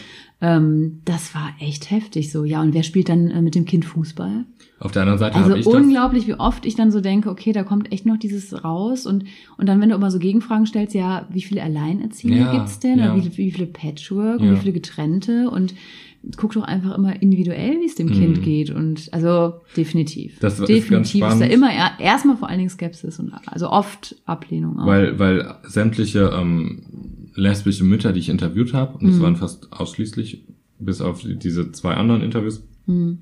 Ähm, 0.43 0.99
das 1.05 1.33
war 1.33 1.53
echt 1.61 1.89
heftig 1.89 2.29
so. 2.31 2.43
Ja, 2.43 2.61
und 2.61 2.73
wer 2.73 2.83
spielt 2.83 3.07
dann 3.07 3.31
äh, 3.31 3.41
mit 3.41 3.55
dem 3.55 3.63
Kind 3.63 3.85
Fußball? 3.85 4.43
Auf 4.79 4.91
der 4.91 5.03
anderen 5.03 5.17
Seite 5.19 5.37
Also 5.37 5.51
habe 5.51 5.59
ich 5.61 5.65
unglaublich, 5.67 6.27
wie 6.27 6.33
oft 6.33 6.65
ich 6.65 6.75
dann 6.75 6.91
so 6.91 6.99
denke, 6.99 7.29
okay, 7.29 7.53
da 7.53 7.63
kommt 7.63 7.93
echt 7.93 8.05
noch 8.05 8.17
dieses 8.17 8.63
raus 8.65 9.05
und 9.05 9.23
und 9.57 9.67
dann, 9.69 9.79
wenn 9.79 9.87
du 9.89 9.95
immer 9.95 10.11
so 10.11 10.19
Gegenfragen 10.19 10.65
stellst, 10.65 10.93
ja, 10.93 11.25
wie 11.31 11.41
viele 11.41 11.63
Alleinerziehende 11.63 12.39
Ja, 12.41 12.51
gibt's 12.51 12.79
denn? 12.79 12.99
ja. 12.99 13.15
Wie, 13.15 13.37
wie 13.37 13.51
viele 13.51 13.67
Patchwork 13.67 14.41
und 14.41 14.47
Ja. 14.47 14.51
wie 14.53 14.57
viele 14.57 14.73
getrennte? 14.73 15.49
Und 15.49 15.73
guck 16.35 16.51
doch 16.53 16.63
einfach 16.63 16.97
immer 16.97 17.21
individuell, 17.21 17.79
wie 17.79 17.85
es 17.85 17.95
dem 17.95 18.11
Kind 18.11 18.37
Mhm. 18.39 18.41
geht. 18.41 18.69
Und 18.69 19.07
also 19.13 19.53
definitiv. 19.77 20.39
Das 20.39 20.53
ist 20.53 20.59
ganz 20.59 20.67
definitiv 20.67 21.21
ist, 21.21 21.21
da 21.21 21.35
spannend. 21.35 21.53
immer 21.53 21.71
er, 21.71 21.91
erstmal 21.99 22.35
vor 22.35 22.49
allen 22.49 22.57
Dingen 22.59 22.69
Skepsis 22.69 23.17
und 23.19 23.31
also 23.45 23.69
oft 23.69 24.15
Ablehnung 24.25 24.77
auch. 24.79 24.85
Weil, 24.87 25.17
weil 25.19 25.55
sämtliche 25.63 26.29
ähm, 26.37 26.83
lesbische 27.35 27.83
Mütter, 27.83 28.13
die 28.13 28.19
ich 28.19 28.29
interviewt 28.29 28.73
habe, 28.73 28.97
und 28.97 29.07
es 29.09 29.17
Mhm. 29.17 29.21
waren 29.21 29.35
fast 29.35 29.71
ausschließlich, 29.73 30.45
bis 30.79 31.01
auf 31.01 31.21
die- 31.21 31.37
diese 31.37 31.71
zwei 31.71 31.93
anderen 31.95 32.21
Interviews, 32.21 32.63
Hm. 32.85 33.19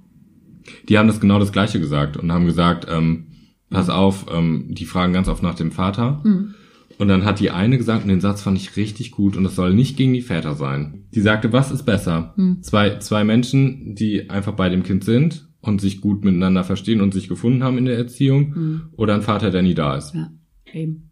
die 0.89 0.97
haben 0.97 1.07
das 1.07 1.19
genau 1.19 1.39
das 1.39 1.51
Gleiche 1.51 1.79
gesagt 1.79 2.17
und 2.17 2.31
haben 2.31 2.45
gesagt, 2.45 2.87
ähm, 2.89 3.27
pass 3.69 3.89
auf, 3.89 4.25
ähm, 4.33 4.65
die 4.69 4.85
fragen 4.85 5.13
ganz 5.13 5.27
oft 5.27 5.43
nach 5.43 5.55
dem 5.55 5.71
Vater. 5.71 6.21
Hm. 6.23 6.53
Und 6.97 7.07
dann 7.07 7.25
hat 7.25 7.39
die 7.39 7.49
eine 7.51 7.77
gesagt, 7.77 8.03
und 8.03 8.09
den 8.09 8.21
Satz 8.21 8.41
fand 8.43 8.57
ich 8.57 8.75
richtig 8.77 9.11
gut, 9.11 9.35
und 9.37 9.43
das 9.43 9.55
soll 9.55 9.73
nicht 9.73 9.97
gegen 9.97 10.13
die 10.13 10.21
Väter 10.21 10.53
sein. 10.55 11.05
Die 11.15 11.21
sagte, 11.21 11.51
was 11.53 11.71
ist 11.71 11.83
besser? 11.83 12.33
Hm. 12.35 12.61
Zwei, 12.61 12.97
zwei 12.99 13.23
Menschen, 13.23 13.95
die 13.95 14.29
einfach 14.29 14.53
bei 14.53 14.69
dem 14.69 14.83
Kind 14.83 15.03
sind 15.03 15.47
und 15.61 15.79
sich 15.81 16.01
gut 16.01 16.23
miteinander 16.25 16.63
verstehen 16.63 17.01
und 17.01 17.13
sich 17.13 17.27
gefunden 17.27 17.63
haben 17.63 17.77
in 17.77 17.85
der 17.85 17.97
Erziehung, 17.97 18.53
Hm. 18.55 18.81
oder 18.97 19.15
ein 19.15 19.21
Vater, 19.21 19.51
der 19.51 19.61
nie 19.61 19.73
da 19.73 19.95
ist. 19.95 20.13
Ja, 20.13 20.31
eben. 20.73 21.10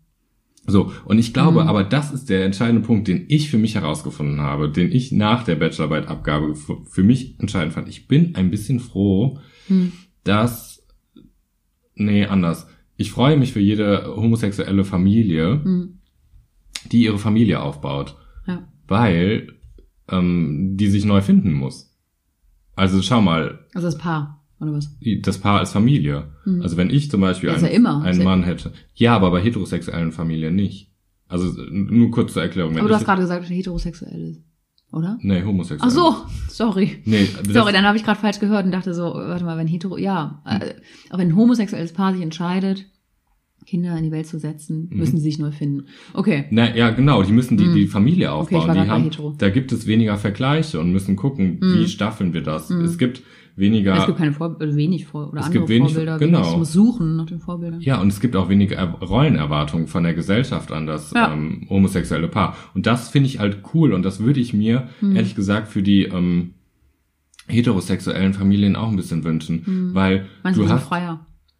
So, 0.69 0.91
und 1.05 1.17
ich 1.19 1.33
glaube, 1.33 1.63
Mhm. 1.63 1.67
aber 1.69 1.83
das 1.83 2.11
ist 2.11 2.29
der 2.29 2.45
entscheidende 2.45 2.81
Punkt, 2.85 3.07
den 3.07 3.25
ich 3.27 3.49
für 3.49 3.57
mich 3.57 3.75
herausgefunden 3.75 4.39
habe, 4.41 4.69
den 4.69 4.91
ich 4.91 5.11
nach 5.11 5.43
der 5.43 5.55
Bachelorarbeitabgabe 5.55 6.55
für 6.55 7.03
mich 7.03 7.39
entscheidend 7.39 7.73
fand. 7.73 7.87
Ich 7.89 8.07
bin 8.07 8.35
ein 8.35 8.51
bisschen 8.51 8.79
froh, 8.79 9.39
Hm. 9.67 9.91
dass, 10.23 10.85
nee, 11.95 12.25
anders. 12.25 12.67
Ich 12.97 13.11
freue 13.11 13.37
mich 13.37 13.53
für 13.53 13.59
jede 13.61 14.13
homosexuelle 14.15 14.83
Familie, 14.83 15.63
Hm. 15.63 15.99
die 16.91 17.03
ihre 17.03 17.17
Familie 17.19 17.61
aufbaut, 17.61 18.15
Ja. 18.47 18.67
weil 18.87 19.53
ähm, 20.11 20.75
die 20.75 20.87
sich 20.87 21.05
neu 21.05 21.21
finden 21.21 21.53
muss. 21.53 21.95
Also 22.75 23.01
schau 23.03 23.21
mal, 23.21 23.67
Also 23.75 23.87
das 23.87 23.97
Paar, 23.97 24.38
oder 24.59 24.73
was? 24.73 24.95
das 25.21 25.37
Paar 25.37 25.59
als 25.59 25.71
Familie. 25.71 26.27
Mhm. 26.45 26.61
Also 26.61 26.77
wenn 26.77 26.89
ich 26.89 27.09
zum 27.09 27.21
Beispiel 27.21 27.49
einen, 27.49 27.61
ja 27.63 27.69
immer. 27.69 28.01
einen 28.03 28.23
Mann 28.23 28.43
hätte. 28.43 28.73
Ja, 28.95 29.15
aber 29.15 29.31
bei 29.31 29.41
heterosexuellen 29.41 30.11
Familien 30.11 30.55
nicht. 30.55 30.91
Also 31.27 31.53
nur 31.71 32.11
kurz 32.11 32.33
zur 32.33 32.41
Erklärung. 32.41 32.77
Aber 32.77 32.87
du 32.89 32.95
hast 32.95 33.05
gerade 33.05 33.21
gesagt, 33.21 33.43
dass 33.43 33.49
er 33.51 33.55
heterosexuell 33.55 34.21
ist, 34.31 34.41
oder? 34.91 35.17
Nee, 35.21 35.43
homosexuell. 35.43 35.89
Ach 35.89 35.95
so, 35.95 36.15
sorry. 36.49 36.97
Nee, 37.05 37.27
Sorry, 37.51 37.71
dann 37.71 37.85
habe 37.85 37.97
ich 37.97 38.03
gerade 38.03 38.19
falsch 38.19 38.39
gehört 38.39 38.65
und 38.65 38.71
dachte 38.71 38.93
so, 38.95 39.03
warte 39.13 39.45
mal, 39.45 39.55
wenn 39.57 39.67
hetero, 39.67 39.97
ja, 39.97 40.41
äh, 40.45 40.73
auch 41.11 41.19
wenn 41.19 41.29
ein 41.29 41.35
homosexuelles 41.35 41.93
Paar 41.93 42.13
sich 42.13 42.23
entscheidet, 42.23 42.85
Kinder 43.67 43.95
in 43.95 44.03
die 44.05 44.11
Welt 44.11 44.25
zu 44.25 44.39
setzen, 44.39 44.87
Mhm. 44.89 44.97
müssen 44.97 45.17
sie 45.17 45.23
sich 45.23 45.37
neu 45.37 45.51
finden. 45.51 45.85
Okay. 46.15 46.45
Na, 46.49 46.75
ja, 46.75 46.89
genau, 46.89 47.21
die 47.21 47.33
müssen 47.33 47.57
die, 47.57 47.65
Mhm. 47.65 47.75
die 47.75 47.87
Familie 47.87 48.33
Okay, 48.33 48.55
ich 48.55 48.57
aufbauen. 48.57 48.75
war 48.75 48.83
die 48.83 48.89
haben, 48.89 49.03
hetero. 49.03 49.35
da 49.37 49.49
gibt 49.49 49.71
es 49.71 49.85
weniger 49.85 50.17
Vergleiche 50.17 50.79
und 50.79 50.91
müssen 50.91 51.15
gucken, 51.15 51.59
wie 51.61 51.87
staffeln 51.87 52.33
wir 52.33 52.41
das. 52.41 52.69
Mhm. 52.71 52.81
Es 52.85 52.97
gibt 52.97 53.21
weniger, 53.59 53.97
Es 53.97 54.05
gibt 54.05 54.17
keine 54.17 54.31
Vorbilder, 54.33 54.75
wenig 54.75 55.05
Vor 55.05 55.29
oder 55.29 55.41
Es 55.41 55.45
andere 55.47 55.67
wenig- 55.67 55.89
Vorbilder. 55.93 56.17
genau. 56.17 56.41
Wenig, 56.43 56.57
muss 56.57 56.73
suchen 56.73 57.15
nach 57.17 57.25
den 57.25 57.39
Vorbildern. 57.39 57.81
ja, 57.81 57.99
und 58.01 58.07
es 58.07 58.19
gibt 58.19 58.35
auch 58.35 58.49
weniger 58.49 58.77
Er- 58.77 58.87
Rollenerwartungen 59.01 59.87
von 59.87 60.03
der 60.03 60.13
Gesellschaft 60.13 60.71
an 60.71 60.87
das 60.87 61.11
Ja. 61.13 61.33
ähm, 61.33 61.67
homosexuelle 61.69 62.27
Paar. 62.27 62.55
Und 62.73 62.85
das 62.85 63.09
finde 63.09 63.27
ich 63.27 63.39
halt 63.39 63.59
cool 63.73 63.93
und 63.93 64.03
das 64.03 64.19
würde 64.19 64.39
ich 64.39 64.53
mir, 64.53 64.87
Mhm. 65.01 65.15
ehrlich 65.15 65.35
gesagt, 65.35 65.67
für 65.67 65.83
die 65.83 66.03
ähm, 66.05 66.53
heterosexuellen 67.47 68.33
Familien 68.33 68.75
auch 68.75 68.89
ein 68.89 68.95
bisschen 68.95 69.23
wünschen. 69.23 69.63
Mhm. 69.65 69.93
Weil 69.95 70.25
Meinst 70.43 70.59
du 70.59 70.67
hast, 70.69 70.83
freier? 70.83 71.19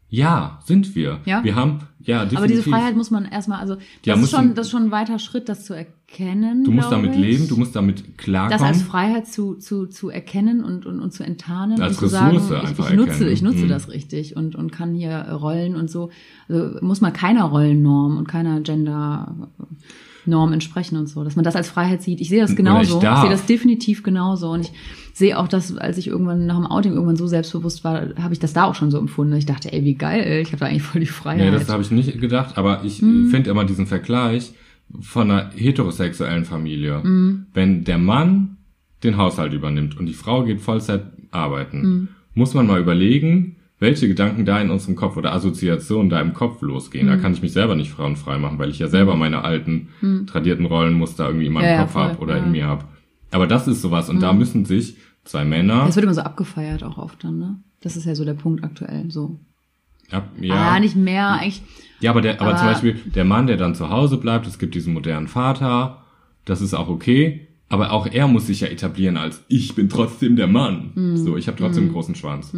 Ja, 0.09 0.59
sind 0.65 0.95
wir. 0.95 1.19
Ja? 1.25 1.43
Wir 1.43 1.55
haben, 1.55 1.81
ja, 2.01 2.19
definitiv. 2.25 2.37
Aber 2.37 2.47
diese 2.47 2.63
Freiheit 2.63 2.95
muss 2.95 3.11
man 3.11 3.25
erstmal, 3.25 3.59
also 3.59 3.75
das, 3.75 3.83
Ja, 4.05 4.15
ist 4.15 4.31
schon, 4.31 4.55
das 4.55 4.65
ist 4.67 4.71
schon 4.71 4.83
ein 4.85 4.91
weiter 4.91 5.19
Schritt, 5.19 5.47
das 5.49 5.65
zu 5.65 5.73
erkennen. 5.75 6.63
Du 6.63 6.71
musst 6.71 6.91
damit 6.91 7.11
ich. 7.13 7.17
leben, 7.19 7.47
du 7.47 7.57
musst 7.57 7.75
damit 7.75 7.99
das 7.99 8.07
als 8.07 8.17
klarkommen. 8.17 8.73
Freiheit 8.75 9.27
zu, 9.27 9.55
zu, 9.55 9.85
zu 9.85 10.09
erkennen 10.09 10.63
und, 10.63 10.87
und, 10.87 10.99
und 10.99 11.13
zu 11.13 11.23
enttarnen 11.23 11.79
Als 11.79 11.93
und 11.97 11.99
zu 11.99 12.07
sagen, 12.07 12.37
Ressource 12.37 12.63
ich, 12.63 12.69
einfach 12.69 12.89
ich 12.89 12.95
nutze, 12.95 13.11
erkennen. 13.11 13.31
ich 13.33 13.41
nutze 13.43 13.65
Mhm. 13.65 13.69
das 13.69 13.89
richtig 13.89 14.35
und, 14.35 14.55
und 14.55 14.71
kann 14.71 14.95
hier 14.95 15.11
Rollen 15.31 15.75
und 15.75 15.91
so. 15.91 16.09
Also 16.47 16.77
muss 16.81 17.01
man 17.01 17.13
keiner 17.13 17.43
Rollennorm 17.43 18.17
und 18.17 18.27
keiner 18.27 18.61
Gender-Norm 18.61 20.53
entsprechen 20.53 20.97
und 20.97 21.07
so, 21.07 21.23
dass 21.23 21.35
man 21.35 21.45
das 21.45 21.55
als 21.55 21.69
Freiheit 21.69 22.01
sieht. 22.01 22.21
Ich 22.21 22.29
sehe 22.29 22.41
das 22.41 22.55
genauso. 22.55 22.97
ich 22.97 23.03
Ich, 23.03 23.19
sehe 23.21 23.29
das 23.29 23.45
definitiv 23.45 24.03
genauso 24.03 24.49
und 24.51 24.61
ich 24.61 24.71
sehe 25.19 25.37
auch, 25.37 25.47
dass 25.47 25.77
als 25.77 25.97
ich 25.99 26.07
irgendwann 26.07 26.47
nach 26.47 26.55
dem 26.57 26.65
Outing 26.65 26.93
irgendwann 26.93 27.15
so 27.17 27.27
selbstbewusst 27.27 27.83
war, 27.83 28.15
habe 28.19 28.33
ich 28.33 28.39
das 28.39 28.53
da 28.53 28.63
auch 28.63 28.73
schon 28.75 28.89
so 28.89 28.97
empfunden. 28.97 29.33
Ich 29.35 29.45
dachte, 29.45 29.71
ey, 29.71 29.83
wie 29.85 29.93
geil, 29.95 30.41
ich 30.41 30.47
habe 30.47 30.57
da 30.57 30.65
eigentlich 30.65 30.81
voll 30.83 31.01
die 31.01 31.07
Freiheit. 31.07 31.51
Nee, 31.51 31.51
das 31.51 31.69
habe 31.69 31.83
ich 31.83 31.91
nicht 31.91 32.19
gedacht, 32.19 32.57
aber 32.57 32.83
ich 32.83 33.01
Mhm. 33.01 33.27
finde 33.29 33.51
immer 33.51 33.65
diesen 33.65 33.85
Vergleich 33.85 34.51
von 35.01 35.29
einer 35.29 35.51
heterosexuellen 35.55 36.45
Familie. 36.45 37.01
Mhm. 37.03 37.45
Wenn 37.53 37.83
der 37.83 37.99
Mann 37.99 38.57
den 39.03 39.17
Haushalt 39.17 39.53
übernimmt 39.53 39.97
und 39.99 40.07
die 40.07 40.13
Frau 40.13 40.43
geht 40.43 40.61
Vollzeit 40.61 41.03
arbeiten, 41.31 41.81
Mhm. 41.81 42.07
muss 42.33 42.53
man 42.55 42.65
mal 42.67 42.79
überlegen, 42.81 43.55
welche 43.79 44.07
Gedanken 44.09 44.43
da 44.45 44.59
in 44.59 44.71
unserem 44.71 44.95
Kopf 44.95 45.15
oder 45.15 45.31
Assoziationen 45.33 46.09
da 46.09 46.19
im 46.19 46.33
Kopf 46.33 46.61
losgehen. 46.61 47.05
Mhm. 47.05 47.11
Da 47.11 47.17
kann 47.17 47.33
ich 47.33 47.41
mich 47.41 47.53
selber 47.53 47.75
nicht 47.75 47.91
frauenfrei 47.91 48.37
machen, 48.37 48.57
weil 48.59 48.69
ich 48.69 48.79
ja 48.79 48.87
selber 48.87 49.15
meine 49.15 49.43
alten, 49.43 49.87
tradierten 50.27 50.65
Rollenmuster 50.65 51.27
irgendwie 51.27 51.45
in 51.47 51.53
meinem 51.53 51.65
Ja, 51.69 51.81
Kopf 51.83 51.91
voll, 51.91 52.03
hab 52.03 52.21
oder 52.21 52.37
ja. 52.37 52.43
in 52.43 52.51
mir 52.51 52.67
hab. 52.67 52.89
Aber 53.31 53.45
das 53.47 53.67
ist 53.67 53.81
sowas 53.83 54.09
und 54.09 54.21
da 54.21 54.33
Mhm. 54.33 54.39
müssen 54.39 54.65
sich 54.65 54.95
zwei 55.29 55.45
Männer, 55.45 55.85
Das 55.85 55.95
wird 55.95 56.03
immer 56.03 56.13
so 56.13 56.21
abgefeiert 56.21 56.83
auch 56.83 56.97
oft 56.97 57.23
dann, 57.23 57.37
ne? 57.37 57.55
Das 57.81 57.95
ist 57.95 58.05
ja 58.05 58.15
so 58.15 58.25
der 58.25 58.33
Punkt 58.33 58.63
aktuell, 58.63 59.09
so. 59.09 59.39
ja, 60.11 60.23
Ja, 60.39 60.55
ah, 60.71 60.79
nicht 60.79 60.95
mehr, 60.95 61.27
eigentlich. 61.29 61.61
Ja, 62.01 62.11
aber, 62.11 62.21
der, 62.21 62.39
aber, 62.41 62.51
Aber- 62.51 62.57
zum 62.57 62.67
Beispiel 62.67 62.93
der 63.13 63.25
Mann, 63.25 63.47
der 63.47 63.57
dann 63.57 63.75
zu 63.75 63.89
Hause 63.89 64.17
bleibt, 64.17 64.47
es 64.47 64.57
gibt 64.59 64.73
diesen 64.75 64.93
modernen 64.93 65.27
Vater, 65.27 66.03
das 66.45 66.61
ist 66.61 66.73
auch 66.73 66.87
okay. 66.89 67.47
Aber 67.71 67.91
auch 67.91 68.07
er 68.11 68.27
muss 68.27 68.47
sich 68.47 68.61
ja 68.61 68.67
etablieren 68.67 69.15
als 69.15 69.43
ich 69.47 69.75
bin 69.75 69.89
trotzdem 69.89 70.35
der 70.35 70.47
Mann. 70.47 70.91
Mhm. 70.95 71.17
So, 71.17 71.37
ich 71.37 71.47
habe 71.47 71.55
trotzdem 71.57 71.83
einen 71.83 71.93
großen 71.93 72.15
Schwanz. 72.15 72.51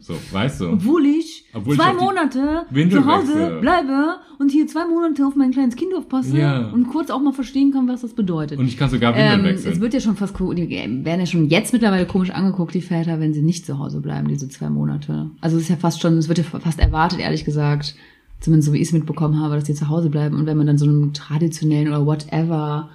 So, 0.00 0.14
weißt 0.32 0.60
du? 0.60 0.68
Obwohl 0.72 1.06
ich 1.06 1.46
Obwohl 1.54 1.74
ich 1.74 1.80
zwei 1.80 1.92
die 1.92 1.96
Monate 1.96 2.66
zu 2.90 3.06
Hause 3.06 3.58
bleibe 3.62 4.16
und 4.38 4.50
hier 4.50 4.66
zwei 4.66 4.86
Monate 4.86 5.26
auf 5.26 5.34
mein 5.34 5.50
kleines 5.50 5.76
Kind 5.76 5.94
aufpasse 5.94 6.36
Ja. 6.36 6.68
und 6.68 6.88
kurz 6.88 7.08
auch 7.10 7.20
mal 7.22 7.32
verstehen 7.32 7.72
kann, 7.72 7.88
was 7.88 8.02
das 8.02 8.12
bedeutet. 8.12 8.58
Und 8.58 8.66
ich 8.66 8.76
kann 8.76 8.90
sogar 8.90 9.14
Windeln 9.14 9.40
Ähm, 9.40 9.44
wechseln. 9.46 9.72
es 9.72 9.80
wird 9.80 9.94
ja 9.94 10.00
schon 10.00 10.16
fast, 10.16 10.34
die 10.38 10.68
werden 11.04 11.20
ja 11.20 11.26
schon 11.26 11.48
jetzt 11.48 11.72
mittlerweile 11.72 12.04
komisch 12.06 12.30
angeguckt, 12.30 12.74
die 12.74 12.82
Väter, 12.82 13.18
wenn 13.18 13.32
sie 13.32 13.42
nicht 13.42 13.64
zu 13.64 13.78
Hause 13.78 14.00
bleiben, 14.00 14.28
diese 14.28 14.48
zwei 14.48 14.68
Monate. 14.68 15.30
Also 15.40 15.56
es 15.56 15.62
ist 15.64 15.68
ja 15.70 15.76
fast 15.76 16.02
schon, 16.02 16.18
es 16.18 16.28
wird 16.28 16.36
ja 16.38 16.44
fast 16.44 16.78
erwartet, 16.80 17.20
ehrlich 17.20 17.44
gesagt, 17.46 17.94
zumindest 18.40 18.66
so 18.68 18.72
wie 18.74 18.78
ich 18.78 18.88
es 18.88 18.92
mitbekommen 18.92 19.40
habe, 19.40 19.54
dass 19.54 19.64
die 19.64 19.74
zu 19.74 19.88
Hause 19.88 20.10
bleiben. 20.10 20.36
Und 20.36 20.44
wenn 20.46 20.58
man 20.58 20.66
dann 20.66 20.76
so 20.78 20.84
einem 20.84 21.12
traditionellen 21.14 21.88
oder 21.88 22.04
whatever, 22.04 22.90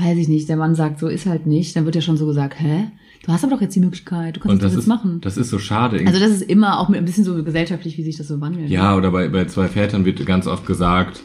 weiß 0.00 0.18
ich 0.18 0.28
nicht, 0.28 0.48
der 0.48 0.56
Mann 0.56 0.74
sagt, 0.74 0.98
so 0.98 1.08
ist 1.08 1.26
halt 1.26 1.46
nicht, 1.46 1.76
dann 1.76 1.84
wird 1.84 1.94
ja 1.94 2.00
schon 2.00 2.16
so 2.16 2.26
gesagt, 2.26 2.60
hä? 2.60 2.90
Du 3.24 3.32
hast 3.32 3.44
aber 3.44 3.54
doch 3.54 3.60
jetzt 3.60 3.76
die 3.76 3.80
Möglichkeit, 3.80 4.36
du 4.36 4.40
kannst 4.40 4.54
und 4.54 4.62
das 4.62 4.72
das 4.72 4.72
jetzt 4.72 4.82
ist, 4.84 4.88
machen. 4.88 5.20
das 5.20 5.36
ist 5.36 5.50
so 5.50 5.58
schade. 5.58 6.02
Also 6.06 6.18
das 6.18 6.30
ist 6.30 6.42
immer 6.42 6.80
auch 6.80 6.88
mit 6.88 6.98
ein 6.98 7.04
bisschen 7.04 7.24
so 7.24 7.42
gesellschaftlich, 7.44 7.98
wie 7.98 8.02
sich 8.02 8.16
das 8.16 8.28
so 8.28 8.40
wandelt. 8.40 8.70
Ja, 8.70 8.96
oder 8.96 9.10
bei, 9.10 9.28
bei 9.28 9.44
zwei 9.44 9.68
Vätern 9.68 10.06
wird 10.06 10.24
ganz 10.24 10.46
oft 10.46 10.66
gesagt, 10.66 11.20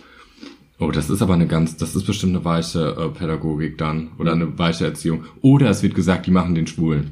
oh, 0.78 0.91
das 0.91 1.09
ist 1.09 1.21
aber 1.21 1.36
eine 1.36 1.47
ganz, 1.47 1.78
das 1.78 1.95
ist 1.95 2.05
bestimmt 2.05 2.36
eine 2.36 2.43
weiche 2.43 2.97
äh, 2.97 3.17
Pädagogik 3.17 3.78
dann 3.78 4.09
oder 4.19 4.34
eine 4.34 4.59
weiche 4.59 4.86
Erziehung. 4.86 5.23
Oder 5.41 5.69
es 5.69 5.84
wird 5.84 5.95
gesagt, 5.95 6.28
die 6.28 6.32
machen 6.32 6.53
den 6.53 6.67
Schwulen. 6.67 7.11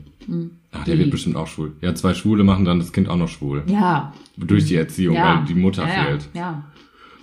Ach, 0.71 0.83
der 0.85 0.95
Wie? 0.95 0.99
wird 0.99 1.11
bestimmt 1.11 1.35
auch 1.35 1.47
schwul. 1.47 1.73
Ja, 1.81 1.93
zwei 1.95 2.13
Schwule 2.13 2.43
machen 2.43 2.65
dann 2.65 2.79
das 2.79 2.91
Kind 2.91 3.07
auch 3.09 3.17
noch 3.17 3.27
schwul. 3.27 3.63
Ja. 3.67 4.13
Durch 4.37 4.65
die 4.65 4.75
Erziehung, 4.75 5.15
ja. 5.15 5.39
weil 5.39 5.45
die 5.45 5.53
Mutter 5.53 5.83
ja, 5.83 6.03
fehlt. 6.03 6.29
Ja. 6.33 6.63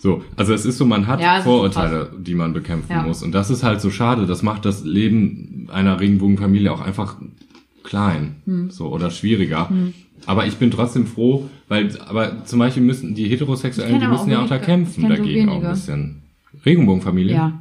So, 0.03 0.25
also 0.37 0.55
es 0.55 0.65
ist 0.65 0.79
so, 0.79 0.87
man 0.87 1.07
hat 1.07 1.21
Ja, 1.21 1.43
Vorurteile, 1.43 2.11
die 2.19 2.35
man 2.35 2.55
bekämpfen 2.55 2.91
Ja. 2.91 3.03
muss. 3.03 3.23
Und 3.23 3.33
das 3.33 3.51
ist 3.51 3.63
halt 3.63 3.81
so 3.83 3.91
schade. 3.91 4.27
Das 4.27 4.43
macht 4.43 4.65
das 4.65 4.83
Leben 4.83 5.69
einer 5.71 6.01
Regenbogenfamilie 6.01 6.73
auch 6.73 6.81
einfach 6.81 7.17
klein, 7.85 8.37
Hm. 8.47 8.71
so 8.71 8.87
oder 8.89 9.11
schwieriger. 9.11 9.71
Aber 10.27 10.47
ich 10.47 10.57
bin 10.57 10.71
trotzdem 10.71 11.07
froh, 11.07 11.49
weil, 11.69 11.99
aber 12.07 12.45
zum 12.47 12.59
Beispiel 12.59 12.83
müssen 12.83 13.15
die 13.15 13.29
Heterosexuellen, 13.29 14.01
die 14.01 14.07
müssen 14.07 14.31
ja 14.31 14.43
auch 14.43 14.49
da 14.49 14.59
kämpfen 14.59 15.03
kenn 15.03 15.11
so 15.11 15.17
dagegen 15.17 15.49
auch 15.51 15.63
ein 15.63 15.71
bisschen. 15.71 16.23
Regenbogenfamilie. 16.65 17.35
Ja. 17.35 17.53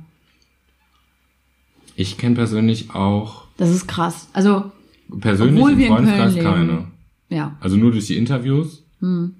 Ich 1.96 2.18
kenne 2.18 2.36
persönlich 2.36 2.92
auch 2.96 3.44
Das 3.58 3.70
ist 3.70 3.88
krass. 3.88 4.30
Also, 4.34 4.72
persönlich 5.20 5.62
im 5.66 5.88
Freundeskreis 5.88 6.36
keine. 6.38 6.86
ja. 7.30 7.58
Also 7.60 7.76
nur 7.76 7.92
durch 7.92 8.08
die 8.08 8.16
Interviews 8.18 8.84
Hm. 9.02 9.36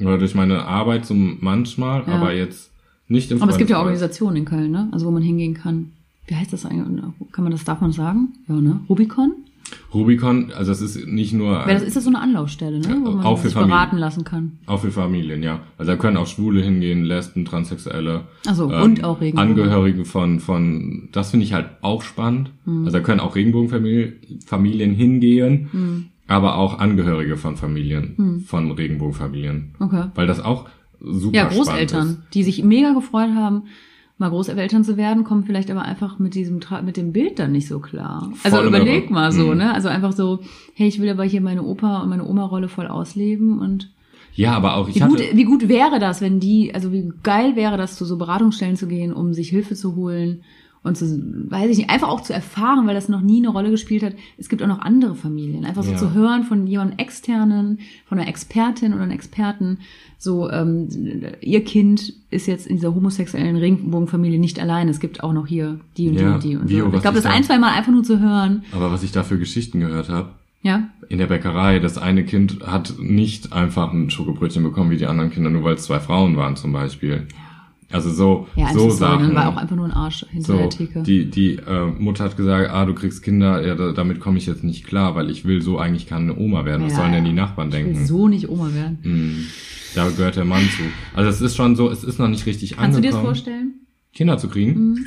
Oder 0.00 0.18
durch 0.18 0.34
meine 0.34 0.64
Arbeit 0.64 1.06
so 1.06 1.14
manchmal, 1.14 2.04
Ja. 2.06 2.14
aber 2.14 2.32
jetzt 2.34 2.70
nicht 3.08 3.30
im 3.30 3.42
Aber 3.42 3.50
es 3.50 3.58
gibt 3.58 3.70
ja. 3.70 3.78
Organisationen 3.78 4.36
in 4.36 4.44
Köln, 4.44 4.70
ne? 4.70 4.88
Also 4.92 5.06
wo 5.06 5.10
man 5.10 5.22
hingehen 5.22 5.54
kann. 5.54 5.92
Wie 6.26 6.34
heißt 6.34 6.52
das 6.52 6.66
eigentlich? 6.66 7.02
Kann 7.32 7.44
man 7.44 7.52
das, 7.52 7.64
darf 7.64 7.80
man 7.80 7.92
sagen? 7.92 8.34
Ja, 8.48 8.54
ne? 8.56 8.80
Rubicon? 8.88 9.32
Rubicon, 9.92 10.50
also 10.56 10.70
das 10.72 10.80
ist 10.80 11.06
nicht 11.06 11.32
nur 11.34 11.50
Weil 11.66 11.74
das 11.74 11.82
ist 11.82 11.94
das 11.96 12.04
so 12.04 12.10
eine 12.10 12.20
Anlaufstelle, 12.20 12.78
ne? 12.80 13.00
Wo 13.04 13.10
man 13.12 13.24
auch 13.26 13.36
für 13.38 13.48
sich 13.48 13.54
Familien. 13.54 13.70
beraten 13.70 13.96
lassen 13.98 14.24
kann. 14.24 14.52
Auch 14.66 14.80
für 14.80 14.90
Familien, 14.90 15.42
ja. 15.42 15.60
Also 15.76 15.92
da 15.92 15.96
können 15.96 16.16
auch 16.16 16.26
Schwule 16.26 16.62
hingehen, 16.62 17.04
Lesben, 17.04 17.44
Transsexuelle. 17.44 18.22
Ach 18.46 18.54
so, 18.54 18.64
und 18.66 19.04
auch 19.04 19.20
Regenbogen. 19.20 19.50
Angehörige 19.50 20.04
von, 20.04 20.40
von, 20.40 21.08
das 21.12 21.30
finde 21.32 21.44
ich 21.44 21.52
halt 21.52 21.66
auch 21.82 22.02
spannend. 22.02 22.50
Hm. 22.64 22.84
Also 22.86 22.98
da 22.98 23.00
können 23.04 23.20
auch 23.20 23.36
Regenbogenfamilien 23.36 24.12
Familien 24.46 24.94
hingehen, 24.94 25.68
Hm. 25.72 26.04
Aber 26.28 26.56
auch 26.56 26.78
Angehörige 26.78 27.36
von 27.36 27.56
Familien, 27.56 28.44
von 28.46 28.70
Regenbogenfamilien. 28.70 29.74
Okay. 29.80 30.04
Weil 30.14 30.26
das 30.26 30.40
auch 30.44 30.66
super 31.00 31.36
Ja, 31.36 31.48
Großeltern, 31.48 32.22
die 32.34 32.42
sich 32.44 32.62
mega 32.62 32.92
gefreut 32.92 33.30
haben, 33.34 33.64
mal 34.18 34.30
Großeltern 34.30 34.84
zu 34.84 34.96
werden, 34.96 35.24
kommen 35.24 35.44
vielleicht 35.44 35.70
aber 35.70 35.82
einfach 35.82 36.18
mit 36.18 36.34
diesem 36.34 36.60
mit 36.84 36.96
dem 36.96 37.12
Bild 37.12 37.38
dann 37.38 37.52
nicht 37.52 37.68
so 37.68 37.78
klar. 37.78 38.32
Also 38.42 38.56
Voll 38.58 38.66
überleg 38.66 39.04
irre. 39.04 39.12
mal 39.12 39.32
so, 39.32 39.52
Mhm. 39.52 39.58
ne? 39.58 39.72
Also 39.74 39.88
einfach 39.88 40.12
so, 40.12 40.40
hey, 40.74 40.88
ich 40.88 41.00
will 41.00 41.08
aber 41.08 41.24
hier 41.24 41.40
meine 41.40 41.62
Opa 41.62 42.02
und 42.02 42.08
meine 42.08 42.26
Oma-Rolle 42.26 42.68
voll 42.68 42.88
ausleben 42.88 43.58
und 43.60 43.90
Ja, 44.34 44.52
aber 44.54 44.76
auch, 44.76 44.88
ich 44.88 44.96
Wie 44.96 45.02
hatte, 45.02 45.12
gut, 45.14 45.24
wie 45.34 45.44
gut 45.44 45.68
wäre 45.68 45.98
das, 46.00 46.20
wenn 46.20 46.40
die, 46.40 46.74
also 46.74 46.92
wie 46.92 47.10
geil 47.22 47.56
wäre 47.56 47.76
das, 47.76 47.96
zu 47.96 48.04
so 48.04 48.18
Beratungsstellen 48.18 48.76
zu 48.76 48.86
gehen, 48.88 49.12
um 49.12 49.32
sich 49.34 49.48
Hilfe 49.50 49.74
zu 49.76 49.94
holen 49.96 50.42
und 50.82 50.96
zu, 50.96 51.04
weiß 51.50 51.70
ich 51.70 51.78
nicht, 51.78 51.90
einfach 51.90 52.08
auch 52.08 52.20
zu 52.22 52.32
erfahren, 52.32 52.86
weil 52.86 52.94
das 52.94 53.08
noch 53.08 53.20
nie 53.20 53.38
eine 53.38 53.48
Rolle 53.48 53.70
gespielt 53.70 54.02
hat. 54.02 54.14
Es 54.38 54.48
gibt 54.48 54.62
auch 54.62 54.66
noch 54.68 54.80
andere 54.80 55.14
Familien. 55.14 55.64
Einfach 55.64 55.82
so 55.82 55.90
Ja. 55.92 55.96
zu 55.96 56.12
hören 56.14 56.44
von 56.44 56.66
jemandem 56.66 56.98
externen, 56.98 57.80
von 58.08 58.18
einer 58.18 58.28
Expertin 58.28 58.92
oder 58.94 59.02
einem 59.02 59.12
Experten, 59.12 59.78
so, 60.20 60.50
ähm, 60.50 60.88
ihr 61.40 61.62
Kind 61.64 62.12
ist 62.30 62.46
jetzt 62.48 62.66
in 62.66 62.76
dieser 62.76 62.94
homosexuellen 62.94 63.56
Regenbogenfamilie 63.56 64.38
nicht 64.40 64.58
allein. 64.60 64.88
Es 64.88 64.98
gibt 64.98 65.22
auch 65.22 65.32
noch 65.32 65.46
hier 65.46 65.78
die 65.96 66.08
und 66.08 66.14
die 66.16 66.20
Ja, 66.22 66.34
und 66.34 66.42
die 66.44 66.56
und 66.56 66.68
so. 66.68 66.76
Ich 66.96 67.02
glaube, 67.02 67.14
das 67.16 67.22
da? 67.24 67.30
ein, 67.30 67.44
zwei 67.44 67.58
Mal 67.58 67.72
einfach 67.72 67.92
nur 67.92 68.02
zu 68.02 68.18
hören, 68.20 68.64
aber 68.72 68.90
was 68.90 69.02
ich 69.04 69.12
da 69.12 69.22
für 69.22 69.38
Geschichten 69.38 69.78
gehört 69.80 70.08
habe, 70.08 70.30
ja, 70.62 70.88
in 71.08 71.18
der 71.18 71.26
Bäckerei, 71.28 71.78
das 71.78 71.98
eine 71.98 72.24
Kind 72.24 72.66
hat 72.66 72.94
nicht 72.98 73.52
einfach 73.52 73.92
ein 73.92 74.10
Schokobrötchen 74.10 74.64
bekommen 74.64 74.90
wie 74.90 74.96
die 74.96 75.06
anderen 75.06 75.30
Kinder, 75.30 75.50
nur 75.50 75.62
weil 75.62 75.74
es 75.74 75.84
zwei 75.84 76.00
Frauen 76.00 76.36
waren 76.36 76.56
zum 76.56 76.72
Beispiel. 76.72 77.26
Also 77.90 78.10
so, 78.12 78.46
ja, 78.54 78.70
so 78.74 78.80
so, 78.80 78.90
Sachen. 78.90 79.34
war 79.34 79.48
auch 79.48 79.56
einfach 79.56 79.74
nur 79.74 79.86
ein 79.86 79.92
Arsch 79.92 80.26
hinter 80.30 80.46
so, 80.52 80.58
der 80.58 80.68
Theke. 80.68 81.02
die, 81.02 81.30
die 81.30 81.54
äh, 81.56 81.86
Mutter 81.86 82.24
hat 82.24 82.36
gesagt, 82.36 82.70
ah, 82.70 82.84
du 82.84 82.92
kriegst 82.94 83.22
Kinder, 83.22 83.66
ja, 83.66 83.74
da, 83.76 83.92
damit 83.92 84.20
komme 84.20 84.36
ich 84.36 84.44
jetzt 84.46 84.62
nicht 84.62 84.86
klar, 84.86 85.14
weil 85.14 85.30
ich 85.30 85.46
will 85.46 85.62
so 85.62 85.78
eigentlich 85.78 86.06
keine 86.06 86.36
Oma 86.36 86.66
werden. 86.66 86.84
Was 86.84 86.92
Ja, 86.92 86.98
sollen 86.98 87.12
denn 87.12 87.24
die 87.24 87.32
Nachbarn 87.32 87.68
ich 87.68 87.74
will 87.76 87.84
denken? 87.84 88.06
so 88.06 88.28
nicht 88.28 88.48
Oma 88.50 88.74
werden. 88.74 88.98
Hm, 89.02 89.46
da 89.94 90.06
gehört 90.10 90.36
der 90.36 90.44
Mann 90.44 90.64
zu. 90.68 90.82
Also 91.14 91.30
es 91.30 91.40
ist 91.40 91.56
schon 91.56 91.76
so, 91.76 91.90
es 91.90 92.04
ist 92.04 92.18
noch 92.18 92.28
nicht 92.28 92.44
richtig 92.44 92.76
Kannst 92.76 92.98
du 92.98 93.00
dir 93.00 93.08
angekommen. 93.08 93.24
das 93.32 93.38
vorstellen? 93.38 93.74
Kinder 94.12 94.36
zu 94.36 94.48
kriegen. 94.48 95.06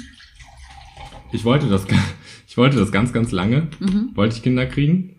Ich 1.32 1.46
wollte 1.46 1.68
das, 1.68 1.86
ich 2.48 2.58
wollte 2.58 2.78
das 2.78 2.92
ganz, 2.92 3.14
ganz 3.14 3.32
lange. 3.32 3.68
Wollte 4.16 4.36
ich 4.36 4.42
Kinder 4.42 4.66
kriegen. 4.66 5.12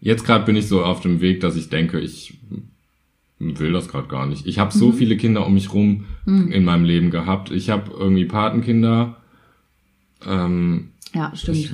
Jetzt 0.00 0.24
gerade 0.24 0.44
bin 0.44 0.54
ich 0.54 0.68
so 0.68 0.84
auf 0.84 1.00
dem 1.00 1.20
Weg, 1.20 1.40
dass 1.40 1.56
ich 1.56 1.70
denke, 1.70 1.98
ich 1.98 2.38
will 3.38 3.72
das 3.72 3.88
gerade 3.88 4.08
gar 4.08 4.26
nicht. 4.26 4.46
Ich 4.46 4.58
habe 4.58 4.72
so 4.72 4.92
viele 4.92 5.16
Kinder 5.16 5.46
um 5.46 5.54
mich 5.54 5.72
rum 5.72 6.04
in 6.26 6.64
meinem 6.64 6.84
Leben 6.84 7.10
gehabt. 7.10 7.50
Ich 7.50 7.70
habe 7.70 7.90
irgendwie 7.96 8.24
Patenkinder. 8.24 9.16
Ähm, 10.26 10.88
Ja, 11.14 11.32
stimmt. 11.34 11.56
ich, 11.58 11.72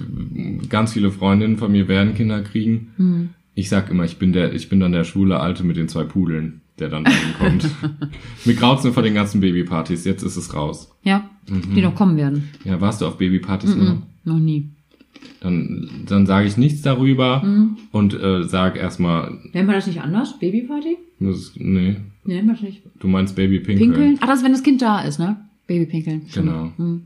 ganz 0.69 0.93
viele 0.93 1.11
Freundinnen 1.11 1.57
von 1.57 1.73
mir 1.73 1.89
werden 1.89 2.15
Kinder 2.15 2.43
kriegen. 2.43 3.31
Ich 3.55 3.69
sag 3.69 3.91
immer, 3.91 4.05
ich 4.05 4.19
bin 4.19 4.33
der, 4.33 4.53
ich 4.53 4.69
bin 4.69 4.81
dann 4.81 4.93
der 4.93 5.05
schwule 5.05 5.41
Alte 5.41 5.65
mit 5.65 5.77
den 5.77 5.89
zwei 5.89 6.05
Pudeln, 6.05 6.61
der 6.79 6.89
dann 6.89 7.05
kommt. 7.39 7.69
Mir 8.45 8.55
graut's 8.55 8.85
nur 8.85 8.93
vor 8.93 9.03
den 9.03 9.15
ganzen 9.15 9.41
Babypartys. 9.41 10.05
Jetzt 10.05 10.23
ist 10.23 10.37
es 10.37 10.55
raus. 10.55 10.91
ja, 11.03 11.29
Mhm. 11.49 11.75
die 11.75 11.83
noch 11.83 11.95
kommen 11.95 12.17
werden. 12.17 12.49
Ja, 12.65 12.81
warst 12.81 13.01
du 13.03 13.07
auf 13.07 13.19
Babypartys 13.19 13.75
noch? 13.77 13.99
Noch 14.25 14.39
nie. 14.39 14.71
Dann, 15.41 15.91
dann 16.07 16.27
sage 16.27 16.47
ich 16.47 16.57
nichts 16.57 16.83
darüber 16.83 17.43
Mhm. 17.45 17.77
und 17.93 18.15
äh, 18.15 18.45
sag 18.45 18.77
erstmal, 18.77 19.39
Nennen 19.53 19.69
wir 19.69 19.75
das 19.75 19.87
nicht 19.87 20.01
anders? 20.01 20.39
Babyparty? 20.39 20.97
das- 21.21 21.53
nee, 21.57 21.97
Nee, 22.25 22.43
wir 22.43 22.53
das 22.53 22.63
nicht. 22.63 22.83
du 23.01 23.09
meinst 23.09 23.37
Baby 23.37 23.61
Pinkeln. 23.61 24.19
Ach, 24.21 24.27
das 24.27 24.39
ist, 24.39 24.45
wenn 24.45 24.53
das 24.53 24.63
Kind 24.63 24.81
da 24.81 25.03
ist, 25.03 25.19
ne? 25.19 25.37
Babypinkeln. 25.67 26.23
Genau. 26.33 26.73
Mhm. 26.79 27.03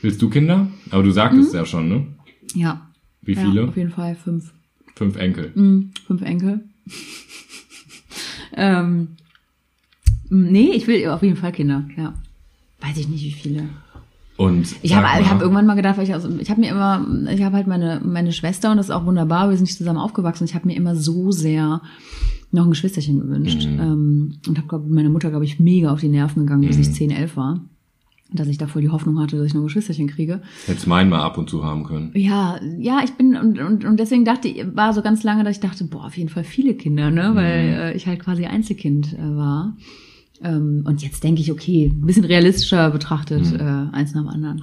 Willst 0.00 0.22
du 0.22 0.30
Kinder? 0.30 0.68
Aber 0.90 1.02
du 1.02 1.10
sagtest 1.10 1.52
ja 1.54 1.66
schon, 1.66 1.88
ne? 1.88 2.06
Ja. 2.54 2.88
Wie 3.22 3.32
Ja, 3.34 3.40
viele? 3.42 3.64
auf 3.68 3.76
jeden 3.76 3.90
Fall 3.90 4.14
fünf. 4.14 4.52
Fünf 4.94 5.16
Enkel. 5.16 5.52
Mhm, 5.54 5.90
fünf 6.06 6.22
Enkel. 6.22 6.60
ähm, 8.56 9.08
nee, 10.30 10.70
ich 10.72 10.86
will 10.86 11.06
auf 11.08 11.22
jeden 11.22 11.36
Fall 11.36 11.52
Kinder, 11.52 11.88
ja. 11.96 12.14
Weiß 12.80 12.96
ich 12.96 13.08
nicht, 13.08 13.24
wie 13.24 13.30
viele. 13.32 13.68
Und 14.38 14.76
Ich 14.82 14.94
habe 14.94 15.06
hab 15.28 15.42
irgendwann 15.42 15.66
mal 15.66 15.74
gedacht, 15.74 15.98
weil 15.98 16.04
ich, 16.04 16.14
also, 16.14 16.28
ich 16.38 16.48
habe 16.48 16.60
mir 16.60 16.70
immer, 16.70 17.04
ich 17.30 17.42
habe 17.42 17.56
halt 17.56 17.66
meine, 17.66 18.00
meine 18.04 18.32
Schwester 18.32 18.70
und 18.70 18.76
das 18.76 18.86
ist 18.86 18.94
auch 18.94 19.04
wunderbar, 19.04 19.50
wir 19.50 19.56
sind 19.56 19.64
nicht 19.64 19.76
zusammen 19.76 19.98
aufgewachsen. 19.98 20.44
Ich 20.44 20.54
habe 20.54 20.66
mir 20.68 20.76
immer 20.76 20.94
so 20.94 21.32
sehr 21.32 21.82
noch 22.52 22.64
ein 22.64 22.70
Geschwisterchen 22.70 23.18
gewünscht. 23.20 23.66
Mhm. 23.68 23.80
Ähm, 23.80 24.34
und 24.46 24.58
habe 24.58 24.82
meine 24.88 25.10
Mutter, 25.10 25.30
glaube 25.30 25.44
ich, 25.44 25.58
mega 25.60 25.92
auf 25.92 26.00
die 26.00 26.08
Nerven 26.08 26.44
gegangen, 26.46 26.62
bis 26.66 26.76
Mhm. 26.76 26.82
ich 26.82 26.92
10, 26.94 27.10
11 27.10 27.36
war. 27.36 27.60
Dass 28.30 28.46
ich 28.46 28.58
da 28.58 28.66
voll 28.68 28.82
die 28.82 28.90
Hoffnung 28.90 29.18
hatte, 29.18 29.38
dass 29.38 29.46
ich 29.46 29.54
noch 29.54 29.62
ein 29.62 29.66
Geschwisterchen 29.66 30.06
kriege. 30.06 30.40
hättest 30.66 30.86
meinen 30.86 31.10
mal 31.10 31.20
ab 31.22 31.36
und 31.36 31.50
zu 31.50 31.64
haben 31.64 31.82
können. 31.84 32.12
Ja, 32.14 32.60
ja, 32.78 33.00
ich 33.02 33.12
bin 33.14 33.34
und, 33.36 33.58
und, 33.58 33.84
und 33.84 33.98
deswegen 33.98 34.24
dachte 34.24 34.46
ich, 34.48 34.64
war 34.76 34.92
so 34.94 35.02
ganz 35.02 35.24
lange, 35.24 35.42
dass 35.44 35.56
ich 35.56 35.60
dachte, 35.60 35.82
boah, 35.84 36.04
auf 36.04 36.16
jeden 36.16 36.28
Fall 36.28 36.44
viele 36.44 36.74
Kinder, 36.74 37.10
ne? 37.10 37.30
Weil 37.34 37.90
äh, 37.92 37.96
ich 37.96 38.06
halt 38.06 38.20
quasi 38.20 38.44
Einzelkind 38.46 39.14
äh, 39.14 39.36
war. 39.36 39.74
Ähm, 40.42 40.84
und 40.86 41.02
jetzt 41.02 41.22
denke 41.24 41.40
ich, 41.40 41.50
okay, 41.50 41.86
ein 41.92 42.06
bisschen 42.06 42.24
realistischer 42.24 42.90
betrachtet, 42.90 43.52
äh, 43.52 43.62
eins 43.92 44.14
nach 44.14 44.22
dem 44.22 44.28
anderen. 44.28 44.62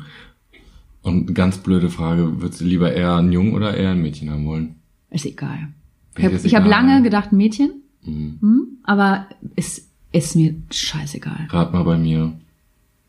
Und 1.02 1.34
ganz 1.36 1.58
blöde 1.60 1.90
Frage, 1.90 2.42
würdest 2.42 2.62
du 2.62 2.66
lieber 2.66 2.92
eher 2.94 3.16
einen 3.16 3.32
Jungen 3.32 3.54
oder 3.54 3.76
eher 3.76 3.92
ein 3.92 4.02
Mädchen 4.02 4.30
haben 4.32 4.46
wollen? 4.46 4.76
Ist 5.12 5.26
egal. 5.26 5.70
Ich 6.18 6.24
habe 6.26 6.38
hab 6.38 6.66
lange 6.70 7.02
gedacht, 7.04 7.32
ein 7.32 7.38
Mädchen, 7.38 7.82
Mhm. 8.06 8.38
hm, 8.42 8.68
aber 8.84 9.28
es 9.56 9.92
ist 10.12 10.36
mir 10.36 10.56
scheißegal. 10.72 11.48
Rat 11.50 11.74
mal 11.74 11.84
bei 11.84 11.98
mir. 11.98 12.34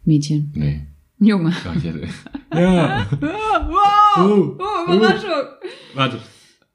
Mädchen. 0.04 0.50
Nee. 0.54 0.80
Junge. 1.18 1.52
Ja, 2.52 2.60
ja. 2.60 3.06
wow! 3.20 4.56
Oh, 4.58 4.92
Überraschung. 4.92 5.30
Warte. 5.94 6.18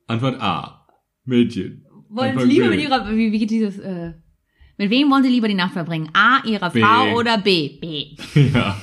Antwort 0.08 0.42
A. 0.42 0.86
Mädchen. 1.26 1.86
Wollen 2.10 2.38
Sie 2.40 2.46
lieber 2.46 2.68
mit 2.70 2.82
Ihrer, 2.82 3.10
wie, 3.16 3.32
wie 3.32 3.40
geht 3.40 3.52
dieses, 3.52 3.78
äh, 3.80 4.14
mit 4.82 4.90
wem 4.90 5.10
wollen 5.12 5.24
Sie 5.24 5.30
lieber 5.30 5.48
die 5.48 5.54
Nacht 5.54 5.74
verbringen? 5.74 6.10
A, 6.14 6.46
Ihrer 6.46 6.70
B. 6.72 6.82
Frau 6.82 7.16
oder 7.18 7.38
B? 7.38 7.78
B. 7.80 8.06
Ja. 8.54 8.76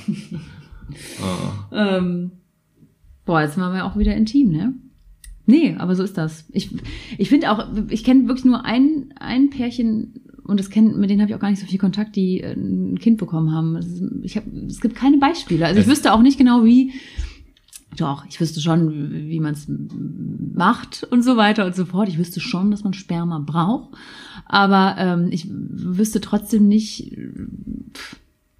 Ah. 1.21 1.67
Ähm, 1.97 2.31
Boah, 3.25 3.41
jetzt 3.41 3.57
waren 3.59 3.73
wir 3.75 3.85
auch 3.85 3.95
wieder 3.97 4.15
intim, 4.15 4.49
ne? 4.49 4.73
Nee, 5.45 5.75
aber 5.77 5.95
so 5.95 6.01
ist 6.03 6.17
das. 6.17 6.45
Ich, 6.51 6.69
ich 7.19 7.29
finde 7.29 7.51
auch, 7.51 7.67
ich 7.89 8.03
kenne 8.03 8.27
wirklich 8.27 8.45
nur 8.45 8.65
ein, 8.65 9.13
ein 9.19 9.49
Pärchen 9.51 10.15
und 10.43 10.59
das 10.59 10.69
kennt, 10.71 10.97
mit 10.97 11.09
denen 11.11 11.21
habe 11.21 11.29
ich 11.29 11.35
auch 11.35 11.39
gar 11.39 11.51
nicht 11.51 11.59
so 11.59 11.67
viel 11.67 11.77
Kontakt, 11.77 12.15
die 12.15 12.41
äh, 12.41 12.53
ein 12.53 12.97
Kind 12.99 13.17
bekommen 13.17 13.51
haben. 13.51 13.75
Es, 13.75 13.85
ist- 13.87 14.03
ich 14.23 14.35
hab, 14.37 14.43
es 14.67 14.79
gibt 14.81 14.95
keine 14.95 15.17
Beispiele. 15.17 15.65
Also 15.65 15.79
ich 15.79 15.85
Es- 15.85 15.91
wüsste 15.91 16.11
auch 16.13 16.21
nicht 16.23 16.37
genau, 16.39 16.63
wie. 16.65 16.91
Doch, 17.97 18.25
ich 18.27 18.39
wüsste 18.39 18.61
schon, 18.61 19.11
wie 19.11 19.39
man 19.39 19.53
es 19.53 19.67
macht 20.55 21.03
und 21.11 21.23
so 21.23 21.37
weiter 21.37 21.65
und 21.65 21.75
so 21.75 21.85
fort. 21.85 22.07
Ich 22.09 22.17
wüsste 22.19 22.39
schon, 22.39 22.69
dass 22.71 22.83
man 22.83 22.93
Sperma 22.93 23.39
braucht. 23.39 23.89
Aber 24.51 24.95
ähm, 24.97 25.27
ich 25.31 25.47
wüsste 25.49 26.19
trotzdem 26.21 26.67
nicht, 26.67 27.15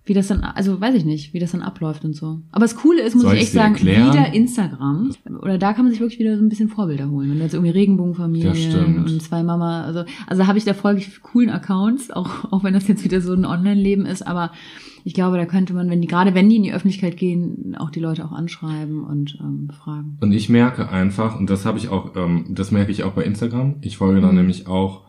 wie 0.05 0.13
das 0.13 0.27
dann, 0.27 0.41
also 0.43 0.79
weiß 0.79 0.95
ich 0.95 1.03
nicht, 1.05 1.33
wie 1.33 1.39
das 1.39 1.51
dann 1.51 1.61
abläuft 1.61 2.03
und 2.05 2.15
so. 2.15 2.39
Aber 2.51 2.61
das 2.65 2.75
Coole 2.75 3.01
ist, 3.01 3.13
muss 3.15 3.23
Soll 3.23 3.35
ich 3.35 3.41
echt 3.41 3.51
sagen, 3.53 3.73
erklären? 3.75 4.07
wieder 4.11 4.33
Instagram. 4.33 5.11
Oder 5.41 5.57
da 5.57 5.73
kann 5.73 5.85
man 5.85 5.91
sich 5.91 5.99
wirklich 5.99 6.19
wieder 6.19 6.35
so 6.37 6.43
ein 6.43 6.49
bisschen 6.49 6.69
Vorbilder 6.69 7.09
holen. 7.09 7.29
Wenn 7.29 7.37
du 7.37 7.43
jetzt 7.43 7.53
irgendwie 7.53 7.71
Regenbogenfamilie 7.71 8.49
Das 8.49 8.59
stimmt. 8.61 9.09
und 9.09 9.21
zwei 9.21 9.43
Mama, 9.43 9.83
also, 9.83 10.03
also 10.27 10.47
habe 10.47 10.57
ich 10.57 10.65
da 10.65 10.73
folge 10.73 11.01
ich 11.01 11.21
coolen 11.21 11.49
Accounts, 11.49 12.09
auch, 12.11 12.51
auch 12.51 12.63
wenn 12.63 12.73
das 12.73 12.87
jetzt 12.87 13.03
wieder 13.03 13.21
so 13.21 13.33
ein 13.33 13.45
Online-Leben 13.45 14.05
ist, 14.05 14.25
aber 14.25 14.51
ich 15.03 15.13
glaube, 15.13 15.37
da 15.37 15.45
könnte 15.45 15.73
man, 15.73 15.89
wenn 15.89 16.01
die, 16.01 16.07
gerade 16.07 16.33
wenn 16.35 16.49
die 16.49 16.57
in 16.57 16.63
die 16.63 16.73
Öffentlichkeit 16.73 17.15
gehen, 17.17 17.75
auch 17.79 17.89
die 17.89 17.99
Leute 18.01 18.25
auch 18.25 18.31
anschreiben 18.31 19.03
und 19.03 19.37
ähm, 19.39 19.67
befragen. 19.67 20.17
Und 20.21 20.31
ich 20.33 20.49
merke 20.49 20.89
einfach, 20.89 21.39
und 21.39 21.49
das 21.49 21.65
habe 21.65 21.77
ich 21.77 21.89
auch, 21.89 22.15
ähm, 22.15 22.45
das 22.49 22.71
merke 22.71 22.91
ich 22.91 23.03
auch 23.03 23.13
bei 23.13 23.23
Instagram. 23.23 23.75
Ich 23.81 23.97
folge 23.97 24.21
da 24.21 24.27
Mhm. 24.29 24.35
nämlich 24.37 24.67
auch 24.67 25.03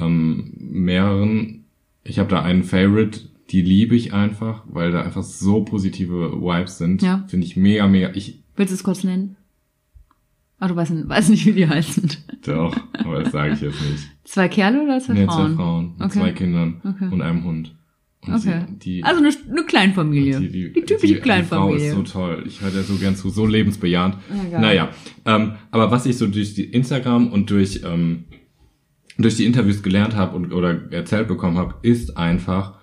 ähm, 0.00 0.52
mehreren. 0.58 1.64
Ich 2.04 2.18
habe 2.18 2.28
da 2.28 2.42
einen 2.42 2.64
Favorite, 2.64 3.20
die 3.50 3.62
liebe 3.62 3.94
ich 3.94 4.12
einfach, 4.12 4.62
weil 4.66 4.90
da 4.92 5.02
einfach 5.02 5.22
so 5.22 5.62
positive 5.64 6.32
Vibes 6.40 6.78
sind. 6.78 7.02
Ja. 7.02 7.24
Finde 7.28 7.46
ich 7.46 7.56
mega, 7.56 7.86
mega. 7.86 8.10
Ich 8.14 8.42
Willst 8.56 8.70
du 8.72 8.74
es 8.76 8.84
kurz 8.84 9.04
nennen? 9.04 9.36
Ah, 10.58 10.68
du 10.68 10.76
weißt, 10.76 11.08
weißt 11.08 11.30
nicht, 11.30 11.44
wie 11.46 11.52
die 11.52 11.68
heißen. 11.68 12.08
doch, 12.44 12.76
aber 12.94 13.22
das 13.22 13.32
sage 13.32 13.54
ich 13.54 13.60
jetzt 13.60 13.80
nicht. 13.82 14.04
Zwei 14.24 14.48
Kerle 14.48 14.82
oder 14.82 15.00
zwei 15.00 15.14
Nee, 15.14 15.26
Frauen? 15.26 15.48
zwei 15.50 15.56
Frauen 15.56 15.92
mit 15.94 16.00
Okay. 16.02 16.18
zwei 16.20 16.32
Kindern 16.32 16.80
Okay. 16.84 17.08
und 17.10 17.20
einem 17.20 17.42
Hund. 17.44 17.74
Und 18.24 18.34
Okay. 18.34 18.60
sie, 18.68 18.78
die, 18.78 19.02
Also 19.02 19.18
eine, 19.20 19.30
eine 19.50 19.64
Kleinfamilie. 19.66 20.38
Die, 20.40 20.72
typische 20.72 21.06
Die 21.08 21.14
Frau 21.16 21.22
Kleinfamilie. 21.22 21.88
ist 21.88 21.94
so 21.96 22.02
toll. 22.02 22.44
Ich 22.46 22.60
höre 22.60 22.70
der 22.70 22.84
so 22.84 22.94
gern 22.94 23.16
zu, 23.16 23.30
so 23.30 23.44
lebensbejahend. 23.44 24.16
Ja, 24.30 24.44
geil. 24.50 24.60
naja, 24.60 24.88
ähm, 25.24 25.54
aber 25.72 25.90
was 25.90 26.06
ich 26.06 26.16
so 26.16 26.28
durch 26.28 26.54
die 26.54 26.64
Instagram 26.66 27.32
und 27.32 27.50
durch 27.50 27.80
ähm, 27.84 28.24
durch 29.18 29.36
die 29.36 29.44
Interviews 29.44 29.82
gelernt 29.82 30.16
habe 30.16 30.36
und 30.36 30.52
oder 30.52 30.90
erzählt 30.92 31.28
bekommen 31.28 31.58
habe, 31.58 31.74
ist 31.82 32.16
einfach 32.16 32.74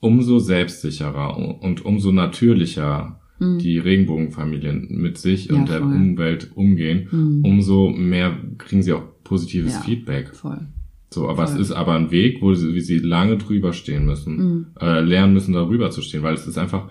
umso 0.00 0.38
selbstsicherer 0.38 1.36
und 1.62 1.84
umso 1.84 2.12
natürlicher 2.12 3.16
die 3.42 3.78
Regenbogenfamilien 3.78 4.88
mit 4.90 5.16
sich 5.16 5.48
Mhm. 5.48 5.54
Ja, 5.54 5.60
und 5.60 5.68
der 5.70 5.78
voll. 5.78 5.92
Umwelt 5.92 6.50
umgehen, 6.54 7.08
Mhm. 7.10 7.42
umso 7.44 7.88
mehr 7.88 8.36
kriegen 8.58 8.82
sie 8.82 8.92
auch 8.92 9.02
positives 9.24 9.74
Ja. 9.74 9.80
Feedback. 9.80 10.34
Voll. 10.36 10.66
So, 11.08 11.26
aber 11.28 11.46
Voll. 11.46 11.54
es 11.56 11.68
ist 11.68 11.72
aber 11.72 11.94
ein 11.94 12.10
Weg, 12.10 12.42
wo 12.42 12.52
sie, 12.54 12.74
wie 12.74 12.80
sie 12.82 12.98
lange 12.98 13.38
drüber 13.38 13.72
stehen 13.72 14.04
müssen, 14.04 14.36
Mhm. 14.36 14.66
äh, 14.80 15.00
lernen 15.00 15.32
müssen, 15.32 15.54
darüber 15.54 15.90
zu 15.90 16.02
stehen, 16.02 16.22
weil 16.22 16.34
es 16.34 16.46
ist 16.46 16.58
einfach, 16.58 16.90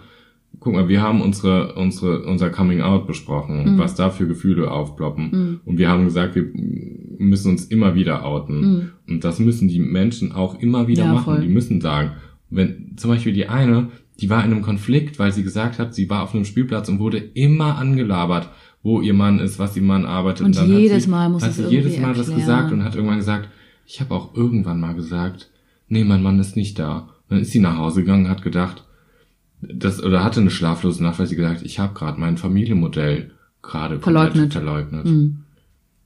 guck 0.59 0.73
mal, 0.73 0.87
wir 0.89 1.01
haben 1.01 1.21
unsere, 1.21 1.73
unsere, 1.75 2.23
unser 2.23 2.49
Coming 2.49 2.81
Out 2.81 3.07
besprochen, 3.07 3.73
Mhm. 3.75 3.77
was 3.77 3.95
da 3.95 4.09
für 4.09 4.27
Gefühle 4.27 4.69
aufploppen. 4.71 5.29
Mhm. 5.31 5.59
Und 5.65 5.77
wir 5.77 5.89
haben 5.89 6.05
gesagt, 6.05 6.35
wir 6.35 6.45
müssen 7.17 7.51
uns 7.51 7.65
immer 7.65 7.95
wieder 7.95 8.25
outen. 8.25 8.59
Mhm. 8.61 8.89
Und 9.07 9.23
das 9.23 9.39
müssen 9.39 9.67
die 9.67 9.79
Menschen 9.79 10.31
auch 10.33 10.59
immer 10.59 10.87
wieder 10.87 11.05
Ja, 11.05 11.13
machen. 11.13 11.23
voll. 11.35 11.41
Die 11.41 11.47
müssen 11.49 11.79
sagen, 11.81 12.11
wenn 12.49 12.93
zum 12.97 13.11
Beispiel 13.11 13.33
die 13.33 13.47
eine, 13.47 13.87
die 14.19 14.29
war 14.29 14.43
in 14.43 14.51
einem 14.51 14.61
Konflikt, 14.61 15.17
weil 15.19 15.31
sie 15.31 15.43
gesagt 15.43 15.79
hat, 15.79 15.93
sie 15.95 16.09
war 16.09 16.23
auf 16.23 16.33
einem 16.35 16.43
Spielplatz 16.45 16.89
und 16.89 16.99
wurde 16.99 17.17
immer 17.19 17.77
angelabert, 17.77 18.49
wo 18.83 18.99
ihr 19.01 19.13
Mann 19.13 19.39
ist, 19.39 19.59
was 19.59 19.75
ihr 19.77 19.83
Mann 19.83 20.05
arbeitet. 20.05 20.45
Und 20.45 20.55
dann 20.57 20.69
jedes 20.69 20.93
hat 20.95 21.01
sie, 21.03 21.09
Mal 21.09 21.29
muss 21.29 21.43
hat 21.43 21.53
sie 21.53 21.63
jedes 21.67 21.99
Mal 21.99 22.09
das 22.13 22.27
erklären. 22.29 22.39
gesagt 22.39 22.71
und 22.73 22.83
hat 22.83 22.95
irgendwann 22.95 23.17
gesagt, 23.19 23.49
ich 23.85 24.01
habe 24.01 24.13
auch 24.13 24.35
irgendwann 24.35 24.79
mal 24.79 24.93
gesagt, 24.93 25.49
nee, 25.87 26.03
mein 26.03 26.21
Mann 26.21 26.39
ist 26.39 26.55
nicht 26.57 26.77
da. 26.79 26.99
Und 26.99 27.07
dann 27.35 27.39
ist 27.39 27.51
sie 27.51 27.59
nach 27.59 27.77
Hause 27.77 28.01
gegangen, 28.01 28.29
hat 28.29 28.41
gedacht, 28.41 28.83
das 29.61 30.01
oder 30.01 30.23
hatte 30.23 30.39
eine 30.39 30.51
schlaflose 30.51 31.03
Nacht, 31.03 31.19
weil 31.19 31.27
sie 31.27 31.35
gesagt, 31.35 31.61
ich 31.63 31.79
habe 31.79 31.93
gerade 31.93 32.19
mein 32.19 32.37
Familienmodell 32.37 33.31
gerade 33.61 33.99
Verleugnet. 33.99 34.53
verleugnet. 34.53 35.05
Mhm. 35.05 35.43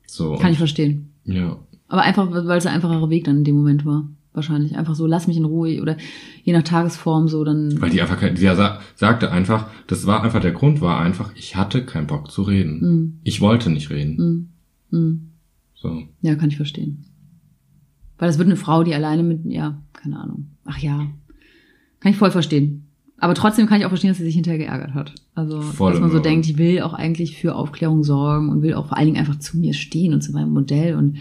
So. 0.08 0.36
Kann 0.38 0.52
ich 0.52 0.58
verstehen. 0.58 1.10
ja. 1.26 1.58
Aber 1.90 2.02
einfach, 2.02 2.32
weil 2.32 2.58
es 2.58 2.66
ein 2.66 2.74
einfacher 2.74 3.08
Weg 3.12 3.26
dann 3.26 3.38
in 3.38 3.44
dem 3.44 3.56
Moment 3.56 3.86
war. 3.86 4.10
Wahrscheinlich. 4.34 4.76
Einfach 4.76 4.96
so, 4.96 5.06
lass 5.06 5.28
mich 5.28 5.38
in 5.38 5.46
Ruhe. 5.46 5.80
Oder 5.80 5.96
je 6.44 6.52
nach 6.54 6.64
Tagesform 6.64 7.28
so, 7.28 7.44
dann. 7.44 7.80
Weil 7.80 7.92
die 7.92 8.02
einfach, 8.02 8.20
die 8.20 8.42
sa 8.42 8.80
sagte 8.96 9.32
einfach, 9.32 9.70
das 9.86 10.08
war 10.08 10.24
einfach, 10.24 10.42
der 10.42 10.54
Grund 10.54 10.82
war 10.82 11.00
einfach, 11.00 11.32
ich 11.36 11.56
hatte 11.56 11.86
keinen 11.86 12.08
Bock 12.08 12.32
zu 12.32 12.42
reden. 12.42 12.80
Mhm. 12.80 13.20
Ich 13.24 13.42
wollte 13.42 13.70
nicht 13.70 13.92
reden. 13.92 14.50
Mhm. 14.90 14.98
Mhm. 15.00 15.30
So. 15.76 16.02
Ja, 16.22 16.34
kann 16.34 16.50
ich 16.50 16.58
verstehen. 16.58 17.06
Weil 18.18 18.28
das 18.28 18.40
wird 18.40 18.48
eine 18.48 18.58
Frau, 18.58 18.84
die 18.84 18.96
alleine 18.96 19.22
mit, 19.22 19.46
ja, 19.46 19.80
keine 19.94 20.20
Ahnung. 20.20 20.48
Ach 20.66 20.80
ja. 20.80 21.12
Kann 22.00 22.12
ich 22.12 22.18
voll 22.18 22.32
verstehen. 22.32 22.83
Aber 23.24 23.36
trotzdem 23.36 23.68
kann 23.68 23.80
ich 23.80 23.86
auch 23.86 23.90
verstehen, 23.90 24.10
dass 24.10 24.18
sie 24.18 24.26
sich 24.26 24.36
hinterher 24.36 24.60
geärgert 24.60 24.94
hat. 24.94 25.14
Also, 25.34 25.62
Voll 25.62 25.94
dass 25.94 26.02
man 26.02 26.12
so 26.12 26.20
denkt, 26.20 26.46
ich 26.46 26.58
will 26.58 26.82
auch 26.82 26.94
eigentlich 26.94 27.38
für 27.38 27.56
Aufklärung 27.56 28.04
sorgen 28.04 28.50
und 28.50 28.62
will 28.62 28.74
auch 28.74 28.88
vor 28.88 28.98
allen 28.98 29.06
Dingen 29.06 29.18
einfach 29.18 29.40
zu 29.40 29.58
mir 29.58 29.74
stehen 29.74 30.14
und 30.14 30.22
zu 30.22 30.34
meinem 30.34 30.52
Modell 30.52 30.96
und 30.96 31.20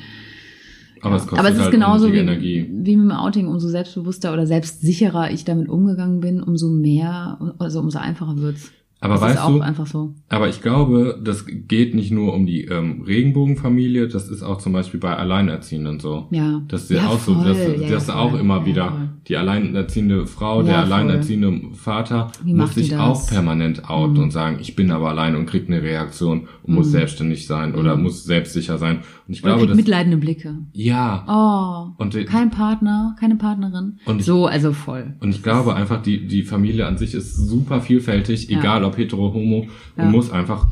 Aber 1.01 1.15
es 1.15 1.23
kostet 1.23 1.39
Aber 1.39 1.49
es 1.51 1.55
ist 1.55 1.63
halt 1.63 1.71
genauso 1.71 2.13
wie, 2.13 2.19
Energie. 2.19 2.69
wie 2.69 2.97
mit 2.97 3.09
dem 3.09 3.13
Outing, 3.13 3.47
umso 3.47 3.69
selbstbewusster 3.69 4.33
oder 4.33 4.49
selbstsicherer 4.49 5.31
ich 5.31 5.45
damit 5.45 5.69
umgegangen 5.69 6.19
bin, 6.19 6.43
umso 6.43 6.71
mehr, 6.71 7.55
also 7.61 7.79
umso 7.79 8.01
einfacher 8.01 8.37
wird's. 8.37 8.73
Aber 9.03 9.15
das 9.15 9.23
weißt 9.23 9.35
ist 9.37 9.41
auch 9.43 9.51
du, 9.57 9.61
einfach 9.61 9.87
so. 9.87 10.15
aber 10.29 10.49
ich 10.49 10.63
glaube, 10.63 11.21
das 11.23 11.45
geht 11.47 11.95
nicht 11.95 12.11
nur 12.13 12.33
um 12.35 12.47
die 12.47 12.65
ähm, 12.65 13.03
Regenbogenfamilie, 13.03 14.09
das 14.09 14.29
ist 14.29 14.43
auch 14.43 14.59
zum 14.59 14.73
Beispiel 14.73 15.01
bei 15.01 15.17
Alleinerziehenden 15.17 15.99
so. 16.01 16.29
Ja. 16.31 16.63
Das 16.69 16.85
ist 16.85 16.91
ja, 16.91 16.99
Ja, 17.03 17.09
auch 17.09 17.19
so, 17.19 17.35
voll. 17.35 17.45
das, 17.45 17.59
Ja, 17.59 17.89
das 17.91 18.03
ist 18.05 18.09
ja, 18.09 18.15
auch 18.17 18.31
voll. 18.31 18.41
immer 18.41 18.65
wieder 18.65 19.09
die 19.29 19.37
alleinerziehende 19.37 20.27
Frau, 20.27 20.63
der 20.63 20.75
voll. 20.75 20.85
alleinerziehende 20.93 21.61
Vater 21.75 22.31
Wie 22.45 22.55
muss 22.55 22.75
sich 22.75 22.91
das? 22.91 23.01
auch 23.01 23.29
permanent 23.29 23.89
outen 23.91 24.15
Mhm. 24.19 24.23
und 24.25 24.31
sagen, 24.31 24.59
ich 24.61 24.77
bin 24.77 24.91
aber 24.91 25.11
allein 25.11 25.37
und 25.37 25.47
kriegt 25.47 25.69
eine 25.69 25.83
Reaktion 25.83 26.49
und 26.63 26.75
muss 26.75 26.87
Mhm. 26.87 26.91
selbstständig 26.93 27.47
sein 27.47 27.75
oder 27.75 27.97
Mhm. 27.97 28.05
muss 28.05 28.25
selbstsicher 28.25 28.79
sein. 28.79 29.01
Und 29.29 29.35
ich 29.35 29.43
glaube, 29.43 29.67
dass 29.67 29.77
mitleidende 29.77 30.17
Blicke. 30.19 30.59
ja 30.73 31.25
Oh. 31.29 32.03
und 32.03 32.13
Kein 32.27 32.51
Partner, 32.51 33.17
keine 33.19 33.37
Partnerin. 33.37 33.99
Und 34.05 34.21
ich- 34.21 34.27
so, 34.27 34.47
also 34.47 34.73
voll. 34.73 35.15
Und 35.21 35.31
ich 35.31 35.43
glaube 35.43 35.75
einfach, 35.75 36.03
die, 36.03 36.27
die 36.27 36.43
Familie 36.43 36.87
an 36.87 36.99
sich 36.99 37.15
ist 37.15 37.35
super 37.37 37.81
vielfältig, 37.81 38.51
egal 38.51 38.85
ob 38.85 38.92
hetero, 38.97 39.33
homo, 39.35 39.67
Ja. 39.97 40.05
und 40.05 40.11
muss 40.13 40.31
einfach 40.31 40.67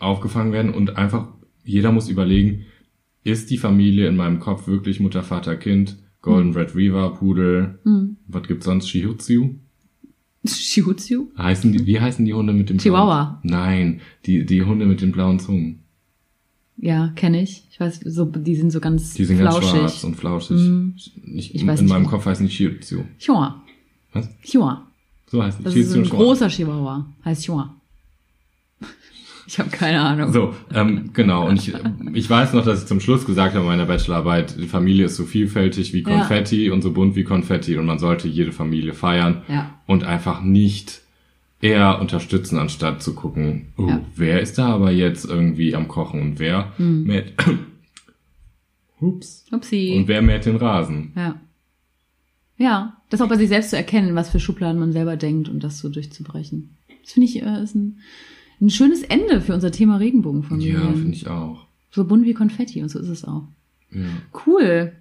aufgefangen 0.00 0.52
werden 0.52 0.72
und 0.74 0.96
einfach, 0.96 1.28
jeder 1.64 1.92
muss 1.92 2.08
überlegen, 2.08 2.66
ist 3.24 3.50
die 3.50 3.58
Familie 3.58 4.08
in 4.08 4.16
meinem 4.16 4.38
Kopf 4.40 4.66
wirklich 4.68 5.00
Mutter, 5.00 5.22
Vater, 5.22 5.56
Kind, 5.56 5.96
Golden 6.22 6.52
Retriever, 6.52 7.10
Pudel, 7.14 7.78
Hm. 7.84 8.16
was 8.26 8.42
gibt's 8.48 8.64
sonst, 8.66 8.88
Shih-Tzu? 8.88 9.54
Shihuzu? 10.46 11.30
Heißen 11.36 11.72
die, 11.72 11.84
wie 11.86 12.00
heißen 12.00 12.24
die 12.24 12.32
Hunde 12.32 12.52
mit 12.52 12.70
dem 12.70 12.78
Chihuahua. 12.78 13.40
blauen? 13.42 13.58
Nein, 13.60 14.00
die, 14.24 14.46
die 14.46 14.62
Hunde 14.62 14.86
mit 14.86 15.00
den 15.00 15.12
blauen 15.12 15.38
Zungen. 15.38 15.80
Ja, 16.80 17.08
kenne 17.16 17.42
ich. 17.42 17.66
Ich 17.70 17.80
weiß, 17.80 18.00
so, 18.04 18.24
die 18.24 18.54
sind 18.54 18.70
so 18.70 18.78
ganz 18.80 19.14
Die 19.14 19.24
sind 19.24 19.38
ganz 19.38 19.56
flauschig. 19.56 19.78
schwarz 19.80 20.04
und 20.04 20.14
flauschig. 20.14 20.60
Mhm. 20.60 20.94
Ich, 21.34 21.54
Ich 21.54 21.66
weiß 21.66 21.80
in 21.80 21.86
nicht, 21.86 21.92
meinem 21.92 22.06
Kopf 22.06 22.24
heißen 22.24 22.46
die 22.46 22.52
Shih-Tzu. 22.52 23.04
Chihuahua. 23.18 23.62
Was? 24.12 24.28
Chihuahua. 24.42 24.86
So 25.30 25.42
die. 25.42 25.62
Das 25.64 25.74
ist 25.74 25.94
ein 25.94 26.04
Chihuahua. 26.04 26.24
großer 26.24 26.48
Chihuahua. 26.48 27.06
Heißt 27.24 27.44
Chihuahua. 27.44 27.74
Ich 29.50 29.58
habe 29.58 29.70
keine 29.70 30.00
Ahnung. 30.02 30.30
So, 30.30 30.54
ähm, 30.74 31.08
genau. 31.14 31.48
Und 31.48 31.56
ich, 31.58 31.72
ich 32.12 32.28
weiß 32.28 32.52
noch, 32.52 32.66
dass 32.66 32.82
ich 32.82 32.86
zum 32.86 33.00
Schluss 33.00 33.24
gesagt 33.24 33.54
habe 33.54 33.62
in 33.64 33.66
meiner 33.70 33.86
Bachelorarbeit, 33.86 34.56
die 34.58 34.66
Familie 34.66 35.06
ist 35.06 35.16
so 35.16 35.24
vielfältig 35.24 35.94
wie 35.94 36.02
Ja. 36.02 36.18
Konfetti 36.18 36.70
und 36.70 36.82
so 36.82 36.92
bunt 36.92 37.16
wie 37.16 37.24
Konfetti 37.24 37.78
und 37.78 37.86
man 37.86 37.98
sollte 37.98 38.28
jede 38.28 38.52
Familie 38.52 38.92
feiern 38.92 39.40
Ja. 39.48 39.80
und 39.86 40.04
einfach 40.04 40.42
nicht 40.42 41.00
eher 41.62 41.98
unterstützen, 41.98 42.58
anstatt 42.58 43.02
zu 43.02 43.14
gucken, 43.14 43.72
oh, 43.78 43.88
Ja. 43.88 44.00
wer 44.16 44.40
ist 44.42 44.58
da 44.58 44.66
aber 44.68 44.90
jetzt 44.90 45.24
irgendwie 45.24 45.74
am 45.74 45.88
Kochen 45.88 46.20
und 46.20 46.38
wer 46.38 46.72
Hm. 46.76 47.04
mäht, 47.04 47.32
Ups. 49.00 49.46
Upsi. 49.50 49.94
Und 49.96 50.08
wer 50.08 50.20
mäht 50.22 50.44
den 50.44 50.56
Rasen? 50.56 51.12
Ja. 51.16 51.40
Ja, 52.58 52.96
das 53.08 53.20
auch 53.20 53.28
bei 53.28 53.36
sich 53.36 53.48
selbst 53.48 53.70
zu 53.70 53.76
erkennen, 53.76 54.14
was 54.14 54.30
für 54.30 54.40
Schubladen 54.40 54.80
man 54.80 54.92
selber 54.92 55.16
denkt 55.16 55.48
und 55.48 55.62
das 55.62 55.78
so 55.78 55.88
durchzubrechen. 55.88 56.76
Das 57.02 57.12
finde 57.12 57.28
ich 57.28 57.42
äh, 57.42 57.62
ist 57.62 57.74
ein, 57.74 57.98
ein 58.60 58.70
schönes 58.70 59.02
Ende 59.02 59.40
für 59.40 59.54
unser 59.54 59.70
Thema 59.70 59.96
Regenbogenfamilie. 59.96 60.74
Ja, 60.74 60.92
finde 60.92 61.14
ich 61.14 61.28
auch. 61.28 61.66
So 61.90 62.04
bunt 62.04 62.26
wie 62.26 62.34
Konfetti 62.34 62.82
und 62.82 62.90
so 62.90 62.98
ist 62.98 63.08
es 63.08 63.24
auch. 63.24 63.44
Ja. 63.92 64.02
Cool. 64.46 64.92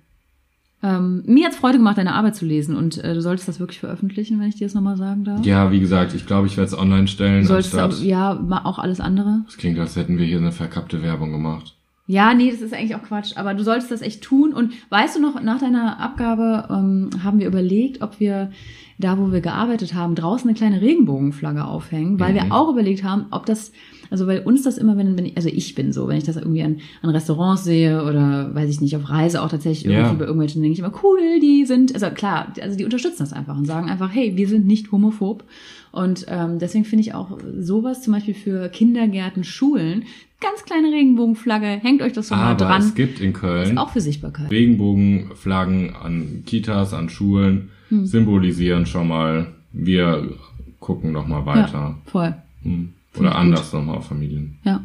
Ähm, 0.84 1.24
mir 1.26 1.48
hat's 1.48 1.58
Freude 1.58 1.80
gemacht, 1.80 1.98
deine 1.98 2.14
Arbeit 2.14 2.36
zu 2.36 2.46
lesen 2.46 2.76
und 2.76 3.04
äh, 3.04 3.16
du 3.16 3.22
solltest 3.22 3.48
das 3.48 3.60
wirklich 3.60 3.80
veröffentlichen, 3.80 4.40
wenn 4.40 4.50
ich 4.50 4.56
dir 4.56 4.68
das 4.68 4.76
nochmal 4.76 4.96
sagen 4.96 5.24
darf. 5.24 5.44
ja, 5.44 5.72
wie 5.72 5.80
gesagt, 5.80 6.14
ich 6.14 6.28
glaube, 6.28 6.46
ich 6.46 6.56
werde 6.56 6.68
es 6.68 6.78
online 6.78 7.08
stellen. 7.08 7.42
Du 7.42 7.48
solltest 7.48 7.78
auch, 7.78 8.00
ja, 8.00 8.40
auch 8.64 8.78
alles 8.78 9.00
andere. 9.00 9.42
Das 9.46 9.58
klingt, 9.58 9.80
als 9.80 9.96
hätten 9.96 10.20
wir 10.20 10.26
hier 10.26 10.38
eine 10.38 10.52
verkappte 10.52 11.02
Werbung 11.02 11.32
gemacht. 11.32 11.77
Ja, 12.10 12.34
nee, 12.34 12.50
das 12.50 12.62
ist 12.62 12.74
eigentlich 12.74 12.96
auch 12.96 13.04
Quatsch. 13.04 13.34
Aber 13.36 13.54
du 13.54 13.64
solltest 13.64 13.92
das 13.92 14.02
echt 14.02 14.22
tun. 14.24 14.54
Und 14.54 14.72
weißt 14.90 15.18
du 15.18 15.22
noch, 15.22 15.42
nach 15.44 15.60
deiner 15.60 16.00
Abgabe 16.00 16.66
ähm, 16.70 17.10
haben 17.22 17.40
wir 17.40 17.48
überlegt, 17.48 18.02
ob 18.02 18.20
wir 18.22 18.50
da, 18.98 19.20
wo 19.20 19.32
wir 19.32 19.42
gearbeitet 19.42 19.94
haben, 19.94 20.16
draußen 20.16 20.48
eine 20.50 20.58
kleine 20.58 20.82
Regenbogenflagge 20.82 21.66
aufhängen, 21.66 22.20
weil 22.20 22.32
Mhm. 22.32 22.36
wir 22.36 22.52
auch 22.54 22.72
überlegt 22.72 23.04
haben, 23.04 23.26
ob 23.30 23.46
das, 23.46 23.72
also 24.10 24.26
weil 24.26 24.40
uns 24.40 24.64
das 24.64 24.78
immer, 24.78 24.98
wenn, 24.98 25.18
wenn 25.18 25.26
ich, 25.26 25.36
also 25.38 25.50
ich 25.50 25.76
bin 25.76 25.92
so, 25.94 26.08
wenn 26.08 26.18
ich 26.18 26.24
das 26.24 26.38
irgendwie 26.38 26.64
an, 26.64 26.78
an 27.04 27.10
Restaurants 27.12 27.64
sehe 27.66 28.04
oder 28.04 28.56
weiß 28.56 28.70
ich 28.70 28.82
nicht, 28.82 28.96
auf 28.96 29.10
Reise 29.10 29.44
auch 29.44 29.50
tatsächlich 29.50 29.86
irgendwie 29.86 30.08
Ja. 30.08 30.14
bei 30.14 30.24
irgendwelchen, 30.26 30.62
denke 30.64 30.74
ich 30.74 30.80
immer, 30.80 30.94
cool, 31.04 31.20
die 31.42 31.66
sind, 31.66 31.94
also 31.94 32.10
klar, 32.10 32.48
also 32.62 32.76
die 32.78 32.86
unterstützen 32.86 33.20
das 33.20 33.34
einfach 33.34 33.56
und 33.58 33.66
sagen 33.66 33.90
einfach, 33.90 34.10
hey, 34.12 34.36
wir 34.38 34.48
sind 34.48 34.66
nicht 34.66 34.92
homophob. 34.92 35.44
Und 35.98 36.28
ähm, 36.30 36.60
deswegen 36.60 36.86
finde 36.86 37.02
ich 37.02 37.16
auch 37.16 37.40
sowas 37.60 38.04
zum 38.04 38.14
Beispiel 38.14 38.36
für 38.36 38.70
Kindergärten, 38.70 39.44
Schulen, 39.44 40.04
ganz 40.40 40.64
kleine 40.64 40.92
Regenbogenflagge, 40.92 41.66
hängt 41.66 42.04
euch 42.04 42.14
das 42.14 42.28
so 42.28 42.36
mal 42.36 42.54
dran. 42.54 42.84
es 42.84 42.94
gibt 42.94 43.20
in 43.20 43.32
ist 43.32 43.40
Köln 43.40 43.80
auch 43.80 43.90
für 43.90 44.02
Sichtbarkeit. 44.02 44.52
Regenbogenflaggen 44.52 45.96
an 45.96 46.44
Kitas, 46.46 46.94
an 46.94 47.10
Schulen, 47.10 47.70
Hm. 47.90 48.06
symbolisieren 48.06 48.86
schon 48.86 49.08
mal, 49.08 49.48
wir 49.72 50.36
gucken 50.80 51.14
noch 51.14 51.26
mal 51.26 51.48
weiter. 51.48 51.74
Ja, 51.74 51.98
voll. 52.06 52.36
Hm. 52.62 52.90
Oder 53.18 53.30
gut. 53.30 53.38
anders 53.38 53.74
nochmal 53.74 53.98
auf 53.98 54.06
Familien. 54.08 54.60
Ja. 54.64 54.84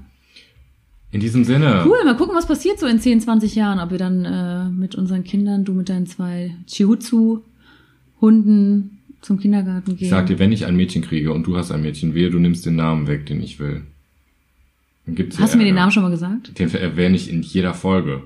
In 1.10 1.20
diesem 1.20 1.44
Sinne. 1.44 1.82
Cool, 1.84 2.02
mal 2.06 2.16
gucken, 2.16 2.34
was 2.34 2.46
passiert 2.46 2.78
so 2.78 2.86
in 2.86 3.00
10, 3.00 3.20
20 3.20 3.54
Jahren, 3.54 3.80
ob 3.80 3.90
wir 3.90 3.98
dann 3.98 4.24
äh, 4.24 4.70
mit 4.70 4.94
unseren 4.94 5.24
Kindern, 5.24 5.66
du 5.66 5.74
mit 5.74 5.90
deinen 5.90 6.06
zwei 6.06 6.54
Chihuzu-Hunden 6.66 8.96
zum 9.22 9.38
Kindergarten 9.38 9.96
gehen. 9.96 10.04
Ich 10.04 10.10
sag 10.10 10.26
dir, 10.26 10.38
wenn 10.38 10.52
ich 10.52 10.66
ein 10.66 10.76
Mädchen 10.76 11.02
kriege 11.02 11.32
und 11.32 11.46
du 11.46 11.56
hast 11.56 11.70
ein 11.70 11.80
Mädchen, 11.80 12.14
wehe, 12.14 12.28
du 12.30 12.38
nimmst 12.38 12.66
den 12.66 12.76
Namen 12.76 13.06
weg, 13.06 13.24
den 13.26 13.42
ich 13.42 13.58
will. 13.58 13.82
Dann 15.06 15.14
gibt's 15.14 15.38
Hast 15.38 15.54
du 15.54 15.58
mir 15.58 15.64
den. 15.64 15.74
Namen 15.74 15.90
schon 15.90 16.02
mal 16.02 16.10
gesagt? 16.10 16.58
Den 16.58 16.72
erwähne 16.74 17.16
ich 17.16 17.30
in 17.30 17.42
jeder 17.42 17.74
Folge. 17.74 18.22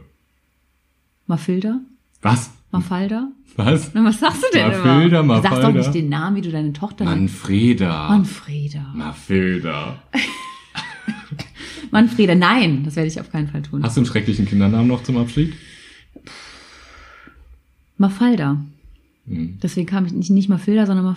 Mafilda? 1.26 1.80
Was? 2.22 2.50
Mafalda? 2.70 3.28
Was? 3.56 3.92
Na, 3.94 4.04
was 4.04 4.20
sagst 4.20 4.42
du 4.42 4.46
denn 4.52 4.68
Mafilda, 4.68 5.20
immer? 5.20 5.36
Du 5.36 5.42
sagst 5.42 5.56
doch 5.58 5.62
Mafalda. 5.62 5.78
nicht 5.78 5.94
den 5.94 6.08
Namen, 6.08 6.36
wie 6.36 6.40
du 6.42 6.50
deine 6.50 6.72
Tochter. 6.72 7.04
Manfreda. 7.04 8.08
Manfreda. 8.08 8.92
Mafilda. 8.94 10.02
Manfreda, 11.90 12.34
nein, 12.34 12.82
das 12.84 12.96
werde 12.96 13.08
ich 13.08 13.20
auf 13.20 13.30
keinen 13.30 13.48
Fall 13.48 13.62
tun. 13.62 13.82
Hast 13.82 13.96
du 13.96 14.00
einen 14.00 14.06
schrecklichen 14.06 14.46
Kindernamen 14.46 14.88
noch 14.88 15.02
zum 15.02 15.16
Abschied? 15.16 15.54
Mafalda. 17.96 18.58
Hm. 19.26 19.58
Deswegen 19.62 19.86
kam 19.86 20.06
ich 20.06 20.12
nicht, 20.12 20.30
nicht 20.30 20.48
Mafilda, 20.48 20.86
sondern 20.86 21.16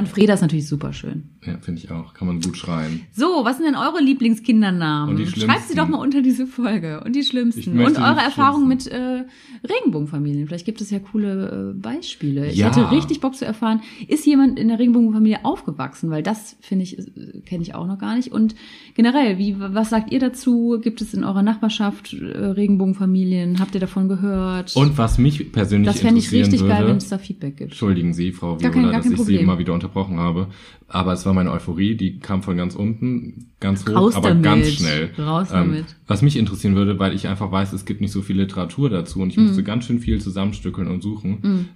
Mafalda. 0.00 0.08
Manfreda 0.08 0.34
ist 0.34 0.42
natürlich 0.42 0.68
super 0.68 0.92
schön. 0.92 1.24
Ja, 1.44 1.58
finde 1.60 1.80
ich 1.82 1.90
auch. 1.90 2.14
Kann 2.14 2.28
man 2.28 2.40
gut 2.40 2.56
schreien. 2.56 3.00
So, 3.12 3.40
was 3.44 3.56
sind 3.56 3.66
denn 3.66 3.74
eure 3.74 4.00
Lieblingskindernamen? 4.00 5.10
Und 5.10 5.16
die 5.18 5.24
Schreibt 5.26 5.36
sie 5.38 5.40
schlimmsten. 5.46 5.76
doch 5.76 5.88
mal 5.88 5.98
unter 5.98 6.22
diese 6.22 6.46
Folge. 6.46 7.02
Und 7.04 7.16
die 7.16 7.20
Ich 7.20 7.28
schlimmsten. 7.28 7.78
Und 7.80 7.96
eure 7.98 8.20
Erfahrungen 8.20 8.68
mit 8.68 8.86
äh, 8.86 9.24
Regenbogenfamilien. 9.68 10.46
Vielleicht 10.46 10.66
gibt 10.66 10.80
es 10.80 10.90
ja 10.90 10.98
coole 11.00 11.72
äh, 11.74 11.80
Beispiele. 11.80 12.48
Ich 12.50 12.56
Ja. 12.58 12.66
hätte 12.68 12.90
richtig 12.92 13.20
Bock 13.20 13.34
zu 13.34 13.44
erfahren, 13.44 13.80
ist 14.06 14.24
jemand 14.26 14.58
in 14.58 14.68
der 14.68 14.78
Regenbogenfamilie 14.78 15.44
aufgewachsen? 15.44 16.10
Weil 16.10 16.22
das, 16.22 16.56
finde 16.60 16.84
ich, 16.84 16.98
äh, 16.98 17.40
kenne 17.44 17.62
ich 17.62 17.74
auch 17.74 17.86
noch 17.88 17.98
gar 17.98 18.14
nicht. 18.16 18.30
Und 18.30 18.54
generell, 18.94 19.38
wie, 19.38 19.56
was 19.58 19.90
sagt 19.90 20.12
ihr 20.12 20.20
dazu? 20.20 20.78
Gibt 20.80 21.00
es 21.00 21.12
in 21.14 21.24
eurer 21.24 21.42
Nachbarschaft 21.42 22.12
äh, 22.14 22.24
Regenbogenfamilien? 22.26 23.58
Habt 23.58 23.74
ihr 23.74 23.80
davon 23.80 24.08
gehört? 24.08 24.76
Und 24.76 24.96
was 24.98 25.18
mich 25.18 25.50
persönlich 25.50 25.86
das 25.88 26.00
fände 26.00 26.18
ich 26.20 26.26
interessieren 26.26 26.44
richtig 26.44 26.60
würde, 26.60 26.74
geil, 26.74 26.86
wenn 26.88 26.96
es 26.98 27.08
da 27.08 27.18
Feedback 27.18 27.56
gibt. 27.56 27.70
Entschuldigen 27.72 28.12
Sie, 28.12 28.30
Frau 28.32 28.56
Gar 28.56 28.60
Viola, 28.60 28.72
kein- 28.72 28.82
gar 28.84 28.92
dass 28.92 29.02
kein 29.04 29.12
ich 29.14 29.20
Sie 29.22 29.36
immer 29.36 29.58
wieder 29.58 29.72
unterbrochen 29.88 30.18
habe. 30.18 30.48
Aber 30.86 31.12
es 31.12 31.26
war 31.26 31.34
meine 31.34 31.50
Euphorie, 31.52 31.96
die 31.96 32.18
kam 32.18 32.42
von 32.42 32.56
ganz 32.56 32.74
unten, 32.74 33.50
ganz 33.60 33.86
hoch, 33.86 33.94
Raus 33.94 34.14
aber 34.16 34.28
damit. 34.30 34.44
ganz 34.44 34.68
schnell. 34.68 35.10
Raus 35.18 35.48
Ähm, 35.50 35.56
damit. 35.70 35.84
was 36.06 36.22
mich 36.22 36.36
interessieren 36.36 36.74
würde, 36.76 36.98
weil 36.98 37.14
ich 37.14 37.28
einfach 37.28 37.50
weiß, 37.52 37.72
es 37.72 37.84
gibt 37.84 38.00
nicht 38.00 38.12
so 38.12 38.22
viel 38.22 38.36
Literatur 38.36 38.88
dazu 38.90 39.20
und 39.20 39.30
ich 39.30 39.36
Mhm. 39.36 39.44
musste 39.46 39.62
ganz 39.62 39.84
schön 39.84 39.98
viel 40.00 40.20
zusammenstückeln 40.20 40.88
und 40.88 41.02
suchen. 41.02 41.68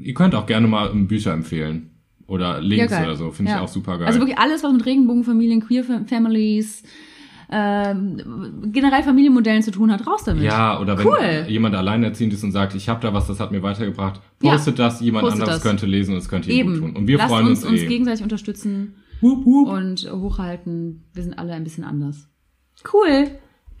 Ihr 0.00 0.14
könnt 0.14 0.34
auch 0.34 0.46
gerne 0.46 0.66
mal 0.66 0.90
ähm, 0.90 1.06
Bücher 1.08 1.32
empfehlen. 1.32 1.88
Oder 2.28 2.60
Links 2.62 2.92
geil. 2.92 3.04
oder 3.04 3.16
so. 3.16 3.30
Finde 3.30 3.50
Ja. 3.50 3.58
ich 3.58 3.62
auch 3.64 3.68
super 3.68 3.98
geil. 3.98 4.06
Also 4.06 4.20
wirklich 4.20 4.38
alles, 4.38 4.62
was 4.62 4.72
mit 4.72 4.86
Regenbogenfamilien, 4.86 5.60
Queer 5.60 5.84
Fam- 5.84 6.06
Families, 6.06 6.82
ähm, 7.54 8.70
generell 8.72 9.02
Familienmodellen 9.02 9.62
zu 9.62 9.70
tun 9.70 9.92
hat, 9.92 10.06
raus 10.06 10.24
damit. 10.24 10.42
ja, 10.44 10.80
oder 10.80 10.96
wenn 10.98 11.06
Cool. 11.06 11.44
jemand 11.48 11.74
alleinerziehend 11.74 12.32
ist 12.32 12.42
und 12.42 12.50
sagt, 12.52 12.74
ich 12.74 12.88
habe 12.88 13.00
da 13.00 13.12
was, 13.12 13.26
das 13.26 13.38
hat 13.40 13.52
mir 13.52 13.62
weitergebracht, 13.62 14.20
Ja. 14.42 14.52
postet 14.52 14.78
das, 14.78 15.00
jemand 15.00 15.24
Postet 15.24 15.42
anderes 15.42 15.60
das. 15.60 15.68
könnte 15.68 15.86
lesen 15.86 16.12
und 16.14 16.18
es 16.18 16.28
könnte 16.28 16.50
ihm 16.50 16.58
Eben. 16.58 16.72
gut 16.72 16.80
tun. 16.80 16.96
Und 16.96 17.06
wir 17.06 17.18
Lasst 17.18 17.28
freuen 17.28 17.46
uns, 17.48 17.62
uns, 17.62 17.72
uns 17.72 17.80
eh. 17.82 17.86
gegenseitig 17.86 18.22
unterstützen 18.22 18.94
Hup, 19.20 19.44
hup. 19.44 19.68
und 19.68 20.10
hochhalten. 20.10 21.04
Wir 21.12 21.22
sind 21.22 21.38
alle 21.38 21.52
ein 21.52 21.62
bisschen 21.64 21.84
anders. 21.84 22.28
Cool. 22.92 23.30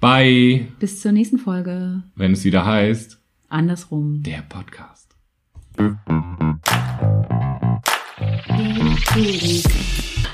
Bye, 0.00 0.66
Bis 0.78 1.00
zur 1.00 1.12
nächsten 1.12 1.38
Folge. 1.38 2.02
wenn 2.14 2.32
es 2.32 2.44
wieder 2.44 2.66
heißt, 2.66 3.20
Andersrum. 3.48 4.22
der 4.22 4.42
Podcast. 4.48 5.08